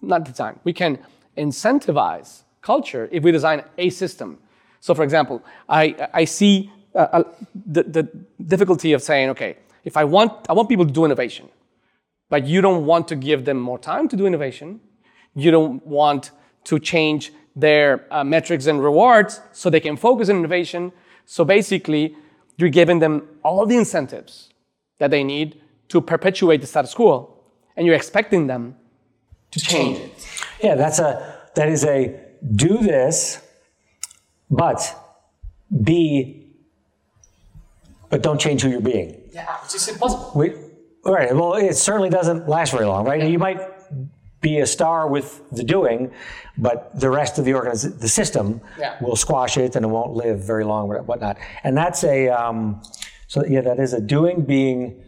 not 0.00 0.24
design, 0.24 0.58
we 0.64 0.72
can 0.72 0.98
incentivize 1.36 2.42
culture 2.62 3.08
if 3.12 3.22
we 3.22 3.32
design 3.32 3.62
a 3.78 3.90
system. 3.90 4.38
So, 4.80 4.94
for 4.94 5.04
example, 5.04 5.42
I, 5.68 6.08
I 6.14 6.24
see 6.24 6.70
uh, 6.94 7.24
the, 7.54 7.82
the 7.82 8.02
difficulty 8.44 8.92
of 8.92 9.02
saying, 9.02 9.30
okay, 9.30 9.56
if 9.84 9.96
I 9.96 10.04
want, 10.04 10.32
I 10.48 10.52
want 10.52 10.68
people 10.68 10.86
to 10.86 10.92
do 10.92 11.04
innovation, 11.04 11.48
but 12.28 12.46
you 12.46 12.60
don't 12.60 12.86
want 12.86 13.06
to 13.08 13.16
give 13.16 13.44
them 13.44 13.58
more 13.60 13.78
time 13.78 14.08
to 14.08 14.16
do 14.16 14.26
innovation, 14.26 14.80
you 15.34 15.50
don't 15.50 15.86
want 15.86 16.30
to 16.64 16.78
change 16.78 17.32
their 17.54 18.06
uh, 18.10 18.24
metrics 18.24 18.66
and 18.66 18.82
rewards 18.82 19.40
so 19.52 19.70
they 19.70 19.80
can 19.80 19.96
focus 19.96 20.28
on 20.28 20.36
innovation. 20.36 20.92
So 21.24 21.44
basically, 21.44 22.16
you're 22.56 22.70
giving 22.70 22.98
them 22.98 23.28
all 23.44 23.64
the 23.66 23.76
incentives 23.76 24.50
that 24.98 25.10
they 25.10 25.22
need 25.22 25.60
to 25.88 26.00
perpetuate 26.00 26.60
the 26.60 26.66
status 26.66 26.94
quo, 26.94 27.38
and 27.76 27.86
you're 27.86 27.96
expecting 27.96 28.46
them 28.46 28.76
to 29.50 29.60
change 29.60 29.98
it. 29.98 30.12
Yeah, 30.62 30.74
that's 30.74 30.98
a 30.98 31.36
that 31.54 31.68
is 31.68 31.84
a 31.84 32.20
do 32.54 32.78
this, 32.78 33.42
but 34.50 34.94
be, 35.82 36.46
but 38.10 38.22
don't 38.22 38.40
change 38.40 38.62
who 38.62 38.70
you're 38.70 38.80
being. 38.80 39.20
Yeah, 39.32 39.56
it's 39.64 39.72
just 39.72 39.88
impossible. 39.88 40.32
We, 40.34 40.54
all 41.04 41.14
right. 41.14 41.34
Well, 41.34 41.54
it 41.54 41.74
certainly 41.74 42.10
doesn't 42.10 42.48
last 42.48 42.72
very 42.72 42.86
long, 42.86 43.04
right? 43.04 43.20
Yeah. 43.20 43.28
You 43.28 43.38
might 43.38 43.60
be 44.40 44.58
a 44.58 44.66
star 44.66 45.08
with 45.08 45.42
the 45.50 45.64
doing, 45.64 46.12
but 46.58 46.98
the 46.98 47.10
rest 47.10 47.38
of 47.38 47.44
the 47.44 47.54
organization, 47.54 47.98
the 47.98 48.08
system, 48.08 48.60
yeah. 48.78 48.96
will 49.00 49.16
squash 49.16 49.56
it 49.56 49.76
and 49.76 49.84
it 49.84 49.88
won't 49.88 50.12
live 50.12 50.40
very 50.40 50.64
long, 50.64 50.88
whatnot. 50.88 51.38
And 51.64 51.76
that's 51.76 52.04
a, 52.04 52.28
um, 52.28 52.82
so 53.28 53.44
yeah, 53.44 53.60
that 53.62 53.78
is 53.80 53.92
a 53.92 54.00
doing 54.00 54.42
being 54.42 55.02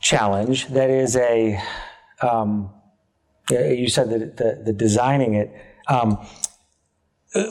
challenge. 0.00 0.68
That 0.68 0.90
is 0.90 1.16
a, 1.16 1.62
um, 2.22 2.70
you 3.50 3.88
said 3.88 4.10
that 4.10 4.36
the, 4.36 4.62
the 4.64 4.72
designing 4.72 5.34
it. 5.34 5.54
Um, 5.88 6.18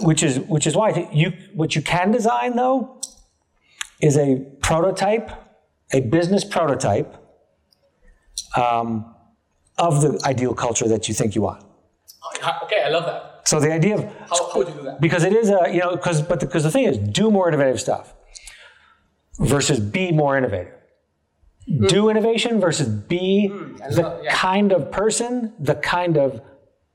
which 0.02 0.24
is 0.24 0.40
which 0.42 0.68
is 0.68 0.76
why 0.76 1.10
you 1.14 1.32
what 1.54 1.76
you 1.76 1.82
can 1.82 2.12
design 2.12 2.56
though 2.56 3.00
is 4.02 4.18
a 4.18 4.46
prototype, 4.62 5.32
a 5.94 6.02
business 6.02 6.44
prototype 6.44 7.16
um, 8.58 9.14
of 9.78 10.02
the 10.02 10.22
ideal 10.26 10.54
culture 10.54 10.88
that 10.88 11.08
you 11.08 11.14
think 11.14 11.36
you 11.36 11.42
want. 11.42 11.64
Okay, 12.64 12.84
I 12.86 12.90
love 12.90 13.06
that. 13.06 13.48
So 13.48 13.60
the 13.60 13.72
idea 13.72 13.96
of 13.96 14.04
How, 14.04 14.52
how 14.52 14.58
would 14.58 14.68
you 14.68 14.74
do 14.74 14.84
that? 14.84 15.02
because 15.02 15.24
it 15.24 15.34
is 15.34 15.50
a 15.50 15.70
you 15.72 15.80
know 15.80 15.96
because 15.96 16.22
but 16.22 16.40
because 16.40 16.64
the 16.64 16.72
thing 16.72 16.84
is 16.84 16.98
do 16.98 17.32
more 17.32 17.48
innovative 17.48 17.80
stuff 17.80 18.14
versus 19.40 19.80
be 19.80 20.12
more 20.12 20.38
innovative. 20.38 20.74
Do 21.88 22.10
innovation 22.10 22.60
versus 22.60 22.88
be 22.88 23.48
the 23.48 24.28
kind 24.32 24.72
of 24.72 24.92
person, 24.92 25.54
the 25.60 25.76
kind 25.76 26.18
of 26.18 26.42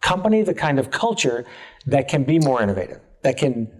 company, 0.00 0.42
the 0.42 0.54
kind 0.54 0.78
of 0.78 0.90
culture 0.90 1.44
that 1.86 2.08
can 2.08 2.24
be 2.24 2.38
more 2.38 2.60
innovative, 2.60 3.00
that 3.22 3.36
can 3.36 3.70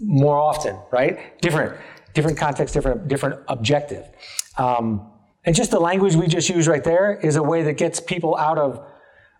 more 0.00 0.38
often, 0.38 0.78
right? 0.92 1.40
Different, 1.40 1.78
different 2.14 2.38
context, 2.38 2.74
different, 2.74 3.08
different 3.08 3.40
objective. 3.48 4.08
Um, 4.56 5.10
and 5.44 5.54
just 5.54 5.70
the 5.70 5.80
language 5.80 6.14
we 6.14 6.26
just 6.26 6.48
used 6.48 6.68
right 6.68 6.84
there 6.84 7.18
is 7.18 7.36
a 7.36 7.42
way 7.42 7.62
that 7.64 7.74
gets 7.74 8.00
people 8.00 8.36
out 8.36 8.58
of 8.58 8.84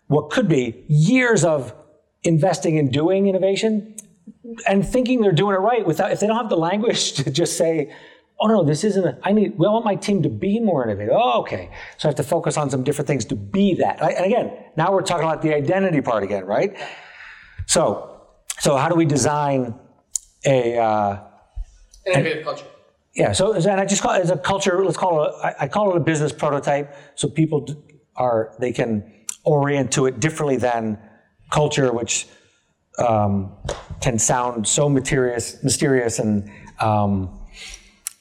what 0.07 0.29
could 0.29 0.47
be 0.47 0.83
years 0.87 1.43
of 1.43 1.73
investing 2.23 2.77
in 2.77 2.89
doing 2.89 3.27
innovation 3.27 3.95
and 4.67 4.87
thinking 4.87 5.21
they're 5.21 5.31
doing 5.31 5.55
it 5.55 5.59
right 5.59 5.85
without 5.85 6.11
if 6.11 6.19
they 6.19 6.27
don't 6.27 6.37
have 6.37 6.49
the 6.49 6.57
language 6.57 7.13
to 7.23 7.31
just 7.31 7.57
say 7.57 7.93
oh 8.39 8.47
no 8.47 8.63
this 8.63 8.83
isn't 8.83 9.05
a, 9.05 9.17
i 9.23 9.31
need 9.31 9.53
i 9.53 9.55
want 9.57 9.85
my 9.85 9.95
team 9.95 10.21
to 10.21 10.29
be 10.29 10.59
more 10.59 10.83
innovative 10.83 11.13
oh 11.15 11.41
okay 11.41 11.69
so 11.97 12.07
i 12.07 12.09
have 12.09 12.15
to 12.15 12.23
focus 12.23 12.57
on 12.57 12.69
some 12.69 12.83
different 12.83 13.07
things 13.07 13.25
to 13.25 13.35
be 13.35 13.73
that 13.75 14.01
and 14.01 14.25
again 14.25 14.51
now 14.75 14.91
we're 14.91 15.01
talking 15.01 15.23
about 15.23 15.41
the 15.41 15.53
identity 15.53 16.01
part 16.01 16.23
again 16.23 16.45
right 16.45 16.77
so 17.65 18.21
so 18.59 18.75
how 18.77 18.89
do 18.89 18.95
we 18.95 19.05
design 19.05 19.73
a 20.45 20.77
uh, 20.77 21.19
Innovative 22.05 22.43
culture. 22.43 22.65
yeah, 23.15 23.31
so 23.31 23.53
and 23.53 23.81
I 23.81 23.85
just 23.85 24.01
call 24.01 24.13
it 24.13 24.21
as 24.21 24.29
a 24.29 24.37
culture. 24.37 24.83
Let's 24.83 24.97
call 24.97 25.23
it. 25.23 25.33
I 25.43 25.55
I 25.61 25.67
call 25.67 25.91
it 25.91 25.97
a 25.97 25.99
business 25.99 26.31
prototype, 26.31 26.95
so 27.15 27.27
people 27.27 27.65
are 28.15 28.55
they 28.59 28.71
can 28.71 29.11
orient 29.43 29.91
to 29.93 30.05
it 30.05 30.19
differently 30.19 30.57
than 30.57 30.99
culture, 31.51 31.91
which 31.91 32.27
um, 32.99 33.55
can 34.01 34.19
sound 34.19 34.67
so 34.67 34.87
mysterious, 34.87 35.63
mysterious 35.63 36.19
and 36.19 36.49
um, 36.79 37.39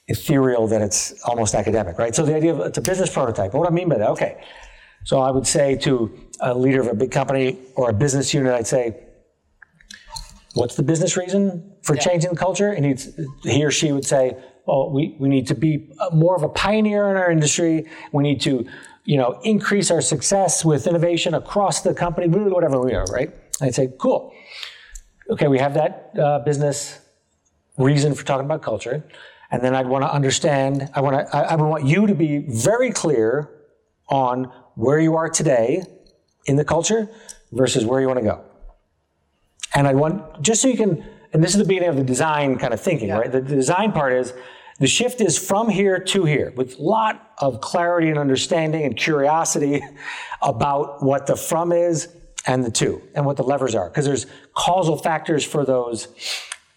ethereal 0.08 0.66
that 0.68 0.82
it's 0.82 1.12
almost 1.22 1.54
academic, 1.54 1.98
right? 1.98 2.14
So 2.14 2.24
the 2.24 2.34
idea 2.34 2.52
of 2.52 2.60
it's 2.60 2.78
a 2.78 2.82
business 2.82 3.10
prototype. 3.10 3.54
What 3.54 3.64
do 3.64 3.68
I 3.68 3.74
mean 3.74 3.88
by 3.88 3.98
that? 3.98 4.10
Okay, 4.10 4.42
so 5.04 5.20
I 5.20 5.30
would 5.30 5.46
say 5.46 5.76
to 5.76 6.14
a 6.40 6.54
leader 6.54 6.80
of 6.80 6.88
a 6.88 6.94
big 6.94 7.10
company 7.10 7.58
or 7.76 7.90
a 7.90 7.92
business 7.92 8.34
unit, 8.34 8.52
I'd 8.52 8.66
say, 8.66 9.00
what's 10.54 10.76
the 10.76 10.82
business 10.82 11.16
reason 11.16 11.74
for 11.82 11.96
changing 11.96 12.30
the 12.30 12.36
culture? 12.36 12.70
And 12.70 12.84
he'd, 12.84 13.02
he 13.42 13.64
or 13.64 13.70
she 13.70 13.92
would 13.92 14.04
say, 14.04 14.36
well, 14.66 14.90
we, 14.90 15.16
we 15.18 15.28
need 15.28 15.46
to 15.48 15.54
be 15.54 15.90
more 16.12 16.36
of 16.36 16.42
a 16.42 16.48
pioneer 16.48 17.10
in 17.10 17.16
our 17.16 17.30
industry. 17.30 17.86
We 18.12 18.22
need 18.22 18.40
to, 18.42 18.66
you 19.04 19.18
know, 19.18 19.38
increase 19.42 19.90
our 19.90 20.00
success 20.00 20.64
with 20.64 20.86
innovation 20.86 21.34
across 21.34 21.82
the 21.82 21.92
company, 21.92 22.28
whatever 22.28 22.80
we 22.80 22.94
are, 22.94 23.04
right? 23.06 23.34
I'd 23.60 23.74
say, 23.74 23.92
cool. 23.98 24.32
Okay, 25.30 25.48
we 25.48 25.58
have 25.58 25.74
that 25.74 26.12
uh, 26.18 26.38
business 26.40 27.00
reason 27.76 28.14
for 28.14 28.24
talking 28.24 28.46
about 28.46 28.62
culture. 28.62 29.04
And 29.54 29.62
then 29.62 29.72
I'd 29.72 29.86
want 29.86 30.02
to 30.02 30.12
understand, 30.12 30.90
I 30.94 31.00
want 31.00 31.28
to, 31.28 31.36
I, 31.36 31.52
I 31.52 31.54
want 31.54 31.86
you 31.86 32.08
to 32.08 32.14
be 32.16 32.38
very 32.38 32.90
clear 32.90 33.48
on 34.08 34.50
where 34.74 34.98
you 34.98 35.14
are 35.14 35.28
today 35.28 35.84
in 36.46 36.56
the 36.56 36.64
culture 36.64 37.08
versus 37.52 37.84
where 37.84 38.00
you 38.00 38.08
want 38.08 38.18
to 38.18 38.24
go. 38.24 38.44
And 39.72 39.86
I 39.86 39.94
want, 39.94 40.42
just 40.42 40.60
so 40.60 40.66
you 40.66 40.76
can, 40.76 41.04
and 41.32 41.40
this 41.40 41.52
is 41.52 41.58
the 41.58 41.64
beginning 41.64 41.88
of 41.88 41.94
the 41.94 42.02
design 42.02 42.58
kind 42.58 42.74
of 42.74 42.80
thinking, 42.80 43.10
right? 43.10 43.30
The, 43.30 43.42
the 43.42 43.54
design 43.54 43.92
part 43.92 44.12
is 44.12 44.34
the 44.80 44.88
shift 44.88 45.20
is 45.20 45.38
from 45.38 45.68
here 45.68 46.00
to 46.00 46.24
here 46.24 46.52
with 46.56 46.80
a 46.80 46.82
lot 46.82 47.34
of 47.38 47.60
clarity 47.60 48.08
and 48.08 48.18
understanding 48.18 48.82
and 48.82 48.96
curiosity 48.96 49.84
about 50.42 51.00
what 51.00 51.28
the 51.28 51.36
from 51.36 51.70
is 51.70 52.08
and 52.44 52.64
the 52.64 52.72
to 52.72 53.00
and 53.14 53.24
what 53.24 53.36
the 53.36 53.44
levers 53.44 53.76
are. 53.76 53.88
Because 53.88 54.04
there's 54.04 54.26
causal 54.52 54.96
factors 54.96 55.44
for 55.44 55.64
those 55.64 56.08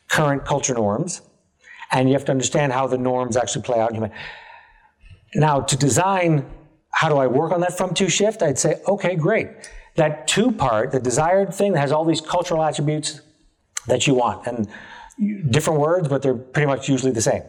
current 0.10 0.46
culture 0.46 0.76
norms. 0.76 1.22
And 1.92 2.10
you 2.10 2.14
have 2.14 2.26
to 2.26 2.32
understand 2.32 2.74
how 2.74 2.88
the 2.88 2.98
norms 2.98 3.38
actually 3.38 3.64
play 3.64 3.80
out 3.80 3.90
in 3.90 3.96
human. 3.96 4.12
Now, 5.36 5.62
to 5.62 5.78
design, 5.78 6.46
how 6.92 7.10
do 7.10 7.18
I 7.18 7.28
work 7.28 7.52
on 7.52 7.62
that 7.62 7.78
from 7.78 7.94
to 7.96 8.10
shift? 8.10 8.42
I'd 8.42 8.60
say, 8.60 8.82
okay, 8.88 9.16
great. 9.16 9.48
That 9.96 10.28
two 10.28 10.52
part, 10.52 10.92
the 10.92 11.00
desired 11.00 11.54
thing 11.54 11.74
that 11.74 11.80
has 11.80 11.92
all 11.92 12.06
these 12.06 12.22
cultural 12.22 12.64
attributes 12.64 13.22
that 13.88 14.08
you 14.08 14.16
want. 14.16 14.48
And 14.48 14.68
different 15.52 15.80
words, 15.80 16.08
but 16.08 16.22
they're 16.22 16.36
pretty 16.36 16.68
much 16.68 16.88
usually 16.90 17.12
the 17.12 17.22
same. 17.22 17.44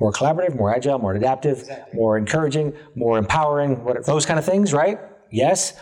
More 0.00 0.12
collaborative, 0.12 0.56
more 0.56 0.74
agile, 0.74 0.98
more 0.98 1.14
adaptive, 1.14 1.68
more 1.92 2.16
encouraging, 2.16 2.74
more 2.94 3.18
empowering, 3.18 3.84
what, 3.84 4.04
those 4.06 4.24
kind 4.24 4.38
of 4.38 4.44
things, 4.44 4.72
right? 4.72 4.98
Yes? 5.30 5.74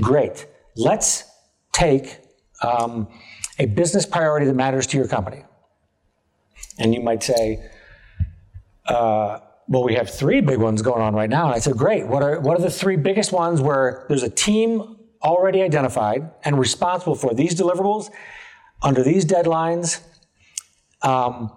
Great. 0.00 0.46
Let's 0.76 1.24
take 1.72 2.18
um, 2.62 3.08
a 3.58 3.66
business 3.66 4.06
priority 4.06 4.46
that 4.46 4.54
matters 4.54 4.86
to 4.88 4.96
your 4.96 5.06
company. 5.06 5.44
And 6.78 6.94
you 6.94 7.00
might 7.00 7.22
say, 7.22 7.70
uh, 8.86 9.38
well, 9.68 9.84
we 9.84 9.94
have 9.94 10.10
three 10.10 10.40
big 10.40 10.58
ones 10.58 10.82
going 10.82 11.00
on 11.00 11.14
right 11.14 11.30
now. 11.30 11.46
And 11.46 11.54
I 11.54 11.58
said, 11.58 11.76
great. 11.76 12.06
What 12.06 12.22
are, 12.22 12.40
what 12.40 12.58
are 12.58 12.62
the 12.62 12.70
three 12.70 12.96
biggest 12.96 13.32
ones 13.32 13.60
where 13.60 14.04
there's 14.08 14.22
a 14.22 14.28
team 14.28 14.96
already 15.22 15.62
identified 15.62 16.30
and 16.44 16.58
responsible 16.58 17.14
for 17.14 17.32
these 17.32 17.58
deliverables 17.58 18.10
under 18.82 19.02
these 19.02 19.24
deadlines? 19.24 20.00
Um, 21.02 21.50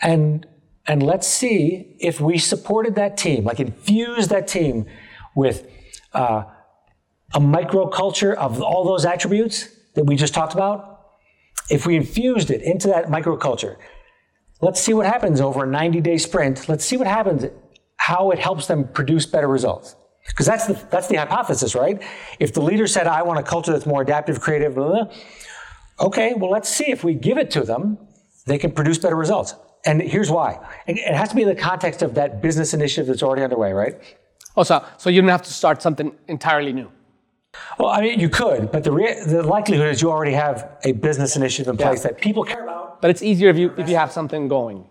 and, 0.00 0.46
and 0.86 1.02
let's 1.02 1.26
see 1.26 1.96
if 1.98 2.20
we 2.20 2.38
supported 2.38 2.94
that 2.96 3.16
team, 3.16 3.44
like 3.44 3.60
infused 3.60 4.30
that 4.30 4.46
team 4.46 4.86
with 5.34 5.66
uh, 6.12 6.44
a 7.32 7.40
microculture 7.40 8.34
of 8.34 8.62
all 8.62 8.84
those 8.84 9.04
attributes 9.04 9.68
that 9.94 10.04
we 10.04 10.16
just 10.16 10.34
talked 10.34 10.54
about. 10.54 11.00
If 11.70 11.86
we 11.86 11.96
infused 11.96 12.50
it 12.50 12.62
into 12.62 12.88
that 12.88 13.06
microculture, 13.06 13.76
let's 14.60 14.80
see 14.80 14.94
what 14.94 15.06
happens 15.06 15.40
over 15.40 15.64
a 15.64 15.66
90 15.66 16.00
day 16.00 16.18
sprint. 16.18 16.68
Let's 16.68 16.84
see 16.84 16.96
what 16.96 17.06
happens, 17.06 17.44
how 17.96 18.30
it 18.30 18.38
helps 18.38 18.66
them 18.66 18.88
produce 18.88 19.26
better 19.26 19.48
results. 19.48 19.96
Because 20.26 20.46
that's 20.46 20.66
the, 20.66 20.74
that's 20.90 21.08
the 21.08 21.16
hypothesis, 21.16 21.74
right? 21.74 22.02
If 22.38 22.54
the 22.54 22.62
leader 22.62 22.86
said, 22.86 23.06
I 23.06 23.22
want 23.22 23.38
a 23.38 23.42
culture 23.42 23.72
that's 23.72 23.84
more 23.86 24.00
adaptive, 24.02 24.40
creative, 24.40 24.74
blah, 24.74 24.88
blah, 24.88 25.04
blah, 25.04 25.14
okay, 26.00 26.32
well, 26.34 26.50
let's 26.50 26.68
see 26.68 26.90
if 26.90 27.04
we 27.04 27.14
give 27.14 27.36
it 27.36 27.50
to 27.52 27.60
them, 27.60 27.98
they 28.46 28.58
can 28.58 28.72
produce 28.72 28.98
better 28.98 29.16
results. 29.16 29.54
And 29.84 30.00
here's 30.00 30.30
why. 30.30 30.58
It 30.86 30.96
it 30.98 31.14
has 31.14 31.28
to 31.28 31.34
be 31.34 31.42
in 31.42 31.48
the 31.48 31.54
context 31.54 32.00
of 32.00 32.14
that 32.14 32.40
business 32.40 32.72
initiative 32.72 33.06
that's 33.06 33.22
already 33.22 33.42
underway, 33.42 33.72
right? 33.72 34.00
Also, 34.56 34.82
so 34.96 35.10
you 35.10 35.20
don't 35.20 35.30
have 35.30 35.42
to 35.42 35.52
start 35.52 35.82
something 35.82 36.12
entirely 36.26 36.72
new. 36.72 36.90
Well, 37.78 37.88
I 37.88 38.00
mean, 38.00 38.18
you 38.18 38.28
could, 38.28 38.72
but 38.72 38.82
the, 38.82 38.92
rea- 38.92 39.22
the 39.24 39.42
likelihood 39.42 39.88
is 39.88 40.00
you 40.00 40.10
already 40.10 40.32
have 40.32 40.78
a 40.84 40.92
business 40.92 41.36
initiative 41.36 41.70
in 41.70 41.76
place 41.76 42.02
that 42.02 42.18
people 42.20 42.44
care 42.44 42.62
about. 42.62 42.83
But 43.04 43.10
it's 43.10 43.22
easier 43.22 43.50
if 43.50 43.58
you 43.58 43.70
if 43.76 43.86
you 43.86 43.96
have 43.96 44.10
something 44.12 44.48
going. 44.48 44.86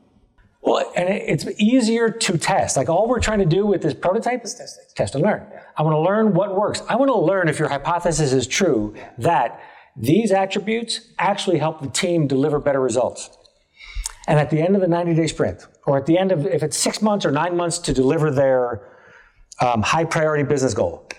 Well, 0.62 0.92
and 0.96 1.10
it's 1.10 1.48
easier 1.58 2.12
to 2.12 2.38
test. 2.38 2.78
Like 2.78 2.88
all 2.88 3.08
we're 3.08 3.20
trying 3.20 3.40
to 3.40 3.46
do 3.46 3.66
with 3.66 3.82
this 3.82 3.96
prototype 3.96 4.46
is 4.46 4.54
test, 4.54 4.96
test 4.96 5.16
and 5.16 5.24
learn. 5.24 5.48
I 5.76 5.82
want 5.82 5.96
to 5.96 6.00
learn 6.00 6.36
what 6.36 6.56
works. 6.56 6.84
I 6.88 6.96
want 6.96 7.10
to 7.10 7.18
learn 7.18 7.50
if 7.50 7.58
your 7.58 7.70
hypothesis 7.70 8.32
is 8.32 8.46
true 8.46 8.94
that 9.18 9.60
these 9.98 10.32
attributes 10.32 11.12
actually 11.18 11.58
help 11.58 11.82
the 11.82 11.90
team 11.90 12.28
deliver 12.28 12.60
better 12.60 12.80
results. 12.80 13.36
And 14.28 14.40
at 14.40 14.52
the 14.52 14.62
end 14.62 14.76
of 14.76 14.82
the 14.84 14.88
90 14.88 15.16
day 15.16 15.26
sprint, 15.26 15.66
or 15.88 15.98
at 15.98 16.06
the 16.06 16.20
end 16.20 16.32
of, 16.32 16.46
if 16.46 16.62
it's 16.62 16.78
six 16.78 17.02
months 17.02 17.26
or 17.26 17.32
nine 17.32 17.58
months 17.58 17.80
to 17.80 17.96
deliver 17.96 18.30
their 18.30 18.96
um, 19.60 19.82
high 19.82 20.06
priority 20.06 20.44
business 20.44 20.76
goal, 20.76 21.10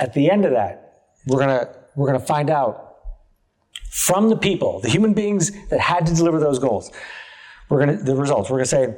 at 0.00 0.14
the 0.14 0.32
end 0.32 0.44
of 0.44 0.50
that, 0.50 1.12
we're 1.28 1.38
gonna 1.38 1.68
we're 1.94 2.08
gonna 2.08 2.18
find 2.18 2.50
out 2.50 2.87
from 3.90 4.30
the 4.30 4.36
people, 4.36 4.80
the 4.80 4.88
human 4.88 5.14
beings 5.14 5.50
that 5.68 5.80
had 5.80 6.06
to 6.06 6.14
deliver 6.14 6.38
those 6.40 6.58
goals. 6.58 6.90
We're 7.68 7.80
gonna 7.80 7.96
the 8.02 8.16
results. 8.16 8.50
We're 8.50 8.58
gonna 8.58 8.66
say, 8.66 8.96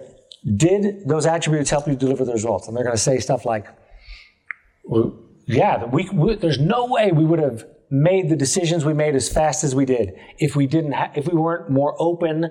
did 0.57 1.09
those 1.09 1.27
attributes 1.27 1.71
help 1.71 1.87
you 1.87 1.97
deliver 1.97 2.25
the 2.25 2.33
results? 2.33 2.69
And 2.69 2.77
they're 2.77 2.85
gonna 2.85 2.97
say 2.97 3.19
stuff 3.19 3.45
like, 3.45 3.67
well, 4.85 5.19
yeah, 5.47 5.85
we, 5.85 6.09
we, 6.11 6.37
there's 6.37 6.59
no 6.59 6.87
way 6.87 7.11
we 7.13 7.25
would 7.25 7.41
have 7.41 7.65
made 7.91 8.29
the 8.29 8.37
decisions 8.37 8.85
we 8.85 8.95
made 8.95 9.17
as 9.17 9.29
fast 9.29 9.65
as 9.65 9.75
we 9.75 9.85
did 9.85 10.15
if 10.39 10.55
we 10.55 10.67
didn't 10.67 10.93
ha- 10.93 11.11
if 11.15 11.27
we 11.27 11.37
weren't 11.37 11.71
more 11.71 11.97
open 11.99 12.49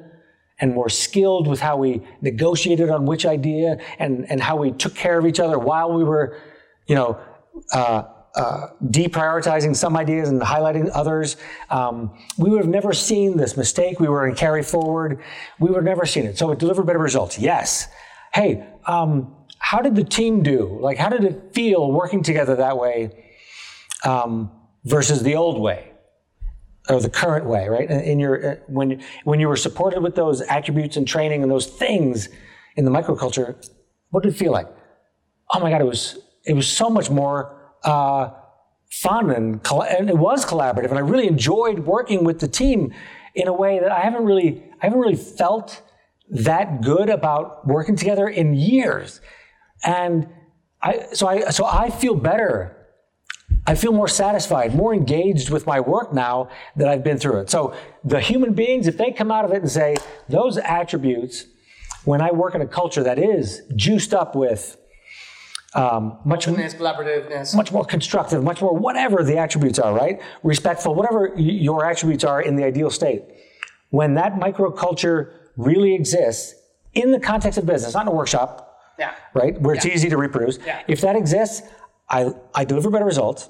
and 0.59 0.73
more 0.73 0.89
skilled 0.89 1.47
with 1.47 1.61
how 1.61 1.77
we 1.77 2.01
negotiated 2.21 2.89
on 2.89 3.05
which 3.05 3.25
idea 3.25 3.77
and, 3.97 4.29
and 4.29 4.41
how 4.41 4.57
we 4.57 4.71
took 4.71 4.93
care 4.93 5.17
of 5.17 5.25
each 5.25 5.39
other 5.39 5.57
while 5.57 5.93
we 5.93 6.03
were, 6.03 6.37
you 6.87 6.95
know, 6.95 7.17
uh, 7.71 8.03
uh, 8.39 8.69
deprioritizing 8.85 9.75
some 9.75 9.97
ideas 9.97 10.29
and 10.29 10.41
highlighting 10.41 10.89
others. 10.93 11.35
Um, 11.69 12.17
we 12.37 12.49
would 12.49 12.59
have 12.59 12.69
never 12.69 12.93
seen 12.93 13.35
this 13.35 13.57
mistake. 13.57 13.99
We 13.99 14.07
were 14.07 14.27
in 14.27 14.33
carry 14.33 14.63
forward. 14.63 15.21
We 15.59 15.67
would 15.69 15.75
have 15.75 15.83
never 15.83 16.05
seen 16.05 16.25
it. 16.25 16.37
So 16.37 16.49
it 16.51 16.57
delivered 16.57 16.85
better 16.85 16.99
results. 16.99 17.37
Yes. 17.37 17.89
Hey, 18.33 18.65
um, 18.87 19.35
how 19.57 19.81
did 19.81 19.95
the 19.95 20.05
team 20.05 20.41
do? 20.41 20.79
Like, 20.81 20.97
how 20.97 21.09
did 21.09 21.25
it 21.25 21.53
feel 21.53 21.91
working 21.91 22.23
together 22.23 22.55
that 22.55 22.77
way 22.77 23.25
um, 24.05 24.51
versus 24.85 25.21
the 25.21 25.35
old 25.35 25.59
way? 25.59 25.91
or 26.89 26.99
the 26.99 27.09
current 27.09 27.45
way, 27.45 27.67
right? 27.67 27.87
In 27.91 28.19
your 28.19 28.53
uh, 28.53 28.55
when 28.65 29.03
when 29.23 29.39
you 29.39 29.47
were 29.47 29.57
supported 29.57 30.01
with 30.01 30.15
those 30.15 30.41
attributes 30.41 30.97
and 30.97 31.07
training 31.07 31.43
and 31.43 31.51
those 31.51 31.67
things 31.67 32.29
in 32.77 32.83
the 32.83 32.89
microculture, 32.89 33.55
what 34.09 34.23
did 34.23 34.33
it 34.33 34.37
feel 34.37 34.51
like? 34.51 34.67
Oh 35.53 35.59
my 35.59 35.69
God, 35.69 35.81
it 35.81 35.85
was 35.85 36.17
it 36.47 36.53
was 36.53 36.67
so 36.67 36.89
much 36.89 37.11
more 37.11 37.59
uh, 37.84 38.32
fun 38.91 39.30
and 39.32 39.65
and 39.71 40.09
it 40.09 40.17
was 40.17 40.45
collaborative, 40.45 40.89
and 40.89 40.97
I 40.97 41.01
really 41.01 41.27
enjoyed 41.27 41.80
working 41.80 42.23
with 42.23 42.39
the 42.39 42.47
team 42.47 42.93
in 43.36 43.47
a 43.47 43.53
way 43.53 43.80
that 43.80 43.91
I 43.91 44.01
haven't 44.01 44.25
really 44.25 44.63
I 44.82 44.86
haven't 44.86 44.99
really 44.99 45.15
felt 45.15 45.82
that 46.30 46.82
good 46.82 47.09
about 47.09 47.67
working 47.67 47.95
together 47.95 48.27
in 48.27 48.53
years, 48.53 49.21
and 49.84 50.27
I 50.82 51.07
so 51.13 51.27
I 51.27 51.49
so 51.49 51.65
I 51.65 51.89
feel 51.89 52.15
better 52.15 52.75
I 53.67 53.75
feel 53.75 53.91
more 53.91 54.07
satisfied, 54.07 54.75
more 54.75 54.93
engaged 54.93 55.49
with 55.49 55.67
my 55.67 55.80
work 55.80 56.13
now 56.13 56.49
that 56.75 56.88
I've 56.88 57.03
been 57.03 57.17
through 57.17 57.41
it. 57.41 57.49
So 57.49 57.75
the 58.03 58.19
human 58.19 58.53
beings, 58.53 58.88
if 58.88 58.97
they 58.97 59.11
come 59.11 59.32
out 59.32 59.45
of 59.45 59.51
it 59.51 59.61
and 59.61 59.69
say, 59.69 59.95
those 60.27 60.57
attributes, 60.57 61.45
when 62.05 62.21
I 62.21 62.32
work 62.32 62.55
in 62.55 62.61
a 62.61 62.67
culture 62.67 63.03
that 63.03 63.19
is 63.19 63.61
juiced 63.75 64.13
up 64.13 64.36
with 64.36 64.77
um, 65.76 66.17
much, 66.26 66.47
collaborativeness. 66.47 67.55
much 67.55 67.72
more 67.72 67.86
constructive, 67.86 68.43
much 68.43 68.61
more 68.61 68.76
whatever 68.76 69.24
the 69.24 69.38
attributes 69.38 69.78
are, 69.80 69.93
right? 69.93 70.22
Respectful, 70.43 70.95
whatever 70.95 71.32
your 71.36 71.86
attributes 71.86 72.24
are 72.24 72.41
in 72.41 72.55
the 72.55 72.63
ideal 72.63 72.89
state. 72.89 73.24
When 73.91 74.15
that 74.15 74.36
microculture 74.36 75.34
really 75.57 75.93
exists 75.93 76.55
in 76.93 77.11
the 77.11 77.20
context 77.20 77.57
of 77.59 77.65
business, 77.65 77.93
not 77.93 78.03
in 78.03 78.07
a 78.07 78.11
workshop, 78.15 78.80
Yeah. 78.97 79.13
right? 79.34 79.59
Where 79.61 79.76
it's 79.76 79.86
easy 79.86 80.09
to 80.09 80.17
reproduce. 80.17 80.57
Yeah. 80.65 80.82
If 80.88 81.01
that 81.01 81.15
exists, 81.15 81.61
I, 82.09 82.32
I 82.55 82.65
deliver 82.65 82.89
better 82.89 83.05
results. 83.05 83.49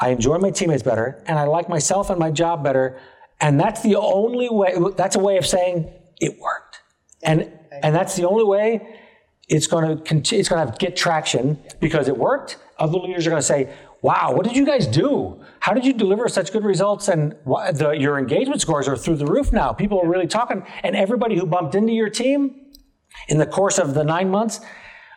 I 0.00 0.10
enjoy 0.10 0.38
my 0.38 0.50
teammates 0.50 0.82
better, 0.82 1.22
and 1.26 1.38
I 1.38 1.44
like 1.44 1.68
myself 1.68 2.10
and 2.10 2.18
my 2.18 2.30
job 2.30 2.62
better. 2.64 2.98
And 3.40 3.58
that's 3.60 3.82
the 3.82 3.96
only 3.96 4.48
way. 4.48 4.74
That's 4.96 5.16
a 5.16 5.20
way 5.20 5.36
of 5.38 5.46
saying 5.46 5.88
it 6.20 6.38
worked. 6.40 6.80
And 7.22 7.52
and 7.82 7.94
that's 7.94 8.16
the 8.16 8.26
only 8.26 8.44
way 8.44 8.97
it's 9.48 9.66
going 9.66 9.88
to 9.88 10.02
continue. 10.02 10.40
It's 10.40 10.48
going 10.48 10.66
to 10.66 10.76
get 10.78 10.96
traction 10.96 11.58
because 11.80 12.08
it 12.08 12.16
worked. 12.16 12.58
Other 12.78 12.98
leaders 12.98 13.26
are 13.26 13.30
going 13.30 13.40
to 13.40 13.46
say, 13.46 13.72
"Wow, 14.02 14.32
what 14.32 14.44
did 14.44 14.56
you 14.56 14.66
guys 14.66 14.86
do? 14.86 15.42
How 15.60 15.72
did 15.72 15.84
you 15.84 15.92
deliver 15.92 16.28
such 16.28 16.52
good 16.52 16.64
results?" 16.64 17.08
And 17.08 17.34
why, 17.44 17.72
the, 17.72 17.90
your 17.90 18.18
engagement 18.18 18.60
scores 18.60 18.86
are 18.86 18.96
through 18.96 19.16
the 19.16 19.26
roof 19.26 19.52
now. 19.52 19.72
People 19.72 20.00
are 20.00 20.08
really 20.08 20.26
talking, 20.26 20.64
and 20.82 20.94
everybody 20.94 21.36
who 21.36 21.46
bumped 21.46 21.74
into 21.74 21.92
your 21.92 22.10
team 22.10 22.66
in 23.28 23.38
the 23.38 23.46
course 23.46 23.78
of 23.78 23.94
the 23.94 24.04
nine 24.04 24.30
months, 24.30 24.60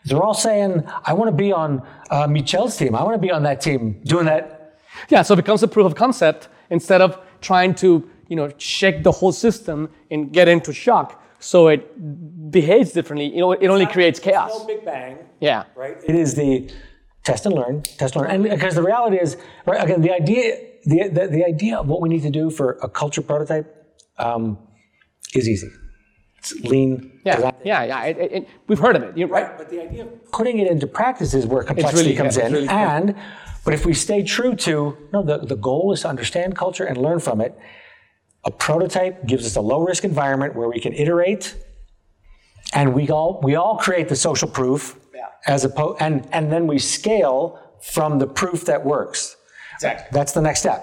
they're 0.06 0.22
all 0.22 0.34
saying, 0.34 0.84
I 1.06 1.14
want 1.14 1.30
to 1.30 1.36
be 1.36 1.52
on 1.52 1.86
uh, 2.10 2.28
Michel's 2.28 2.78
team. 2.78 2.96
I 2.96 3.04
want 3.04 3.16
to 3.16 3.22
be 3.22 3.32
on 3.32 3.44
that 3.44 3.62
team 3.62 4.02
doing 4.06 4.26
that. 4.26 4.80
Yeah, 5.10 5.22
so 5.22 5.34
it 5.34 5.38
becomes 5.38 5.62
a 5.62 5.68
proof 5.68 5.86
of 5.86 5.96
concept 5.96 6.48
instead 6.70 7.02
of 7.02 7.20
trying 7.42 7.76
to, 7.76 8.10
you 8.28 8.36
know, 8.36 8.52
shake 8.58 9.04
the 9.04 9.12
whole 9.12 9.32
system 9.32 9.90
and 10.10 10.32
get 10.32 10.48
into 10.48 10.74
shock 10.74 11.21
so 11.42 11.68
it 11.68 11.82
behaves 12.52 12.92
differently. 12.94 13.28
You 13.36 13.42
know, 13.42 13.52
it 13.52 13.68
only 13.68 13.86
creates 13.96 14.20
chaos. 14.20 14.64
big 14.66 14.86
bang, 14.86 15.18
Yeah. 15.40 15.64
right? 15.76 15.98
It 16.08 16.16
is 16.16 16.36
the 16.36 16.72
test 17.24 17.46
and 17.48 17.56
learn, 17.56 17.82
test 17.82 18.16
and 18.16 18.22
learn. 18.24 18.32
And 18.32 18.44
because 18.44 18.76
the 18.76 18.84
reality 18.84 19.18
is, 19.18 19.36
right, 19.66 19.84
again, 19.84 20.02
the 20.02 20.14
idea, 20.14 20.44
the, 20.86 21.10
the, 21.10 21.28
the 21.28 21.44
idea 21.46 21.78
of 21.78 21.88
what 21.88 22.00
we 22.02 22.10
need 22.10 22.22
to 22.24 22.30
do 22.42 22.50
for 22.50 22.68
a 22.82 22.90
culture 22.90 23.22
prototype 23.22 23.68
um, 24.18 24.58
is 25.36 25.50
easy. 25.50 25.70
It's 26.38 26.54
lean. 26.62 27.20
Yeah, 27.26 27.36
design. 27.36 27.54
yeah, 27.64 27.84
yeah. 27.84 28.04
It, 28.06 28.18
it, 28.18 28.32
it- 28.38 28.48
we've 28.68 28.80
heard 28.80 28.96
of 28.96 29.04
it. 29.04 29.18
You're 29.18 29.28
right? 29.28 29.58
But 29.58 29.70
the 29.70 29.82
idea 29.82 30.04
of 30.06 30.32
putting 30.32 30.58
it 30.60 30.68
into 30.70 30.88
practice 30.88 31.34
is 31.34 31.46
where 31.46 31.64
complexity 31.64 32.04
really- 32.04 32.16
comes 32.18 32.38
yeah, 32.38 32.48
in. 32.48 32.54
really 32.54 32.68
and 32.68 33.16
but 33.64 33.76
if 33.76 33.86
we 33.86 33.94
stay 33.94 34.24
true 34.24 34.56
to 34.68 34.98
no, 35.14 35.22
the, 35.22 35.38
the 35.54 35.56
goal 35.56 35.94
is 35.94 36.02
to 36.02 36.08
understand 36.08 36.56
culture 36.56 36.84
and 36.86 36.98
learn 36.98 37.20
from 37.20 37.42
it. 37.42 37.58
A 38.44 38.52
prototype 38.52 39.26
gives 39.28 39.46
us 39.46 39.56
a 39.56 39.62
low 39.62 39.82
risk 39.82 40.04
environment 40.04 40.56
where 40.56 40.68
we 40.68 40.80
can 40.80 40.94
iterate, 40.94 41.56
and 42.74 42.94
we 42.94 43.10
all 43.10 43.40
we 43.44 43.56
all 43.56 43.78
create 43.78 44.08
the 44.10 44.16
social 44.16 44.48
proof 44.48 44.96
Yeah. 45.14 45.28
as 45.48 45.64
opposed 45.66 46.02
and 46.02 46.28
and 46.32 46.52
then 46.52 46.66
we 46.68 46.80
scale 46.80 47.60
from 47.82 48.20
the 48.20 48.28
proof 48.28 48.66
that 48.66 48.84
works. 48.86 49.38
Exactly. 49.76 50.08
That's 50.12 50.32
the 50.34 50.42
next 50.42 50.60
step. 50.60 50.80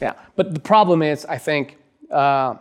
Yeah, 0.00 0.14
but 0.36 0.54
the 0.54 0.60
problem 0.60 1.02
is, 1.02 1.26
I 1.26 1.38
think, 1.38 1.76
uh, 2.10 2.54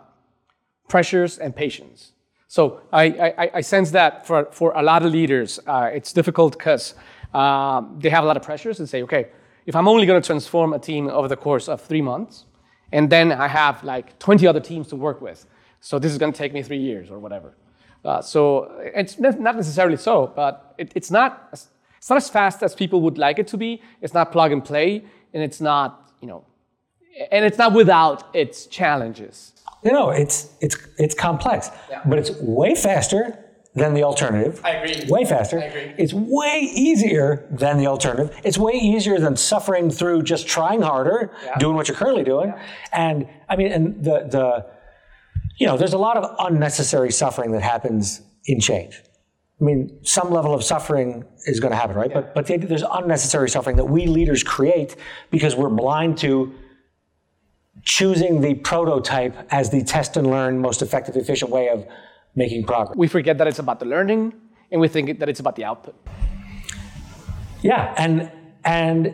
pressures 0.90 1.38
and 1.40 1.56
patience. 1.56 2.12
So 2.48 2.82
I, 2.92 3.04
I, 3.44 3.52
I 3.56 3.62
sense 3.62 3.92
that 3.92 4.26
for, 4.26 4.46
for 4.52 4.74
a 4.76 4.82
lot 4.82 5.06
of 5.06 5.12
leaders, 5.12 5.60
uh, 5.68 5.90
it's 5.94 6.12
difficult 6.12 6.58
because 6.58 6.96
um, 7.34 8.00
they 8.02 8.10
have 8.10 8.24
a 8.24 8.28
lot 8.28 8.36
of 8.38 8.44
pressures 8.44 8.80
and 8.80 8.90
say, 8.90 9.04
okay, 9.04 9.28
if 9.68 9.76
I'm 9.76 9.88
only 9.88 10.06
going 10.08 10.22
to 10.22 10.26
transform 10.26 10.74
a 10.74 10.80
team 10.80 11.08
over 11.08 11.28
the 11.28 11.38
course 11.38 11.70
of 11.70 11.80
three 11.80 12.02
months, 12.02 12.46
and 12.92 13.10
then 13.10 13.32
I 13.32 13.48
have 13.48 13.84
like 13.84 14.18
20 14.20 14.48
other 14.48 14.60
teams 14.60 14.88
to 14.90 14.96
work 14.96 15.22
with, 15.22 15.46
so 15.80 16.00
this 16.00 16.12
is 16.12 16.18
going 16.18 16.32
to 16.34 16.38
take 16.38 16.54
me 16.54 16.64
three 16.64 16.78
years 16.80 17.10
or 17.10 17.20
whatever. 17.20 17.54
Uh, 18.04 18.22
so 18.22 18.72
it's 18.96 19.20
not 19.20 19.56
necessarily 19.56 19.98
so, 19.98 20.28
but 20.36 20.74
it, 20.78 20.92
it's 20.96 21.12
not 21.12 21.50
as- 21.52 21.68
it's 21.98 22.10
not 22.10 22.16
as 22.18 22.30
fast 22.30 22.64
as 22.64 22.74
people 22.74 23.02
would 23.02 23.18
like 23.18 23.40
it 23.40 23.48
to 23.50 23.58
be. 23.58 23.82
It's 24.02 24.14
not 24.14 24.32
plug 24.32 24.54
and 24.54 24.64
play, 24.64 25.04
and 25.34 25.44
it's 25.44 25.60
not 25.60 26.12
you 26.22 26.28
know 26.30 26.46
and 27.32 27.44
it's 27.44 27.58
not 27.58 27.74
without 27.74 28.34
its 28.34 28.68
challenges. 28.68 29.54
You 29.84 29.92
know, 29.92 30.10
it's 30.10 30.54
it's 30.62 30.78
it's 30.98 31.14
complex, 31.14 31.70
but 32.06 32.18
it's 32.18 32.32
way 32.40 32.76
faster 32.76 33.38
than 33.80 33.94
the 33.94 34.04
alternative. 34.04 34.62
I 34.64 34.72
agree. 34.72 35.06
Way 35.10 35.26
faster. 35.26 35.60
I 35.60 35.64
agree. 35.64 35.94
It's 35.98 36.14
way 36.14 36.70
easier 36.74 37.48
than 37.52 37.78
the 37.78 37.88
alternative. 37.88 38.36
It's 38.44 38.58
way 38.58 38.74
easier 38.74 39.20
than 39.20 39.36
suffering 39.36 39.90
through 39.90 40.24
just 40.24 40.48
trying 40.48 40.82
harder, 40.82 41.32
doing 41.58 41.76
what 41.76 41.88
you're 41.88 41.98
currently 41.98 42.24
doing. 42.24 42.54
And 42.92 43.28
I 43.50 43.56
mean, 43.56 43.72
and 43.72 44.04
the 44.04 44.28
the 44.30 44.66
you 45.58 45.68
know, 45.68 45.78
there's 45.78 45.94
a 45.94 45.98
lot 45.98 46.18
of 46.18 46.36
unnecessary 46.40 47.12
suffering 47.12 47.52
that 47.52 47.62
happens 47.62 48.22
in 48.46 48.60
change. 48.60 49.02
I 49.60 49.64
mean, 49.66 50.00
some 50.04 50.32
level 50.32 50.54
of 50.54 50.64
suffering 50.64 51.26
is 51.46 51.60
going 51.60 51.72
to 51.72 51.78
happen, 51.78 51.96
right? 51.98 52.14
But 52.14 52.34
but 52.34 52.46
the, 52.48 52.58
there's 52.58 52.84
unnecessary 52.84 53.50
suffering 53.50 53.76
that 53.76 53.86
we 53.86 54.08
leaders 54.08 54.42
create 54.42 54.96
because 55.32 55.56
we're 55.56 55.70
blind 55.70 56.18
to 56.20 56.54
choosing 57.84 58.42
the 58.42 58.56
prototype 58.56 59.36
as 59.52 59.70
the 59.70 59.84
test 59.84 60.18
and 60.18 60.30
learn 60.30 60.60
most 60.60 60.82
effective, 60.82 61.16
efficient 61.16 61.52
way 61.52 61.70
of 61.70 61.86
making 62.40 62.64
progress. 62.72 62.96
We 62.98 63.08
forget 63.18 63.36
that 63.40 63.48
it's 63.52 63.60
about 63.66 63.78
the 63.84 63.86
learning, 63.96 64.24
and 64.72 64.78
we 64.84 64.88
think 64.88 65.20
that 65.20 65.30
it's 65.32 65.42
about 65.46 65.56
the 65.60 65.66
output. 65.72 65.96
Yeah, 67.62 67.94
and 68.04 68.32
and 68.64 69.14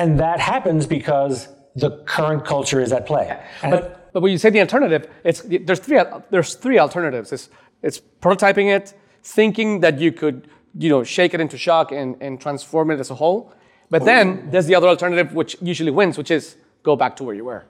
and 0.00 0.20
that 0.20 0.38
happens 0.52 0.86
because 0.86 1.48
the 1.82 1.90
current 2.16 2.44
culture 2.44 2.80
is 2.86 2.92
at 2.92 3.04
play. 3.06 3.26
And- 3.62 3.70
But, 3.72 4.12
but 4.12 4.20
when 4.22 4.32
you 4.32 4.38
say 4.38 4.50
the 4.50 4.60
alternative, 4.60 5.02
it's, 5.24 5.40
there's, 5.66 5.78
three, 5.86 6.00
there's 6.30 6.54
three 6.54 6.78
alternatives. 6.78 7.32
It's, 7.32 7.50
it's 7.82 8.00
prototyping 8.24 8.68
it, 8.76 8.94
thinking 9.22 9.80
that 9.80 9.94
you 10.00 10.10
could 10.20 10.48
you 10.78 10.88
know, 10.88 11.04
shake 11.04 11.32
it 11.34 11.40
into 11.40 11.56
shock 11.58 11.92
and, 11.92 12.16
and 12.20 12.40
transform 12.40 12.90
it 12.90 12.98
as 13.00 13.10
a 13.10 13.14
whole. 13.14 13.52
But 13.90 14.04
then 14.04 14.48
there's 14.50 14.66
the 14.66 14.74
other 14.74 14.88
alternative, 14.88 15.34
which 15.34 15.56
usually 15.60 15.90
wins, 15.90 16.16
which 16.18 16.30
is 16.30 16.56
go 16.82 16.96
back 16.96 17.12
to 17.16 17.24
where 17.24 17.34
you 17.40 17.44
were. 17.44 17.62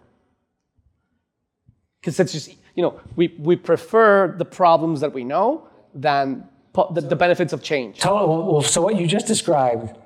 Because 2.07 2.21
it's 2.21 2.31
just, 2.31 2.57
you 2.77 2.85
know, 2.85 3.01
we, 3.17 3.35
we 3.37 3.57
prefer 3.57 4.33
the 4.39 4.45
problems 4.45 5.01
that 5.01 5.13
we 5.13 5.25
know 5.25 5.67
than 5.93 6.47
po- 6.73 6.93
the, 6.95 7.01
the 7.01 7.17
benefits 7.17 7.53
of 7.53 7.65
change. 7.65 8.05
Well, 8.05 8.63
so 8.63 8.81
what 8.81 8.95
you 8.95 9.09
just 9.09 9.27
described 9.27 9.99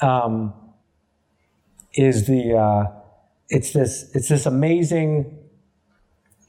um, 0.00 0.54
is 1.92 2.28
the 2.28 2.56
uh, 2.56 2.84
it's 3.48 3.72
this 3.72 4.14
it's 4.14 4.28
this 4.28 4.46
amazing, 4.46 5.40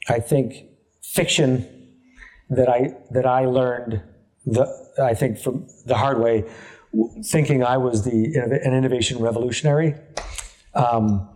I 0.08 0.20
think, 0.20 0.66
fiction 1.02 1.68
that 2.52 2.70
I 2.70 2.93
that 3.10 3.26
I 3.26 3.45
learned 3.45 4.04
the 4.45 4.68
I 5.02 5.16
think 5.16 5.39
from 5.39 5.66
the 5.88 5.97
hard 5.97 6.20
way, 6.20 6.47
thinking 7.24 7.64
I 7.64 7.78
was 7.78 8.04
the 8.04 8.36
an 8.36 8.72
innovation 8.76 9.18
revolutionary, 9.18 9.95
um, 10.76 11.28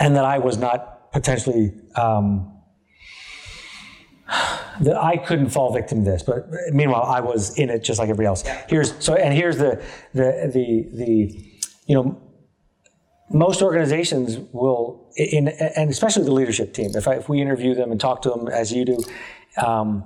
and 0.00 0.16
that 0.16 0.24
I 0.24 0.38
was 0.38 0.56
not 0.56 1.12
potentially. 1.12 1.74
Um, 1.94 2.52
that 4.80 4.96
I 4.96 5.16
couldn't 5.16 5.50
fall 5.50 5.72
victim 5.72 6.04
to 6.04 6.10
this, 6.10 6.22
but 6.22 6.46
meanwhile 6.72 7.04
I 7.04 7.20
was 7.20 7.56
in 7.58 7.70
it 7.70 7.84
just 7.84 7.98
like 7.98 8.08
everybody 8.08 8.26
else. 8.26 8.42
Here's 8.68 8.94
so, 9.04 9.14
and 9.14 9.32
here's 9.34 9.56
the 9.58 9.82
the 10.14 10.50
the 10.52 10.88
the 10.92 11.50
you 11.86 11.94
know 11.94 12.20
most 13.30 13.62
organizations 13.62 14.38
will 14.52 15.10
in 15.16 15.48
and 15.48 15.90
especially 15.90 16.24
the 16.24 16.32
leadership 16.32 16.72
team. 16.74 16.90
If 16.94 17.06
I, 17.08 17.14
if 17.14 17.28
we 17.28 17.40
interview 17.40 17.74
them 17.74 17.90
and 17.92 18.00
talk 18.00 18.22
to 18.22 18.30
them 18.30 18.48
as 18.48 18.72
you 18.72 18.84
do. 18.84 18.98
Um, 19.64 20.04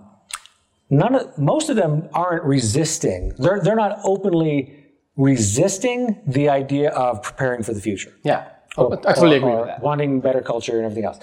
None 0.91 1.15
of, 1.17 1.37
most 1.37 1.69
of 1.69 1.77
them 1.77 2.09
aren't 2.15 2.45
resisting. 2.45 3.35
They're, 3.37 3.61
they're 3.61 3.77
not 3.77 3.99
openly 4.05 4.87
resisting 5.17 6.19
the 6.27 6.49
idea 6.49 6.89
of 6.93 7.23
preparing 7.23 7.63
for 7.63 7.75
the 7.75 7.81
future 7.81 8.11
Yeah, 8.25 8.49
I 8.79 9.13
totally 9.13 9.37
agree 9.37 9.51
or 9.51 9.57
with 9.61 9.67
that. 9.67 9.83
wanting 9.83 10.21
better 10.21 10.41
culture 10.41 10.77
and 10.77 10.85
everything 10.87 11.05
else. 11.05 11.19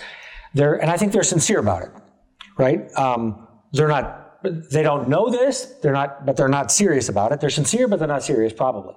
They're, 0.53 0.75
and 0.75 0.91
I 0.91 0.97
think 0.97 1.13
they're 1.13 1.23
sincere 1.23 1.59
about 1.59 1.81
it, 1.81 1.89
right? 2.58 2.91
Um, 2.97 3.47
they're 3.72 3.88
not, 3.88 4.43
they 4.43 4.84
don't 4.84 5.10
know 5.10 5.30
this, 5.30 5.66
they're 5.82 5.93
not, 5.93 6.26
but 6.26 6.38
they're 6.38 6.47
not 6.47 6.72
serious 6.72 7.10
about 7.10 7.32
it. 7.32 7.41
They're 7.41 7.49
sincere, 7.49 7.88
but 7.88 7.99
they're 7.99 8.08
not 8.08 8.24
serious, 8.24 8.53
probably. 8.53 8.95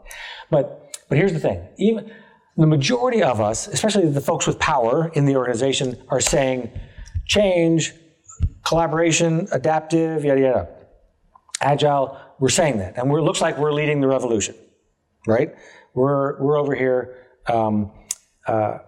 But, 0.50 0.94
but 1.08 1.18
here's 1.18 1.32
the 1.32 1.40
thing: 1.40 1.66
even 1.78 2.10
the 2.56 2.66
majority 2.66 3.22
of 3.22 3.40
us, 3.40 3.66
especially 3.68 4.08
the 4.08 4.20
folks 4.20 4.46
with 4.46 4.58
power 4.58 5.10
in 5.14 5.24
the 5.24 5.36
organization, 5.36 5.96
are 6.08 6.20
saying 6.20 6.70
change, 7.26 7.92
collaboration, 8.66 9.48
adaptive, 9.52 10.24
yada 10.24 10.40
yada, 10.40 10.68
agile. 11.60 12.20
We're 12.38 12.50
saying 12.50 12.78
that, 12.78 12.98
and 12.98 13.10
it 13.10 13.22
looks 13.22 13.40
like 13.40 13.58
we're 13.58 13.72
leading 13.72 14.00
the 14.00 14.08
revolution, 14.08 14.54
right? 15.26 15.54
We're 15.94 16.40
we're 16.40 16.58
over 16.58 16.74
here. 16.74 17.24
Um, 17.46 17.92
uh, 18.46 18.78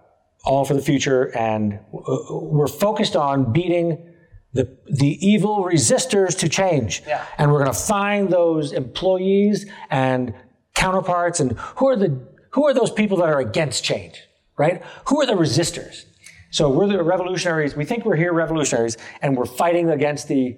all 0.43 0.65
for 0.65 0.73
the 0.73 0.81
future, 0.81 1.35
and 1.37 1.79
we're 1.91 2.67
focused 2.67 3.15
on 3.15 3.53
beating 3.53 4.10
the, 4.53 4.77
the 4.85 5.17
evil 5.25 5.63
resistors 5.63 6.37
to 6.39 6.49
change. 6.49 7.03
Yeah. 7.07 7.25
And 7.37 7.51
we're 7.51 7.59
going 7.59 7.73
to 7.73 7.79
find 7.79 8.29
those 8.29 8.73
employees 8.73 9.65
and 9.89 10.33
counterparts 10.75 11.39
and 11.39 11.53
who 11.77 11.87
are 11.87 11.95
the 11.95 12.31
who 12.51 12.67
are 12.67 12.73
those 12.73 12.91
people 12.91 13.17
that 13.17 13.29
are 13.29 13.39
against 13.39 13.83
change, 13.83 14.27
right? 14.57 14.83
Who 15.07 15.21
are 15.21 15.25
the 15.25 15.33
resistors? 15.33 16.05
So 16.49 16.69
we're 16.69 16.87
the 16.87 17.01
revolutionaries. 17.01 17.77
We 17.77 17.85
think 17.85 18.03
we're 18.03 18.17
here 18.17 18.33
revolutionaries, 18.33 18.97
and 19.21 19.37
we're 19.37 19.45
fighting 19.45 19.89
against 19.89 20.27
the 20.27 20.57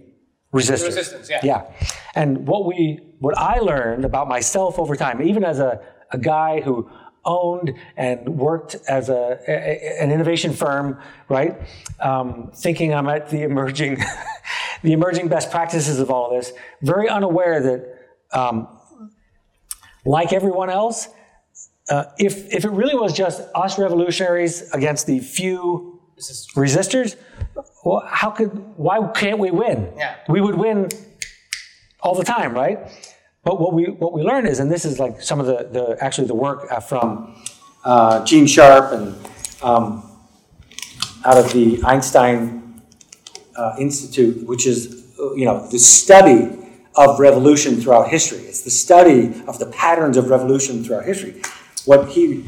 resistors. 0.51 0.79
The 0.79 0.85
resistance, 0.85 1.29
yeah. 1.29 1.39
Yeah. 1.43 1.61
And 2.15 2.47
what 2.47 2.65
we 2.65 2.99
what 3.19 3.37
I 3.37 3.59
learned 3.59 4.05
about 4.05 4.27
myself 4.27 4.79
over 4.79 4.95
time, 4.95 5.21
even 5.21 5.43
as 5.43 5.59
a, 5.59 5.81
a 6.11 6.17
guy 6.17 6.61
who 6.61 6.89
owned 7.26 7.74
and 7.95 8.28
worked 8.38 8.76
as 8.88 9.09
a, 9.09 9.39
a 9.47 10.01
an 10.01 10.11
innovation 10.11 10.53
firm, 10.53 10.99
right? 11.30 11.55
Um, 11.99 12.51
thinking 12.53 12.93
I'm 12.93 13.07
at 13.07 13.30
the 13.30 13.43
emerging, 13.43 13.97
the 14.84 14.93
emerging 14.93 15.28
best 15.28 15.51
practices 15.51 15.99
of 15.99 16.09
all 16.09 16.32
of 16.32 16.41
this, 16.41 16.53
very 16.82 17.09
unaware 17.09 17.61
that, 17.61 18.38
um, 18.38 18.67
like 20.05 20.34
everyone 20.34 20.69
else, 20.69 21.07
uh, 21.89 22.05
if 22.17 22.53
if 22.53 22.65
it 22.65 22.71
really 22.71 22.95
was 22.95 23.13
just 23.13 23.41
us 23.55 23.78
revolutionaries 23.78 24.71
against 24.71 25.07
the 25.07 25.19
few 25.19 26.01
resistors, 26.55 27.15
well, 27.84 28.03
how 28.07 28.30
could 28.30 28.49
why 28.78 29.05
can't 29.13 29.39
we 29.39 29.51
win? 29.51 29.91
Yeah. 29.97 30.15
We 30.30 30.41
would 30.41 30.55
win 30.55 30.89
all 32.01 32.15
the 32.15 32.24
time, 32.24 32.53
right? 32.53 32.80
But 33.43 33.59
what 33.59 33.73
we 33.73 33.85
what 33.85 34.13
we 34.13 34.23
learn 34.23 34.47
is, 34.47 34.59
and 34.59 34.71
this 34.71 34.85
is 34.85 34.99
like 34.99 35.21
some 35.21 35.39
of 35.39 35.45
the, 35.45 35.67
the 35.71 35.97
actually 36.01 36.27
the 36.27 36.35
work 36.35 36.71
uh, 36.71 36.79
from 36.79 37.35
uh, 37.83 38.23
Gene 38.23 38.47
Sharp 38.47 38.93
and 38.93 39.15
um, 39.61 40.09
out 41.25 41.37
of 41.37 41.51
the 41.51 41.83
Einstein 41.83 42.81
uh, 43.57 43.75
Institute, 43.77 44.47
which 44.47 44.65
is 44.65 45.13
uh, 45.19 45.33
you 45.33 45.43
know 45.43 45.67
the 45.67 45.79
study 45.79 46.57
of 46.95 47.19
revolution 47.19 47.81
throughout 47.81 48.07
history. 48.07 48.39
It's 48.39 48.61
the 48.61 48.71
study 48.71 49.43
of 49.45 49.59
the 49.59 49.65
patterns 49.65 50.15
of 50.15 50.29
revolution 50.29 50.83
throughout 50.83 51.03
history. 51.03 51.41
What 51.83 52.09
he 52.09 52.43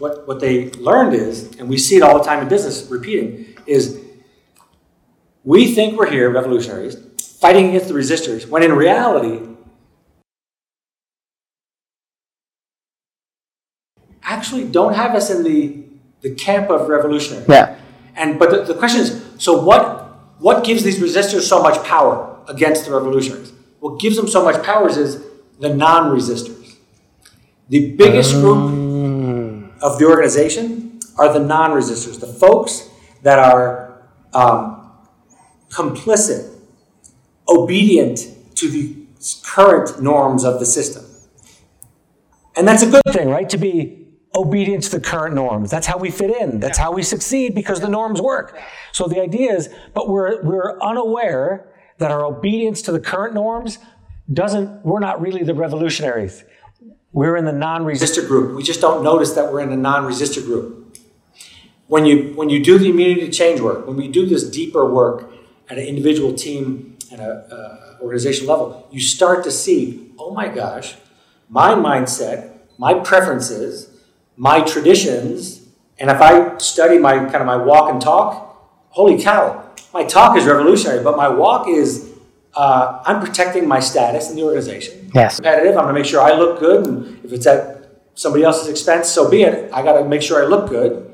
what 0.00 0.26
what 0.26 0.40
they 0.40 0.70
learned 0.72 1.14
is, 1.14 1.54
and 1.60 1.68
we 1.68 1.78
see 1.78 1.94
it 1.94 2.02
all 2.02 2.18
the 2.18 2.24
time 2.24 2.42
in 2.42 2.48
business 2.48 2.90
repeating, 2.90 3.56
is 3.66 4.00
we 5.44 5.72
think 5.72 5.96
we're 5.96 6.10
here, 6.10 6.30
revolutionaries, 6.30 6.96
fighting 7.40 7.68
against 7.68 7.86
the 7.86 7.94
resistors, 7.94 8.48
when 8.48 8.64
in 8.64 8.72
reality 8.72 9.51
actually 14.52 14.70
don't 14.70 14.94
have 14.94 15.14
us 15.14 15.30
in 15.30 15.42
the, 15.42 15.82
the 16.20 16.34
camp 16.34 16.70
of 16.70 16.88
revolutionary. 16.88 17.44
Yeah. 17.48 17.78
And 18.14 18.38
but 18.38 18.50
the, 18.50 18.64
the 18.64 18.74
question 18.74 19.00
is, 19.00 19.24
so 19.38 19.62
what 19.62 20.00
what 20.38 20.64
gives 20.64 20.82
these 20.82 20.98
resistors 20.98 21.42
so 21.42 21.62
much 21.62 21.82
power 21.84 22.36
against 22.48 22.84
the 22.84 22.92
revolutionaries? 22.92 23.52
What 23.80 23.98
gives 23.98 24.16
them 24.16 24.28
so 24.28 24.44
much 24.44 24.62
powers 24.62 24.96
is 24.96 25.24
the 25.58 25.74
non-resistors. 25.74 26.76
The 27.68 27.92
biggest 27.92 28.32
group 28.34 28.58
of 29.82 29.98
the 29.98 30.04
organization 30.06 31.00
are 31.16 31.32
the 31.32 31.40
non-resistors, 31.40 32.20
the 32.20 32.26
folks 32.26 32.88
that 33.22 33.38
are 33.38 34.02
um, 34.34 34.90
complicit, 35.70 36.52
obedient 37.48 38.18
to 38.56 38.68
the 38.68 38.96
current 39.44 40.02
norms 40.02 40.44
of 40.44 40.58
the 40.58 40.66
system. 40.66 41.04
And 42.56 42.68
that's 42.68 42.82
a 42.82 42.90
good 42.90 43.02
thing, 43.12 43.30
right? 43.30 43.48
To 43.48 43.56
be 43.56 44.01
obedience 44.34 44.88
to 44.90 44.98
the 44.98 45.04
current 45.04 45.34
norms. 45.34 45.70
That's 45.70 45.86
how 45.86 45.98
we 45.98 46.10
fit 46.10 46.30
in. 46.30 46.60
That's 46.60 46.78
how 46.78 46.92
we 46.92 47.02
succeed 47.02 47.54
because 47.54 47.80
the 47.80 47.88
norms 47.88 48.20
work. 48.20 48.58
So 48.92 49.06
the 49.06 49.20
idea 49.20 49.54
is, 49.54 49.68
but 49.94 50.08
we're, 50.08 50.42
we're 50.42 50.80
unaware 50.80 51.68
that 51.98 52.10
our 52.10 52.24
obedience 52.24 52.82
to 52.82 52.92
the 52.92 53.00
current 53.00 53.34
norms 53.34 53.78
doesn't, 54.32 54.84
we're 54.84 55.00
not 55.00 55.20
really 55.20 55.42
the 55.42 55.54
revolutionaries. 55.54 56.44
We're 57.12 57.36
in 57.36 57.44
the 57.44 57.52
non-resistor 57.52 58.26
group. 58.26 58.56
We 58.56 58.62
just 58.62 58.80
don't 58.80 59.04
notice 59.04 59.34
that 59.34 59.52
we're 59.52 59.60
in 59.60 59.68
the 59.68 59.76
non-resistor 59.76 60.44
group. 60.44 60.96
When 61.88 62.06
you, 62.06 62.32
when 62.34 62.48
you 62.48 62.64
do 62.64 62.78
the 62.78 62.88
immunity 62.88 63.26
to 63.26 63.30
change 63.30 63.60
work, 63.60 63.86
when 63.86 63.96
we 63.96 64.08
do 64.08 64.24
this 64.24 64.48
deeper 64.48 64.90
work 64.90 65.30
at 65.68 65.76
an 65.76 65.84
individual 65.84 66.32
team 66.32 66.96
and 67.10 67.20
a, 67.20 67.98
a 68.00 68.02
organization 68.02 68.46
level, 68.46 68.88
you 68.90 69.00
start 69.00 69.44
to 69.44 69.50
see, 69.50 70.10
oh 70.18 70.32
my 70.32 70.48
gosh, 70.48 70.94
my 71.50 71.72
mindset, 71.74 72.56
my 72.78 72.94
preferences, 72.94 73.91
my 74.36 74.60
traditions, 74.62 75.66
and 75.98 76.10
if 76.10 76.20
I 76.20 76.56
study 76.58 76.98
my 76.98 77.18
kind 77.18 77.36
of 77.36 77.46
my 77.46 77.56
walk 77.56 77.90
and 77.90 78.00
talk, 78.00 78.86
holy 78.90 79.22
cow, 79.22 79.70
my 79.92 80.04
talk 80.04 80.36
is 80.36 80.46
revolutionary, 80.46 81.02
but 81.02 81.16
my 81.16 81.28
walk 81.28 81.68
is 81.68 82.12
uh, 82.54 83.02
I'm 83.04 83.24
protecting 83.24 83.66
my 83.66 83.80
status 83.80 84.30
in 84.30 84.36
the 84.36 84.42
organization. 84.42 85.10
Yes. 85.14 85.36
Competitive. 85.36 85.76
I'm 85.76 85.84
going 85.84 85.94
to 85.94 86.00
make 86.00 86.08
sure 86.08 86.20
I 86.20 86.32
look 86.32 86.60
good, 86.60 86.86
and 86.86 87.24
if 87.24 87.32
it's 87.32 87.46
at 87.46 87.90
somebody 88.14 88.44
else's 88.44 88.68
expense, 88.68 89.08
so 89.08 89.30
be 89.30 89.42
it. 89.42 89.72
I 89.72 89.82
got 89.82 89.98
to 89.98 90.04
make 90.04 90.22
sure 90.22 90.42
I 90.42 90.46
look 90.46 90.68
good, 90.68 91.10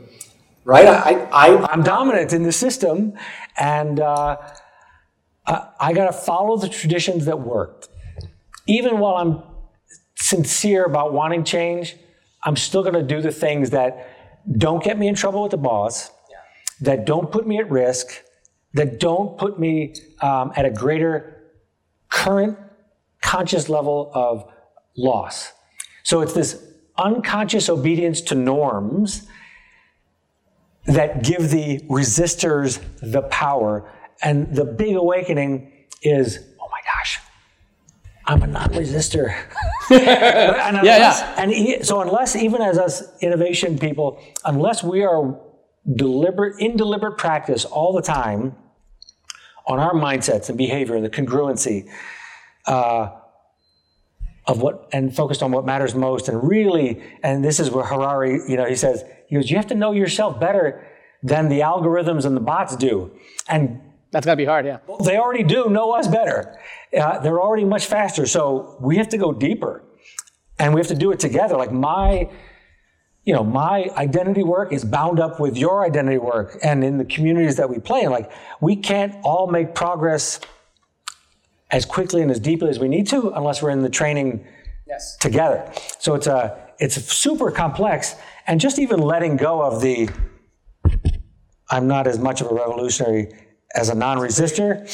right? 0.64 0.86
I, 0.86 1.28
I 1.32 1.66
I'm 1.72 1.82
dominant 1.82 2.32
in 2.32 2.42
the 2.42 2.52
system, 2.52 3.14
and 3.56 4.00
uh, 4.00 4.36
I, 5.46 5.68
I 5.80 5.92
got 5.92 6.06
to 6.06 6.12
follow 6.12 6.56
the 6.56 6.68
traditions 6.68 7.26
that 7.26 7.40
worked, 7.40 7.88
even 8.66 8.98
while 8.98 9.16
I'm 9.16 9.42
sincere 10.16 10.84
about 10.84 11.12
wanting 11.12 11.44
change. 11.44 11.96
I'm 12.44 12.56
still 12.56 12.82
going 12.82 12.94
to 12.94 13.02
do 13.02 13.20
the 13.20 13.32
things 13.32 13.70
that 13.70 14.08
don't 14.56 14.82
get 14.82 14.98
me 14.98 15.08
in 15.08 15.14
trouble 15.14 15.42
with 15.42 15.50
the 15.50 15.58
boss, 15.58 16.10
yeah. 16.30 16.36
that 16.80 17.04
don't 17.04 17.30
put 17.30 17.46
me 17.46 17.58
at 17.58 17.70
risk, 17.70 18.22
that 18.74 19.00
don't 19.00 19.36
put 19.38 19.58
me 19.58 19.94
um, 20.22 20.52
at 20.56 20.64
a 20.64 20.70
greater 20.70 21.52
current 22.10 22.58
conscious 23.20 23.68
level 23.68 24.10
of 24.14 24.50
loss. 24.96 25.52
So 26.02 26.20
it's 26.20 26.32
this 26.32 26.64
unconscious 26.96 27.68
obedience 27.68 28.20
to 28.22 28.34
norms 28.34 29.26
that 30.86 31.22
give 31.22 31.50
the 31.50 31.80
resistors 31.80 32.80
the 33.00 33.22
power. 33.22 33.90
And 34.22 34.54
the 34.54 34.64
big 34.64 34.96
awakening 34.96 35.72
is 36.02 36.38
oh 36.60 36.68
my 36.70 36.80
gosh, 36.84 37.20
I'm 38.26 38.42
a 38.42 38.46
non-resistor. 38.46 39.36
and 39.90 40.76
unless, 40.78 41.20
yeah, 41.20 41.34
And 41.38 41.50
he, 41.50 41.82
so 41.82 42.00
unless 42.00 42.36
even 42.36 42.60
as 42.60 42.78
us 42.78 43.02
innovation 43.20 43.78
people, 43.78 44.22
unless 44.44 44.82
we 44.82 45.02
are 45.02 45.38
deliberate 45.94 46.60
in 46.60 46.76
deliberate 46.76 47.16
practice 47.16 47.64
all 47.64 47.92
the 47.92 48.02
time 48.02 48.54
on 49.66 49.78
our 49.78 49.92
mindsets 49.92 50.48
and 50.48 50.58
behavior, 50.58 50.94
and 50.94 51.04
the 51.04 51.10
congruency 51.10 51.88
uh, 52.66 53.10
of 54.46 54.60
what 54.60 54.88
and 54.92 55.14
focused 55.14 55.42
on 55.42 55.52
what 55.52 55.64
matters 55.64 55.94
most, 55.94 56.28
and 56.28 56.46
really, 56.46 57.02
and 57.22 57.44
this 57.44 57.60
is 57.60 57.70
where 57.70 57.84
Harari, 57.84 58.40
you 58.48 58.56
know, 58.56 58.66
he 58.66 58.76
says, 58.76 59.04
he 59.28 59.36
goes, 59.36 59.50
you 59.50 59.56
have 59.56 59.66
to 59.66 59.74
know 59.74 59.92
yourself 59.92 60.38
better 60.40 60.86
than 61.22 61.48
the 61.48 61.60
algorithms 61.60 62.24
and 62.24 62.36
the 62.36 62.40
bots 62.40 62.76
do, 62.76 63.10
and 63.48 63.80
that's 64.10 64.24
got 64.24 64.32
to 64.32 64.36
be 64.36 64.44
hard, 64.44 64.64
yeah. 64.64 64.78
They 65.04 65.18
already 65.18 65.42
do 65.42 65.68
know 65.68 65.92
us 65.92 66.08
better. 66.08 66.58
Uh, 66.98 67.18
they're 67.18 67.40
already 67.40 67.64
much 67.64 67.86
faster. 67.86 68.26
So 68.26 68.76
we 68.80 68.96
have 68.96 69.08
to 69.10 69.18
go 69.18 69.32
deeper 69.32 69.84
and 70.58 70.74
we 70.74 70.80
have 70.80 70.88
to 70.88 70.94
do 70.94 71.12
it 71.12 71.20
together. 71.20 71.56
Like 71.56 71.72
my, 71.72 72.30
you 73.24 73.34
know, 73.34 73.44
my 73.44 73.90
identity 73.96 74.42
work 74.42 74.72
is 74.72 74.84
bound 74.84 75.20
up 75.20 75.38
with 75.38 75.56
your 75.56 75.84
identity 75.84 76.16
work 76.18 76.56
and 76.62 76.82
in 76.82 76.96
the 76.96 77.04
communities 77.04 77.56
that 77.56 77.68
we 77.68 77.78
play 77.78 78.02
in. 78.02 78.10
Like 78.10 78.30
we 78.60 78.76
can't 78.76 79.14
all 79.22 79.46
make 79.46 79.74
progress 79.74 80.40
as 81.70 81.84
quickly 81.84 82.22
and 82.22 82.30
as 82.30 82.40
deeply 82.40 82.70
as 82.70 82.78
we 82.78 82.88
need 82.88 83.06
to 83.08 83.30
unless 83.32 83.62
we're 83.62 83.70
in 83.70 83.82
the 83.82 83.90
training 83.90 84.46
yes. 84.86 85.18
together. 85.18 85.70
So 85.98 86.14
it's 86.14 86.26
a, 86.26 86.58
it's 86.78 86.94
super 87.12 87.50
complex 87.50 88.14
and 88.46 88.58
just 88.58 88.78
even 88.78 89.00
letting 89.00 89.36
go 89.36 89.60
of 89.60 89.82
the, 89.82 90.08
I'm 91.68 91.86
not 91.86 92.06
as 92.06 92.18
much 92.18 92.40
of 92.40 92.50
a 92.50 92.54
revolutionary 92.54 93.28
as 93.74 93.88
a 93.88 93.94
non-resistor. 93.94 94.86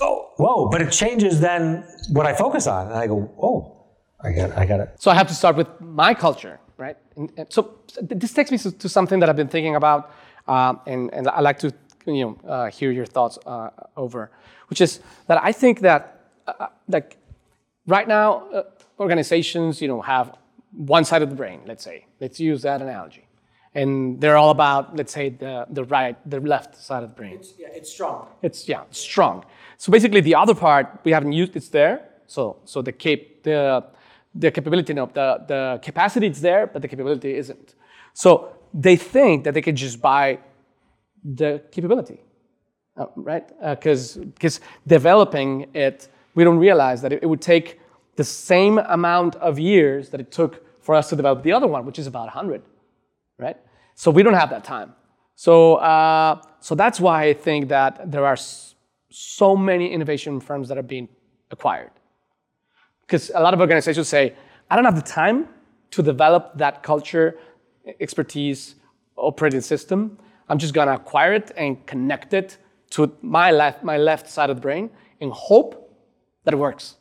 Oh, 0.00 0.30
whoa! 0.36 0.68
But 0.68 0.82
it 0.82 0.90
changes 0.90 1.40
then 1.40 1.86
what 2.10 2.26
I 2.26 2.34
focus 2.34 2.66
on, 2.66 2.88
and 2.88 2.96
I 2.96 3.06
go, 3.06 3.30
oh, 3.40 3.74
I 4.20 4.32
got, 4.32 4.56
I 4.56 4.66
got 4.66 4.80
it. 4.80 4.96
So 4.98 5.10
I 5.10 5.14
have 5.14 5.28
to 5.28 5.34
start 5.34 5.56
with 5.56 5.68
my 5.80 6.14
culture, 6.14 6.58
right? 6.78 6.96
And, 7.16 7.30
and 7.36 7.52
so 7.52 7.78
this 8.00 8.32
takes 8.32 8.50
me 8.50 8.58
to, 8.58 8.72
to, 8.72 8.88
something 8.88 9.20
that 9.20 9.28
I've 9.28 9.36
been 9.36 9.48
thinking 9.48 9.76
about, 9.76 10.10
um, 10.48 10.80
and, 10.86 11.12
and 11.12 11.28
I 11.28 11.40
like 11.40 11.58
to, 11.60 11.72
you 12.06 12.24
know, 12.24 12.48
uh, 12.48 12.70
hear 12.70 12.90
your 12.90 13.06
thoughts 13.06 13.38
uh, 13.46 13.70
over, 13.96 14.30
which 14.68 14.80
is 14.80 15.00
that 15.26 15.42
I 15.42 15.52
think 15.52 15.80
that, 15.80 16.30
uh, 16.46 16.68
like, 16.88 17.18
right 17.86 18.08
now, 18.08 18.48
uh, 18.48 18.62
organizations, 18.98 19.80
you 19.82 19.88
know, 19.88 20.00
have 20.00 20.36
one 20.72 21.04
side 21.04 21.22
of 21.22 21.30
the 21.30 21.36
brain, 21.36 21.60
let's 21.66 21.84
say. 21.84 22.06
Let's 22.20 22.40
use 22.40 22.62
that 22.62 22.82
analogy. 22.82 23.23
And 23.74 24.20
they're 24.20 24.36
all 24.36 24.50
about, 24.50 24.94
let's 24.96 25.12
say, 25.12 25.30
the, 25.30 25.66
the 25.68 25.84
right, 25.84 26.16
the 26.30 26.40
left 26.40 26.76
side 26.76 27.02
of 27.02 27.10
the 27.10 27.16
brain. 27.16 27.34
It's, 27.34 27.54
yeah, 27.58 27.68
it's 27.72 27.90
strong. 27.90 28.28
It's 28.42 28.68
yeah, 28.68 28.82
strong. 28.90 29.44
So 29.78 29.90
basically, 29.90 30.20
the 30.20 30.36
other 30.36 30.54
part 30.54 31.00
we 31.04 31.12
haven't 31.12 31.32
used. 31.32 31.56
It's 31.56 31.68
there. 31.68 32.08
So 32.26 32.56
so 32.64 32.82
the 32.82 32.92
cap 32.92 33.18
the 33.42 33.84
the 34.34 34.50
capability, 34.50 34.94
no, 34.94 35.06
the 35.06 35.44
the 35.46 35.80
capacity 35.82 36.28
is 36.28 36.40
there, 36.40 36.66
but 36.66 36.82
the 36.82 36.88
capability 36.88 37.34
isn't. 37.34 37.74
So 38.12 38.52
they 38.72 38.96
think 38.96 39.44
that 39.44 39.54
they 39.54 39.62
could 39.62 39.76
just 39.76 40.00
buy 40.00 40.38
the 41.24 41.62
capability, 41.70 42.20
uh, 42.96 43.06
right? 43.16 43.48
Because 43.60 44.16
because 44.16 44.60
developing 44.86 45.66
it, 45.74 46.08
we 46.34 46.44
don't 46.44 46.58
realize 46.58 47.02
that 47.02 47.12
it, 47.12 47.22
it 47.22 47.26
would 47.26 47.42
take 47.42 47.80
the 48.16 48.24
same 48.24 48.78
amount 48.78 49.36
of 49.36 49.58
years 49.58 50.10
that 50.10 50.20
it 50.20 50.30
took 50.30 50.64
for 50.80 50.94
us 50.94 51.08
to 51.08 51.16
develop 51.16 51.42
the 51.42 51.52
other 51.52 51.66
one, 51.66 51.86
which 51.86 51.98
is 51.98 52.06
about 52.06 52.26
100, 52.26 52.62
right? 53.38 53.56
So 53.94 54.10
we 54.10 54.22
don't 54.22 54.34
have 54.34 54.50
that 54.50 54.64
time. 54.64 54.94
So, 55.36 55.76
uh, 55.76 56.40
so 56.60 56.74
that's 56.74 57.00
why 57.00 57.24
I 57.24 57.34
think 57.34 57.68
that 57.68 58.10
there 58.10 58.26
are 58.26 58.36
so 59.10 59.56
many 59.56 59.92
innovation 59.92 60.40
firms 60.40 60.68
that 60.68 60.78
are 60.78 60.82
being 60.82 61.08
acquired. 61.50 61.90
Because 63.02 63.30
a 63.34 63.40
lot 63.40 63.54
of 63.54 63.60
organizations 63.60 64.08
say, 64.08 64.34
I 64.70 64.76
don't 64.76 64.84
have 64.84 64.96
the 64.96 65.02
time 65.02 65.48
to 65.90 66.02
develop 66.02 66.56
that 66.58 66.82
culture, 66.82 67.38
expertise, 68.00 68.76
operating 69.16 69.60
system. 69.60 70.18
I'm 70.48 70.58
just 70.58 70.74
gonna 70.74 70.94
acquire 70.94 71.34
it 71.34 71.52
and 71.56 71.84
connect 71.86 72.34
it 72.34 72.58
to 72.90 73.16
my 73.22 73.50
left, 73.50 73.82
my 73.84 73.96
left 73.96 74.28
side 74.28 74.50
of 74.50 74.56
the 74.56 74.62
brain 74.62 74.90
and 75.20 75.32
hope 75.32 75.96
that 76.44 76.54
it 76.54 76.56
works. 76.56 76.96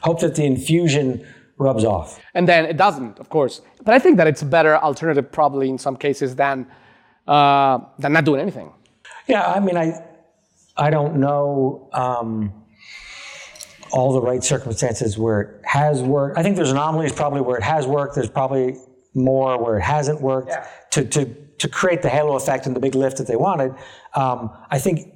Hope 0.00 0.20
that 0.20 0.34
the 0.34 0.44
infusion 0.44 1.26
rubs 1.58 1.84
off. 1.84 2.20
And 2.34 2.48
then 2.48 2.64
it 2.66 2.76
doesn't, 2.76 3.18
of 3.18 3.28
course. 3.28 3.60
But 3.84 3.94
I 3.94 3.98
think 3.98 4.16
that 4.16 4.26
it's 4.26 4.42
a 4.42 4.46
better 4.46 4.76
alternative, 4.76 5.30
probably 5.30 5.68
in 5.70 5.78
some 5.78 5.96
cases, 5.96 6.34
than 6.36 6.66
uh, 7.26 7.78
than 7.98 8.12
not 8.12 8.24
doing 8.24 8.40
anything. 8.40 8.72
Yeah, 9.26 9.46
I 9.46 9.60
mean, 9.60 9.76
I 9.76 10.04
I 10.76 10.90
don't 10.90 11.16
know 11.16 11.88
um, 11.92 12.52
all 13.92 14.12
the 14.12 14.20
right 14.20 14.42
circumstances 14.42 15.16
where 15.16 15.40
it 15.40 15.60
has 15.64 16.02
worked. 16.02 16.36
I 16.38 16.42
think 16.42 16.56
there's 16.56 16.72
anomalies 16.72 17.12
probably 17.12 17.40
where 17.40 17.56
it 17.56 17.62
has 17.62 17.86
worked. 17.86 18.14
There's 18.16 18.28
probably 18.28 18.76
more 19.14 19.62
where 19.62 19.78
it 19.78 19.82
hasn't 19.82 20.20
worked 20.20 20.48
Yeah. 20.48 20.66
to, 20.90 21.04
to 21.04 21.24
to 21.58 21.68
create 21.68 22.02
the 22.02 22.08
halo 22.08 22.34
effect 22.34 22.66
and 22.66 22.74
the 22.74 22.80
big 22.80 22.96
lift 22.96 23.16
that 23.18 23.28
they 23.28 23.36
wanted. 23.36 23.72
Um, 24.14 24.50
I 24.70 24.78
think 24.80 25.14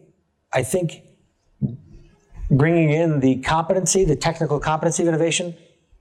I 0.53 0.63
think 0.63 1.03
bringing 2.51 2.91
in 2.91 3.21
the 3.21 3.37
competency, 3.43 4.05
the 4.05 4.17
technical 4.17 4.59
competency 4.61 5.03
of 5.03 5.09
innovation, 5.09 5.55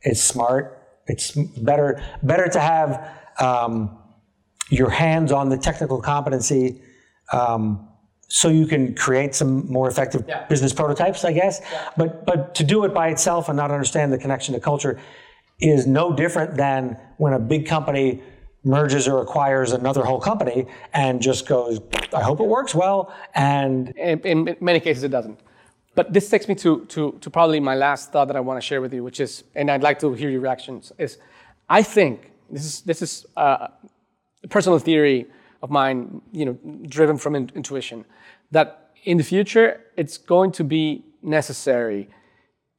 is 0.04 0.22
smart. 0.22 0.74
It's 1.08 1.32
better 1.32 2.02
better 2.24 2.48
to 2.50 2.60
have 2.60 3.10
um, 3.40 3.98
your 4.70 4.90
hands 4.90 5.32
on 5.32 5.50
the 5.50 5.58
technical 5.58 6.02
competency 6.02 6.82
um, 7.32 7.88
so 8.30 8.50
you 8.50 8.68
can 8.68 8.94
create 8.94 9.34
some 9.34 9.72
more 9.72 9.88
effective 9.90 10.26
Yeah. 10.28 10.46
business 10.48 10.74
prototypes, 10.74 11.24
I 11.24 11.32
guess. 11.34 11.62
But 11.96 12.26
but 12.26 12.56
to 12.56 12.64
do 12.64 12.84
it 12.84 12.94
by 12.94 13.08
itself 13.10 13.48
and 13.50 13.56
not 13.56 13.72
understand 13.72 14.12
the 14.12 14.18
connection 14.18 14.54
to 14.54 14.60
culture 14.60 15.00
is 15.60 15.88
no 15.88 16.14
different 16.14 16.56
than 16.56 16.98
when 17.18 17.34
a 17.34 17.40
big 17.40 17.66
company 17.68 18.22
merges 18.64 19.08
or 19.08 19.22
acquires 19.22 19.72
another 19.72 20.04
whole 20.04 20.20
company 20.20 20.68
and 20.94 21.22
just 21.22 21.48
goes, 21.48 21.80
I 22.14 22.22
hope 22.22 22.42
it 22.42 22.48
works 22.48 22.76
well, 22.76 23.14
and 23.34 23.90
in, 23.98 24.20
in 24.20 24.58
many 24.60 24.80
cases 24.82 25.04
it 25.04 25.10
doesn't. 25.10 25.40
But 25.98 26.14
this 26.14 26.30
takes 26.30 26.48
me 26.48 26.54
to, 26.64 26.86
to, 26.94 27.18
to 27.22 27.30
probably 27.32 27.60
my 27.60 27.74
last 27.74 28.12
thought 28.12 28.28
that 28.28 28.38
I 28.38 28.40
want 28.40 28.62
to 28.62 28.66
share 28.70 28.82
with 28.82 28.94
you, 28.94 29.04
which 29.04 29.20
is, 29.20 29.44
and 29.56 29.72
I'd 29.72 29.82
like 29.82 29.98
to 30.02 30.14
hear 30.14 30.30
your 30.30 30.42
reactions, 30.42 30.92
is 31.00 31.18
I 31.68 31.82
think, 31.82 32.32
this 32.52 32.66
is, 32.66 32.82
this 32.82 33.02
is 33.02 33.26
uh, 33.36 33.70
a 34.44 34.48
personal 34.48 34.78
theory 34.78 35.26
of 35.64 35.72
mine, 35.72 36.22
you 36.32 36.46
know, 36.46 36.58
driven 36.88 37.18
from 37.18 37.34
in- 37.34 37.52
intuition, 37.56 38.06
that 38.52 38.92
in 39.06 39.18
the 39.18 39.24
future 39.24 39.82
it's 39.96 40.20
going 40.20 40.52
to 40.52 40.64
be 40.64 41.04
necessary 41.24 42.10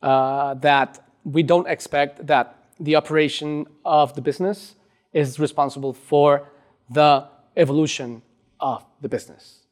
uh, 0.00 0.54
that 0.54 1.04
we 1.24 1.42
don't 1.42 1.66
expect 1.66 2.24
that 2.28 2.46
the 2.78 2.94
operation 2.94 3.66
of 3.84 4.14
the 4.14 4.22
business 4.22 4.76
is 5.12 5.40
responsible 5.40 5.92
for 5.92 6.52
the 6.88 7.26
evolution 7.56 8.22
of 8.60 8.84
the 9.00 9.08
business. 9.08 9.66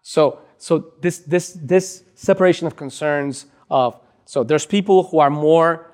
So, 0.00 0.38
so 0.60 0.92
this, 1.00 1.20
this, 1.20 1.56
this 1.62 2.04
separation 2.14 2.66
of 2.66 2.76
concerns 2.76 3.46
of, 3.70 3.98
so 4.26 4.44
there's 4.44 4.66
people 4.66 5.04
who 5.04 5.18
are 5.18 5.30
more 5.30 5.90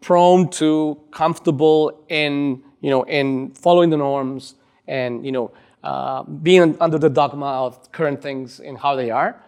prone 0.00 0.48
to 0.52 0.98
comfortable 1.10 2.02
in, 2.08 2.62
you 2.80 2.88
know, 2.88 3.02
in 3.02 3.50
following 3.50 3.90
the 3.90 3.98
norms 3.98 4.54
and, 4.88 5.24
you 5.26 5.32
know, 5.32 5.52
uh, 5.84 6.22
being 6.22 6.78
under 6.80 6.98
the 6.98 7.10
dogma 7.10 7.44
of 7.44 7.92
current 7.92 8.22
things 8.22 8.58
and 8.60 8.78
how 8.78 8.96
they 8.96 9.10
are. 9.10 9.44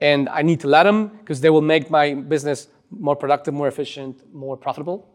And 0.00 0.28
I 0.30 0.42
need 0.42 0.58
to 0.60 0.66
let 0.66 0.82
them 0.82 1.06
because 1.20 1.40
they 1.40 1.50
will 1.50 1.62
make 1.62 1.88
my 1.88 2.14
business 2.14 2.66
more 2.90 3.14
productive, 3.14 3.54
more 3.54 3.68
efficient, 3.68 4.34
more 4.34 4.56
profitable. 4.56 5.08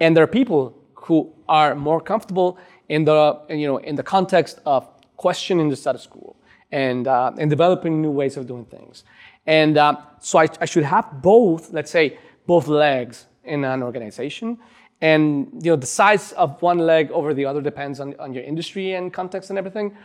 And 0.00 0.14
there 0.14 0.22
are 0.22 0.34
people 0.40 0.76
who 0.92 1.32
are 1.48 1.74
more 1.74 2.02
comfortable 2.02 2.58
in 2.90 3.06
the, 3.06 3.40
you 3.48 3.66
know, 3.66 3.78
in 3.78 3.96
the 3.96 4.02
context 4.02 4.60
of 4.66 4.86
questioning 5.16 5.70
the 5.70 5.76
status 5.76 6.06
quo 6.06 6.36
and, 6.70 7.06
uh, 7.06 7.32
and 7.38 7.50
developing 7.50 8.02
new 8.02 8.10
ways 8.10 8.36
of 8.36 8.46
doing 8.46 8.64
things. 8.64 9.04
And 9.46 9.78
uh, 9.78 9.96
so 10.20 10.38
I, 10.38 10.48
I 10.60 10.66
should 10.66 10.84
have 10.84 11.22
both, 11.22 11.72
let's 11.72 11.90
say, 11.90 12.18
both 12.46 12.68
legs 12.68 13.26
in 13.44 13.64
an 13.64 13.82
organization. 13.82 14.58
And 15.00 15.50
you 15.62 15.70
know, 15.70 15.76
the 15.76 15.86
size 15.86 16.32
of 16.32 16.60
one 16.60 16.78
leg 16.78 17.10
over 17.10 17.32
the 17.32 17.44
other 17.46 17.62
depends 17.62 18.00
on, 18.00 18.14
on 18.18 18.34
your 18.34 18.44
industry 18.44 18.94
and 18.94 19.12
context 19.12 19.50
and 19.50 19.58
everything. 19.58 19.96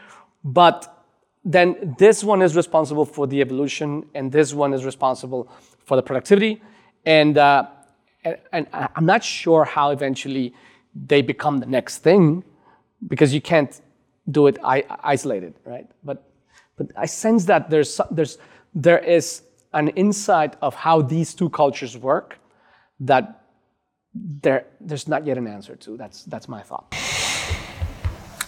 But 0.44 1.06
then 1.44 1.96
this 2.00 2.24
one 2.24 2.42
is 2.42 2.56
responsible 2.56 3.06
for 3.06 3.28
the 3.28 3.42
evolution, 3.42 4.06
and 4.14 4.32
this 4.32 4.54
one 4.54 4.74
is 4.74 4.86
responsible 4.86 5.50
for 5.84 5.96
the 5.98 6.02
productivity. 6.02 6.62
And, 7.06 7.38
uh, 7.38 7.68
and, 8.24 8.38
and 8.54 8.68
I'm 8.72 9.06
not 9.06 9.24
sure 9.24 9.66
how 9.66 9.90
eventually 9.92 10.54
they 10.96 11.22
become 11.22 11.60
the 11.60 11.66
next 11.66 11.98
thing 12.00 12.44
because 13.08 13.34
you 13.34 13.42
can't 13.42 13.82
do 14.30 14.48
it 14.48 14.58
isolated, 14.64 15.56
right? 15.66 15.90
But, 16.04 16.24
but 16.78 16.88
I 16.96 17.06
sense 17.06 17.46
that 17.46 17.70
there's, 17.70 18.00
there's, 18.12 18.38
there 18.74 19.00
is 19.00 19.44
an 19.74 19.90
insight 19.90 20.56
of 20.62 20.76
how 20.76 21.02
these 21.02 21.34
two 21.34 21.50
cultures 21.50 21.98
work 21.98 22.38
that 23.00 23.44
there, 24.14 24.66
there's 24.80 25.08
not 25.08 25.26
yet 25.26 25.38
an 25.38 25.48
answer 25.48 25.76
to. 25.76 25.98
That's, 25.98 26.24
that's 26.24 26.48
my 26.48 26.62
thought. 26.62 26.96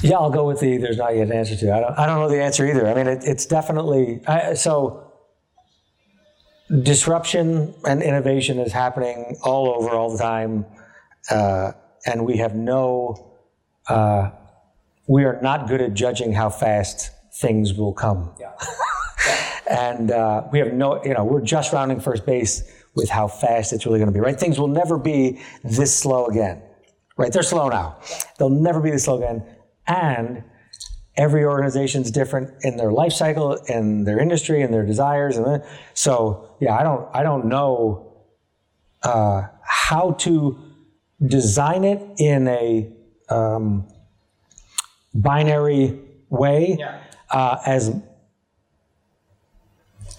Yeah, 0.02 0.18
I'll 0.18 0.30
go 0.30 0.46
with 0.46 0.60
the 0.60 0.78
there's 0.78 0.98
not 0.98 1.16
yet 1.16 1.28
an 1.28 1.34
answer 1.34 1.56
to. 1.56 1.74
I 1.74 1.80
don't, 1.80 1.98
I 1.98 2.06
don't 2.06 2.20
know 2.20 2.30
the 2.30 2.42
answer 2.42 2.66
either. 2.66 2.88
I 2.88 2.94
mean, 2.94 3.08
it, 3.08 3.24
it's 3.24 3.46
definitely 3.46 4.22
I, 4.28 4.54
so 4.54 5.12
disruption 6.84 7.74
and 7.88 8.04
innovation 8.04 8.60
is 8.60 8.72
happening 8.72 9.38
all 9.42 9.74
over 9.74 9.90
all 9.90 10.12
the 10.12 10.22
time, 10.22 10.66
uh, 11.32 11.72
and 12.06 12.26
we 12.26 12.38
have 12.38 12.54
no. 12.56 13.32
Uh, 13.88 14.30
we 15.08 15.24
are 15.24 15.40
not 15.42 15.68
good 15.68 15.82
at 15.82 15.94
judging 15.94 16.34
how 16.34 16.50
fast 16.50 17.12
things 17.36 17.74
will 17.74 17.94
come. 17.94 18.34
Yeah. 18.40 18.54
and 19.70 20.12
uh, 20.12 20.44
we 20.52 20.60
have 20.60 20.74
no, 20.74 21.04
you 21.04 21.14
know, 21.14 21.24
we're 21.24 21.42
just 21.42 21.74
rounding 21.74 22.00
first 22.00 22.26
base 22.26 22.64
with 22.96 23.10
how 23.10 23.28
fast 23.28 23.74
it's 23.74 23.86
really 23.86 24.00
going 24.00 24.08
to 24.08 24.14
be, 24.14 24.20
right? 24.20 24.40
Things 24.40 24.58
will 24.58 24.70
never 24.70 24.98
be 24.98 25.42
this 25.64 25.94
slow 25.98 26.28
again, 26.28 26.62
right? 27.18 27.32
They're 27.32 27.44
slow 27.44 27.68
now. 27.70 27.98
They'll 28.38 28.50
never 28.50 28.80
be 28.80 28.90
this 28.90 29.04
slow 29.04 29.18
again. 29.18 29.44
And 29.86 30.44
every 31.18 31.44
organization's 31.44 32.10
different 32.10 32.52
in 32.64 32.78
their 32.78 32.92
life 32.92 33.14
cycle, 33.14 33.56
in 33.68 34.06
their 34.06 34.20
industry, 34.20 34.62
and 34.62 34.74
their 34.74 34.86
desires. 34.86 35.38
And 35.38 35.64
so, 35.94 36.56
yeah, 36.62 36.76
I 36.76 36.84
don't, 36.84 37.08
I 37.14 37.24
don't 37.24 37.46
know 37.48 38.24
uh, 39.04 39.44
how 39.62 40.12
to 40.12 40.58
design 41.26 41.84
it 41.84 42.02
in 42.18 42.48
a 42.48 42.92
um, 43.30 43.88
binary 45.14 46.00
way 46.30 46.78
uh, 47.32 47.58
as 47.66 47.96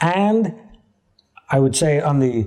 and 0.01 0.55
I 1.51 1.59
would 1.59 1.77
say 1.77 2.01
on 2.01 2.19
the 2.19 2.47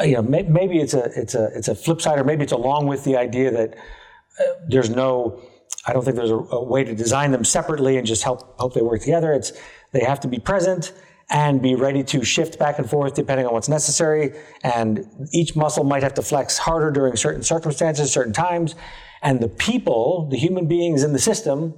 you 0.00 0.14
know 0.14 0.22
may, 0.22 0.42
maybe 0.42 0.78
it's 0.78 0.94
a 0.94 1.04
it's 1.18 1.34
a 1.34 1.50
it's 1.54 1.68
a 1.68 1.74
flip 1.74 2.00
side 2.00 2.18
or 2.18 2.24
maybe 2.24 2.42
it's 2.42 2.52
along 2.52 2.86
with 2.86 3.04
the 3.04 3.16
idea 3.16 3.50
that 3.50 3.74
uh, 3.74 4.42
there's 4.68 4.90
no 4.90 5.40
I 5.86 5.92
don't 5.92 6.04
think 6.04 6.16
there's 6.16 6.30
a, 6.30 6.36
a 6.36 6.62
way 6.62 6.84
to 6.84 6.94
design 6.94 7.32
them 7.32 7.44
separately 7.44 7.96
and 7.96 8.06
just 8.06 8.22
help 8.22 8.58
hope 8.58 8.74
they 8.74 8.82
work 8.82 9.00
together. 9.00 9.32
It's 9.32 9.52
they 9.92 10.04
have 10.04 10.20
to 10.20 10.28
be 10.28 10.38
present 10.38 10.92
and 11.30 11.62
be 11.62 11.74
ready 11.74 12.04
to 12.04 12.24
shift 12.24 12.58
back 12.58 12.78
and 12.78 12.88
forth 12.88 13.14
depending 13.14 13.46
on 13.46 13.52
what's 13.52 13.68
necessary. 13.68 14.32
And 14.62 15.06
each 15.32 15.56
muscle 15.56 15.84
might 15.84 16.02
have 16.02 16.14
to 16.14 16.22
flex 16.22 16.58
harder 16.58 16.90
during 16.90 17.16
certain 17.16 17.42
circumstances, 17.42 18.12
certain 18.12 18.32
times. 18.32 18.74
And 19.22 19.40
the 19.40 19.48
people, 19.48 20.28
the 20.30 20.36
human 20.36 20.66
beings 20.66 21.02
in 21.02 21.12
the 21.12 21.18
system, 21.18 21.74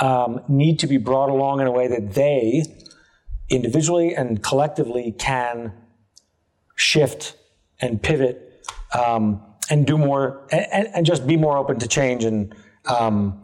um, 0.00 0.40
need 0.48 0.78
to 0.80 0.86
be 0.86 0.96
brought 0.96 1.28
along 1.28 1.60
in 1.60 1.66
a 1.66 1.70
way 1.70 1.86
that 1.88 2.14
they 2.14 2.64
individually 3.48 4.14
and 4.14 4.42
collectively 4.42 5.12
can 5.18 5.72
shift 6.76 7.36
and 7.80 8.02
pivot 8.02 8.66
um, 8.98 9.42
and 9.68 9.86
do 9.86 9.98
more 9.98 10.46
and, 10.50 10.88
and 10.94 11.06
just 11.06 11.26
be 11.26 11.36
more 11.36 11.56
open 11.58 11.78
to 11.78 11.86
change 11.86 12.24
and 12.24 12.54
um, 12.86 13.42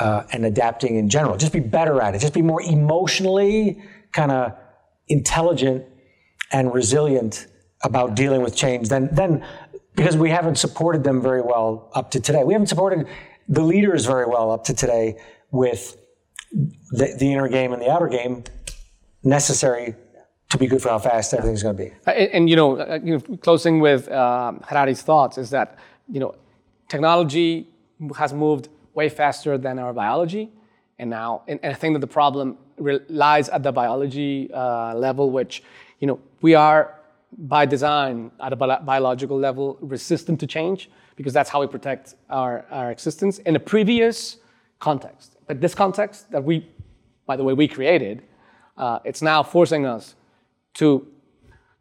uh, 0.00 0.24
and 0.32 0.44
adapting 0.44 0.96
in 0.96 1.08
general. 1.08 1.36
Just 1.36 1.52
be 1.52 1.60
better 1.60 2.00
at 2.02 2.14
it. 2.14 2.18
Just 2.18 2.34
be 2.34 2.42
more 2.42 2.62
emotionally 2.62 3.82
kind 4.12 4.30
of 4.30 4.52
intelligent 5.08 5.84
and 6.52 6.74
resilient 6.74 7.46
about 7.82 8.14
dealing 8.14 8.42
with 8.42 8.56
change 8.56 8.88
than 8.88 9.08
then 9.14 9.44
because 9.94 10.16
we 10.16 10.30
haven't 10.30 10.56
supported 10.56 11.04
them 11.04 11.22
very 11.22 11.42
well 11.42 11.90
up 11.94 12.10
to 12.10 12.20
today. 12.20 12.42
We 12.44 12.52
haven't 12.52 12.66
supported 12.66 13.06
the 13.48 13.62
leaders 13.62 14.06
very 14.06 14.26
well 14.26 14.50
up 14.50 14.64
to 14.64 14.74
today 14.74 15.16
with 15.62 15.96
the, 16.52 17.06
the 17.18 17.32
inner 17.32 17.48
game 17.48 17.72
and 17.72 17.80
the 17.80 17.90
outer 17.90 18.08
game 18.08 18.44
necessary 19.22 19.94
to 20.50 20.58
be 20.58 20.66
good 20.66 20.82
for 20.82 20.90
how 20.90 20.98
fast 20.98 21.32
everything's 21.34 21.62
going 21.62 21.76
to 21.76 21.82
be. 21.84 21.90
Uh, 22.06 22.10
and, 22.10 22.30
and, 22.36 22.50
you 22.50 22.56
know, 22.56 22.78
uh, 22.78 22.98
you 23.02 23.12
know, 23.14 23.36
closing 23.38 23.80
with 23.80 24.10
um, 24.10 24.62
Harari's 24.68 25.02
thoughts 25.02 25.38
is 25.38 25.50
that 25.50 25.78
you 26.08 26.20
know, 26.20 26.34
technology 26.88 27.68
has 28.16 28.32
moved 28.32 28.68
way 28.94 29.08
faster 29.08 29.56
than 29.58 29.78
our 29.78 29.92
biology, 29.92 30.50
and 30.98 31.10
now, 31.10 31.42
and, 31.48 31.58
and 31.62 31.72
I 31.72 31.76
think 31.76 31.94
that 31.94 32.00
the 32.00 32.06
problem 32.06 32.58
lies 33.08 33.48
at 33.48 33.62
the 33.62 33.72
biology 33.72 34.50
uh, 34.52 34.94
level, 34.94 35.30
which 35.30 35.62
you 36.00 36.06
know 36.06 36.20
we 36.40 36.54
are 36.54 37.00
by 37.36 37.66
design 37.66 38.30
at 38.40 38.52
a 38.52 38.56
bi- 38.56 38.80
biological 38.80 39.38
level 39.38 39.78
resistant 39.80 40.38
to 40.40 40.46
change 40.46 40.90
because 41.16 41.32
that's 41.32 41.50
how 41.50 41.60
we 41.60 41.66
protect 41.66 42.14
our, 42.30 42.64
our 42.70 42.90
existence 42.92 43.38
in 43.38 43.56
a 43.56 43.60
previous 43.60 44.36
context. 44.78 45.33
But 45.46 45.60
this 45.60 45.74
context 45.74 46.30
that 46.30 46.44
we, 46.44 46.66
by 47.26 47.36
the 47.36 47.44
way, 47.44 47.52
we 47.52 47.68
created, 47.68 48.22
uh, 48.76 48.98
it's 49.04 49.22
now 49.22 49.42
forcing 49.42 49.86
us 49.86 50.14
to, 50.74 51.06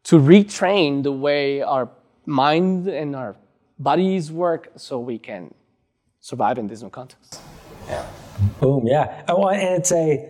to 0.04 0.20
retrain 0.20 1.04
the 1.04 1.12
way 1.12 1.62
our 1.62 1.90
mind 2.26 2.88
and 2.88 3.16
our 3.16 3.36
bodies 3.80 4.32
work 4.32 4.72
so 4.76 5.00
we 5.00 5.18
can 5.18 5.54
survive 6.20 6.58
in 6.58 6.68
this 6.68 6.82
new 6.82 6.90
context. 6.90 7.42
Yeah. 7.88 8.06
Boom, 8.60 8.88
yeah. 8.88 9.24
Oh, 9.28 9.48
and 9.48 9.62
it's 9.62 9.92
a, 9.92 10.30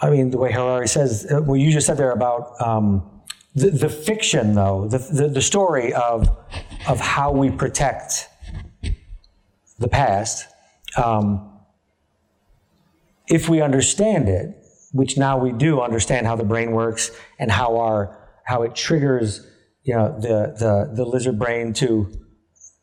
I 0.00 0.10
mean, 0.10 0.30
the 0.30 0.38
way 0.38 0.52
Harari 0.52 0.88
says, 0.88 1.26
uh, 1.30 1.40
what 1.40 1.60
you 1.60 1.70
just 1.70 1.86
said 1.86 1.96
there 1.96 2.12
about 2.12 2.60
um, 2.60 3.08
the, 3.54 3.70
the 3.70 3.88
fiction, 3.88 4.54
though, 4.54 4.88
the, 4.88 4.98
the, 4.98 5.28
the 5.28 5.42
story 5.42 5.92
of, 5.92 6.28
of 6.88 7.00
how 7.00 7.30
we 7.30 7.50
protect 7.50 8.28
the 9.78 9.88
past, 9.88 10.46
um, 10.96 11.50
if 13.28 13.48
we 13.48 13.60
understand 13.60 14.28
it, 14.28 14.56
which 14.92 15.16
now 15.16 15.38
we 15.38 15.52
do 15.52 15.80
understand 15.80 16.26
how 16.26 16.36
the 16.36 16.44
brain 16.44 16.72
works 16.72 17.10
and 17.38 17.50
how 17.50 17.78
our 17.78 18.18
how 18.44 18.62
it 18.62 18.74
triggers 18.74 19.46
you 19.84 19.94
know 19.94 20.18
the 20.20 20.54
the, 20.58 20.90
the 20.94 21.04
lizard 21.04 21.38
brain 21.38 21.72
to 21.72 22.10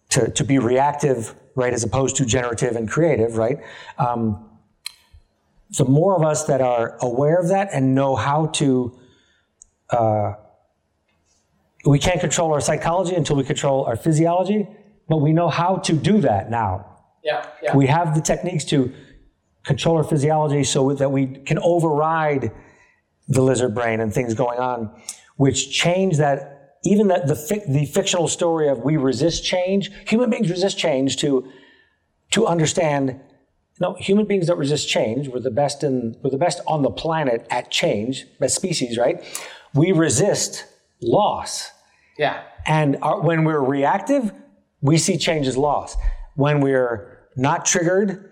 to 0.09 0.29
to 0.31 0.43
be 0.43 0.59
reactive 0.59 1.35
right 1.55 1.73
as 1.73 1.83
opposed 1.83 2.15
to 2.17 2.25
generative 2.25 2.75
and 2.75 2.89
creative 2.89 3.37
right? 3.37 3.59
Um, 3.97 4.45
the 5.77 5.85
more 5.85 6.15
of 6.15 6.23
us 6.23 6.45
that 6.45 6.61
are 6.61 6.97
aware 6.99 7.39
of 7.39 7.49
that 7.49 7.69
and 7.73 7.93
know 7.93 8.15
how 8.15 8.47
to 8.47 8.99
uh, 9.91 10.33
we 11.85 11.99
can't 11.99 12.19
control 12.19 12.53
our 12.53 12.61
psychology 12.61 13.15
until 13.15 13.35
we 13.35 13.43
control 13.43 13.85
our 13.85 13.95
physiology 13.95 14.67
but 15.07 15.17
we 15.17 15.31
know 15.31 15.49
how 15.49 15.77
to 15.77 15.93
do 15.93 16.21
that 16.21 16.49
now 16.49 16.98
yeah, 17.29 17.45
yeah. 17.63 17.75
we 17.75 17.87
have 17.87 18.15
the 18.15 18.21
techniques 18.21 18.65
to 18.65 18.93
control 19.63 19.97
our 19.97 20.03
physiology 20.03 20.63
so 20.63 20.93
that 20.93 21.11
we 21.11 21.27
can 21.49 21.59
override 21.59 22.51
the 23.27 23.41
lizard 23.41 23.75
brain 23.75 23.99
and 23.99 24.13
things 24.13 24.33
going 24.33 24.59
on, 24.59 24.89
which 25.37 25.71
change 25.71 26.17
that, 26.17 26.77
even 26.83 27.07
that 27.07 27.27
the, 27.27 27.63
the 27.67 27.85
fictional 27.85 28.27
story 28.27 28.67
of 28.67 28.79
we 28.79 28.97
resist 28.97 29.45
change, 29.45 29.91
human 30.07 30.29
beings 30.29 30.49
resist 30.49 30.77
change 30.77 31.17
to, 31.17 31.47
to 32.31 32.47
understand 32.47 33.19
no, 33.81 33.93
human 33.93 34.25
beings 34.25 34.47
don't 34.47 34.57
resist 34.59 34.89
change. 34.89 35.29
We're 35.29 35.39
the 35.39 35.51
best 35.51 35.83
in, 35.83 36.17
we're 36.21 36.31
the 36.31 36.37
best 36.37 36.59
on 36.67 36.81
the 36.81 36.91
planet 36.91 37.47
at 37.49 37.71
change, 37.71 38.25
best 38.39 38.55
species, 38.55 38.97
right? 38.97 39.23
We 39.73 39.93
resist 39.93 40.65
loss. 41.01 41.71
Yeah. 42.17 42.43
And 42.65 42.97
our, 43.01 43.21
when 43.21 43.45
we're 43.45 43.61
reactive, 43.61 44.33
we 44.81 44.97
see 44.97 45.17
change 45.17 45.47
as 45.47 45.55
loss. 45.55 45.95
When 46.35 46.59
we're 46.59 47.18
not 47.39 47.65
triggered, 47.65 48.31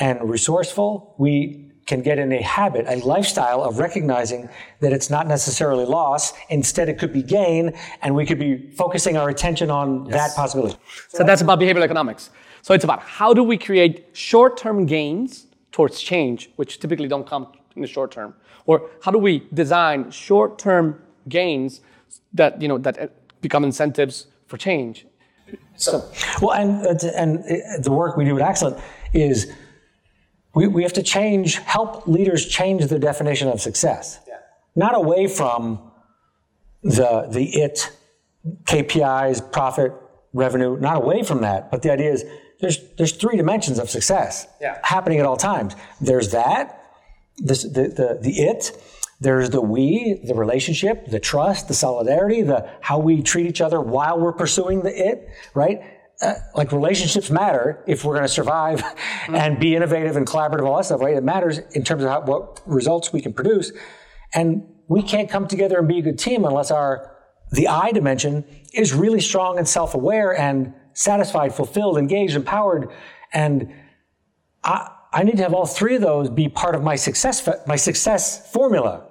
and 0.00 0.28
resourceful, 0.28 1.14
we 1.18 1.70
can 1.86 2.02
get 2.02 2.18
in 2.18 2.32
a 2.32 2.42
habit, 2.42 2.84
a 2.86 2.96
lifestyle 2.96 3.62
of 3.62 3.78
recognizing 3.78 4.48
that 4.80 4.92
it's 4.92 5.08
not 5.08 5.26
necessarily 5.26 5.86
loss. 5.86 6.34
Instead, 6.50 6.88
it 6.88 6.98
could 6.98 7.12
be 7.12 7.22
gain, 7.22 7.72
and 8.02 8.14
we 8.14 8.26
could 8.26 8.38
be 8.38 8.70
focusing 8.72 9.16
our 9.16 9.28
attention 9.30 9.70
on 9.70 10.04
yes. 10.04 10.14
that 10.14 10.36
possibility. 10.36 10.76
So 11.08 11.24
that's 11.24 11.40
about 11.40 11.58
behavioral 11.58 11.82
economics. 11.82 12.30
So 12.62 12.74
it's 12.74 12.84
about 12.84 13.00
how 13.00 13.32
do 13.32 13.42
we 13.42 13.56
create 13.56 14.08
short-term 14.12 14.84
gains 14.84 15.46
towards 15.72 16.00
change, 16.00 16.50
which 16.56 16.78
typically 16.78 17.08
don't 17.08 17.26
come 17.26 17.52
in 17.74 17.82
the 17.82 17.88
short 17.88 18.10
term, 18.12 18.34
or 18.66 18.90
how 19.02 19.10
do 19.10 19.18
we 19.18 19.46
design 19.54 20.10
short-term 20.10 21.00
gains 21.28 21.80
that 22.34 22.60
you 22.60 22.68
know 22.68 22.78
that 22.78 22.98
uh, 22.98 23.06
become 23.40 23.64
incentives 23.64 24.26
for 24.46 24.56
change. 24.58 25.06
So, 25.78 26.10
well, 26.42 26.52
and 26.52 27.02
and 27.02 27.44
the 27.82 27.90
work 27.90 28.16
we 28.16 28.24
do 28.24 28.38
at 28.38 28.46
Axcellent 28.46 28.80
is 29.14 29.50
we, 30.54 30.66
we 30.66 30.82
have 30.82 30.92
to 30.94 31.02
change, 31.02 31.58
help 31.58 32.08
leaders 32.08 32.46
change 32.46 32.84
their 32.86 32.98
definition 32.98 33.48
of 33.48 33.60
success. 33.60 34.18
Yeah. 34.26 34.38
Not 34.74 34.96
away 34.96 35.28
from 35.28 35.80
the, 36.82 37.28
the 37.30 37.44
it, 37.62 37.92
KPIs, 38.64 39.52
profit, 39.52 39.92
revenue, 40.32 40.76
not 40.76 40.96
away 40.96 41.22
from 41.22 41.42
that. 41.42 41.70
But 41.70 41.82
the 41.82 41.92
idea 41.92 42.10
is 42.10 42.24
there's, 42.60 42.78
there's 42.96 43.12
three 43.12 43.36
dimensions 43.36 43.78
of 43.78 43.88
success 43.88 44.46
yeah. 44.60 44.78
happening 44.82 45.20
at 45.20 45.26
all 45.26 45.36
times. 45.36 45.76
There's 46.00 46.30
that, 46.32 46.82
this, 47.36 47.62
the, 47.62 47.88
the, 47.88 48.18
the 48.20 48.40
it, 48.40 48.72
there's 49.20 49.50
the 49.50 49.60
we, 49.60 50.20
the 50.24 50.34
relationship, 50.34 51.06
the 51.06 51.18
trust, 51.18 51.68
the 51.68 51.74
solidarity, 51.74 52.42
the 52.42 52.70
how 52.80 52.98
we 52.98 53.22
treat 53.22 53.46
each 53.46 53.60
other 53.60 53.80
while 53.80 54.18
we're 54.18 54.32
pursuing 54.32 54.82
the 54.82 55.08
it, 55.08 55.28
right? 55.54 55.80
uh, 56.20 56.34
like 56.54 56.72
relationships 56.72 57.30
matter 57.30 57.82
if 57.86 58.04
we're 58.04 58.14
going 58.14 58.26
to 58.26 58.32
survive 58.32 58.82
mm-hmm. 58.82 59.34
and 59.34 59.60
be 59.60 59.76
innovative 59.76 60.16
and 60.16 60.26
collaborative, 60.26 60.66
all 60.66 60.76
that 60.76 60.84
stuff, 60.84 61.00
right? 61.00 61.16
It 61.16 61.22
matters 61.22 61.58
in 61.72 61.84
terms 61.84 62.02
of 62.02 62.10
how, 62.10 62.20
what 62.22 62.60
results 62.66 63.12
we 63.12 63.20
can 63.20 63.32
produce. 63.32 63.72
And 64.34 64.66
we 64.88 65.02
can't 65.02 65.30
come 65.30 65.46
together 65.46 65.78
and 65.78 65.86
be 65.86 65.98
a 65.98 66.02
good 66.02 66.18
team 66.18 66.44
unless 66.44 66.70
our, 66.70 67.16
the 67.52 67.68
I 67.68 67.92
dimension 67.92 68.44
is 68.74 68.92
really 68.92 69.20
strong 69.20 69.58
and 69.58 69.68
self-aware 69.68 70.38
and 70.38 70.74
satisfied, 70.92 71.54
fulfilled, 71.54 71.98
engaged, 71.98 72.34
empowered. 72.34 72.90
And 73.32 73.72
I, 74.64 74.90
I 75.12 75.22
need 75.22 75.36
to 75.36 75.42
have 75.42 75.54
all 75.54 75.66
three 75.66 75.94
of 75.94 76.02
those 76.02 76.28
be 76.28 76.48
part 76.48 76.74
of 76.74 76.82
my 76.82 76.96
success, 76.96 77.48
my 77.66 77.76
success 77.76 78.50
formula, 78.52 79.07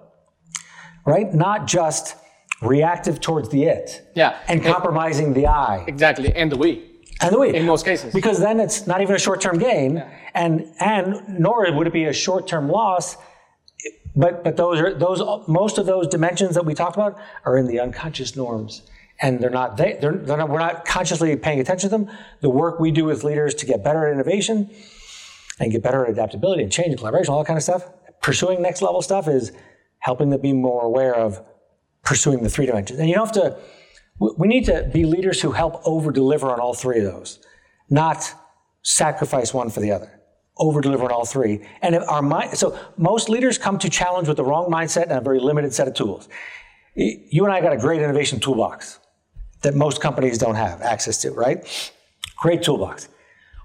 right? 1.08 1.34
Not 1.34 1.66
just 1.66 2.16
reactive 2.62 3.20
towards 3.20 3.50
the 3.50 3.64
it. 3.64 4.08
Yeah. 4.14 4.38
And 4.48 4.64
compromising 4.64 5.34
the 5.34 5.48
I. 5.48 5.86
Exactly. 5.88 6.32
And 6.36 6.52
the 6.52 6.58
we. 6.58 6.84
And 7.22 7.34
the 7.34 7.40
we. 7.40 7.56
In 7.56 7.66
most 7.66 7.86
cases. 7.86 8.14
Because 8.14 8.40
then 8.40 8.60
it's 8.60 8.86
not 8.86 9.02
even 9.02 9.16
a 9.16 9.20
short-term 9.20 9.58
gain, 9.58 9.96
yeah. 9.96 10.10
and 10.36 10.72
and 10.80 11.40
nor 11.40 11.72
would 11.72 11.88
it 11.88 11.94
be 11.94 12.06
a 12.06 12.14
short-term 12.14 12.70
loss. 12.70 13.18
But 14.16 14.44
but 14.44 14.58
those 14.58 14.80
are 14.80 14.94
those 14.94 15.20
most 15.48 15.80
of 15.80 15.86
those 15.88 16.08
dimensions 16.08 16.54
that 16.54 16.66
we 16.66 16.76
talked 16.76 16.96
about 16.96 17.18
are 17.46 17.58
in 17.58 17.68
the 17.68 17.80
unconscious 17.80 18.36
norms, 18.36 18.84
and 19.20 19.40
they're 19.40 19.50
not 19.50 19.78
they 19.78 19.98
they're, 20.00 20.14
they're 20.14 20.38
not, 20.38 20.50
we're 20.50 20.60
not 20.60 20.86
consciously 20.86 21.36
paying 21.38 21.60
attention 21.60 21.90
to 21.90 21.98
them. 21.98 22.12
The 22.42 22.50
work 22.50 22.80
we 22.80 22.92
do 22.92 23.06
with 23.06 23.24
leaders 23.24 23.56
to 23.56 23.66
get 23.66 23.84
better 23.84 24.06
at 24.06 24.14
innovation, 24.14 24.70
and 25.60 25.72
get 25.72 25.82
better 25.82 26.06
at 26.06 26.12
adaptability 26.12 26.64
and 26.64 26.72
change 26.72 26.90
and 26.90 26.98
collaboration, 26.98 27.34
all 27.34 27.40
that 27.40 27.48
kind 27.48 27.58
of 27.58 27.64
stuff. 27.64 27.84
Pursuing 28.22 28.62
next 28.62 28.82
level 28.82 29.02
stuff 29.02 29.28
is 29.28 29.52
helping 30.10 30.30
them 30.32 30.42
be 30.42 30.54
more 30.54 30.84
aware 30.92 31.16
of 31.16 31.30
pursuing 32.10 32.40
the 32.42 32.50
three 32.50 32.66
dimensions. 32.66 32.98
And 33.00 33.08
you 33.10 33.16
don't 33.16 33.28
have 33.28 33.36
to 33.44 33.60
we 34.20 34.48
need 34.48 34.66
to 34.66 34.90
be 34.92 35.06
leaders 35.06 35.42
who 35.42 35.52
help 35.52 35.82
over 35.86 36.12
deliver 36.12 36.48
on 36.52 36.60
all 36.60 36.74
three 36.74 37.00
of 37.00 37.06
those, 37.06 37.40
not 37.90 38.34
sacrifice 38.82 39.54
one 39.54 39.70
for 39.70 39.80
the 39.80 39.92
other. 39.92 40.12
Over 40.58 40.82
deliver 40.82 41.04
on 41.04 41.12
all 41.12 41.26
three. 41.26 41.62
And 41.84 41.96
our 41.96 42.24
mind, 42.24 42.58
so 42.58 42.80
most 42.98 43.30
leaders 43.30 43.60
come 43.60 43.78
to 43.78 43.90
challenge 43.90 44.28
with 44.28 44.38
the 44.38 44.44
wrong 44.44 44.72
mindset 44.72 45.04
and 45.04 45.12
a 45.12 45.22
very 45.22 45.40
limited 45.40 45.72
set 45.72 45.88
of 45.88 45.94
tools. 45.94 46.28
You 46.96 47.46
and 47.46 47.54
I 47.54 47.62
got 47.62 47.74
a 47.74 47.78
great 47.78 48.02
innovation 48.02 48.40
toolbox 48.40 49.00
that 49.62 49.76
most 49.76 50.02
companies 50.02 50.40
don't 50.40 50.56
have 50.56 50.82
access 50.82 51.22
to, 51.22 51.32
right? 51.32 51.58
Great 52.38 52.64
toolbox. 52.64 53.10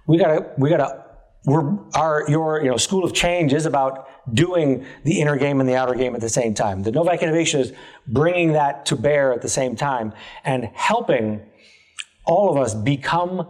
We 0.07 0.19
gotta, 0.19 0.51
we 0.59 0.69
gotta, 0.69 1.03
we're, 1.47 1.79
our, 1.95 2.29
your, 2.29 2.63
you 2.63 2.71
know, 2.71 2.77
school 2.77 3.05
of 3.05 3.15
change 3.15 3.55
is 3.55 3.65
about 3.65 4.07
doing 4.33 4.85
the 5.05 5.21
inner 5.21 5.37
game 5.37 5.61
and 5.61 5.69
the 5.69 5.77
outer 5.77 5.95
game 5.95 6.15
at 6.15 6.21
the 6.21 6.29
same 6.29 6.55
time. 6.55 6.83
The 6.83 6.93
Novak 6.93 7.23
innovation 7.23 7.61
is 7.61 7.73
bringing 8.07 8.53
that 8.53 8.87
to 8.87 8.97
bear 8.97 9.33
at 9.33 9.43
the 9.43 9.49
same 9.49 9.77
time 9.77 10.13
and 10.45 10.65
helping 10.75 11.41
all 12.25 12.51
of 12.51 12.57
us 12.57 12.75
become 12.75 13.49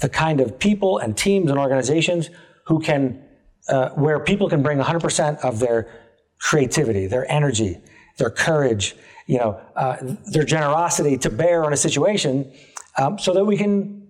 the 0.00 0.08
kind 0.08 0.40
of 0.40 0.58
people 0.58 0.98
and 0.98 1.16
teams 1.16 1.50
and 1.50 1.58
organizations 1.58 2.28
who 2.66 2.80
can, 2.80 3.22
uh, 3.68 3.90
where 3.90 4.20
people 4.20 4.48
can 4.48 4.62
bring 4.62 4.78
100% 4.78 5.38
of 5.40 5.58
their 5.58 5.88
creativity, 6.38 7.06
their 7.06 7.30
energy, 7.32 7.78
their 8.18 8.30
courage, 8.30 8.94
you 9.26 9.38
know, 9.38 9.60
uh, 9.76 9.96
their 10.26 10.44
generosity 10.44 11.16
to 11.16 11.30
bear 11.30 11.64
on 11.64 11.72
a 11.72 11.76
situation, 11.76 12.52
um, 12.98 13.18
so 13.18 13.32
that 13.32 13.44
we 13.44 13.56
can 13.56 14.08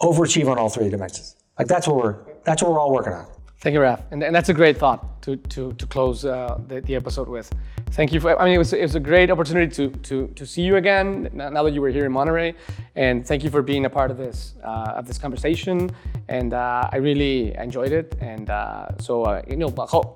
overachieve 0.00 0.48
on 0.48 0.58
all 0.58 0.68
three 0.68 0.90
dimensions. 0.90 1.36
Like 1.58 1.68
that's 1.68 1.86
what 1.86 1.96
we're 1.96 2.16
that's 2.44 2.62
what 2.62 2.72
we're 2.72 2.80
all 2.80 2.92
working 2.92 3.12
on. 3.12 3.26
Thank 3.64 3.72
you, 3.72 3.80
Raf. 3.80 4.02
And, 4.10 4.22
and 4.22 4.36
that's 4.36 4.50
a 4.50 4.52
great 4.52 4.76
thought 4.76 5.22
to, 5.22 5.36
to, 5.36 5.72
to 5.72 5.86
close 5.86 6.26
uh, 6.26 6.60
the, 6.68 6.82
the 6.82 6.94
episode 6.94 7.30
with. 7.30 7.50
Thank 7.92 8.12
you 8.12 8.20
for, 8.20 8.38
I 8.38 8.44
mean, 8.44 8.56
it 8.56 8.58
was, 8.58 8.74
it 8.74 8.82
was 8.82 8.94
a 8.94 9.00
great 9.00 9.30
opportunity 9.30 9.74
to, 9.76 9.88
to, 9.88 10.26
to 10.26 10.46
see 10.46 10.60
you 10.60 10.76
again 10.76 11.30
now 11.32 11.62
that 11.62 11.72
you 11.72 11.80
were 11.80 11.88
here 11.88 12.04
in 12.04 12.12
Monterey. 12.12 12.56
And 12.94 13.26
thank 13.26 13.42
you 13.42 13.48
for 13.48 13.62
being 13.62 13.86
a 13.86 13.88
part 13.88 14.10
of 14.10 14.18
this, 14.18 14.52
uh, 14.62 14.92
of 14.98 15.06
this 15.06 15.16
conversation. 15.16 15.90
And 16.28 16.52
uh, 16.52 16.90
I 16.92 16.96
really 16.98 17.56
enjoyed 17.56 17.92
it. 17.92 18.14
And 18.20 18.50
uh, 18.50 18.98
so, 18.98 19.22
uh, 19.22 19.40
you 19.48 19.56
know, 19.56 19.68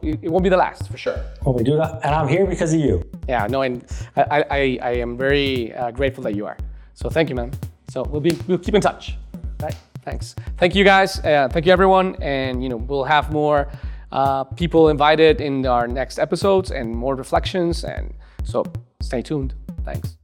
it 0.03 0.29
won't 0.29 0.45
be 0.45 0.51
the 0.51 0.59
last 0.59 0.91
for 0.91 0.99
sure. 0.99 1.19
Well, 1.43 1.55
we 1.55 1.65
do 1.65 1.79
that, 1.79 2.05
and 2.05 2.15
I'm 2.15 2.29
here 2.29 2.45
because 2.45 2.75
of 2.75 2.81
you. 2.81 3.03
Yeah, 3.31 3.47
no, 3.47 3.63
and 3.63 3.83
I, 4.15 4.45
I, 4.51 4.79
I 4.83 4.91
am 4.97 5.17
very 5.17 5.75
uh, 5.75 5.91
grateful 5.91 6.23
that 6.25 6.35
you 6.35 6.45
are. 6.45 6.59
So 6.93 7.09
thank 7.09 7.31
you, 7.31 7.35
man. 7.35 7.53
So 7.89 8.03
we'll 8.03 8.21
be, 8.21 8.39
we'll 8.47 8.59
keep 8.59 8.75
in 8.75 8.83
touch. 8.83 9.17
Right? 9.63 9.75
Thanks. 10.09 10.35
Thank 10.57 10.75
you 10.75 10.85
guys. 10.85 11.19
Uh, 11.21 11.49
thank 11.51 11.67
you 11.67 11.73
everyone. 11.73 12.17
And 12.23 12.63
you 12.63 12.69
know, 12.69 12.77
we'll 12.77 13.05
have 13.05 13.31
more 13.31 13.69
uh, 14.11 14.45
people 14.45 14.89
invited 14.89 15.41
in 15.41 15.67
our 15.67 15.87
next 15.87 16.19
episodes 16.19 16.71
and 16.71 16.95
more 16.97 17.15
reflections. 17.15 17.85
And 17.85 18.15
so 18.45 18.65
stay 19.01 19.23
tuned. 19.23 19.55
Thanks. 19.85 20.18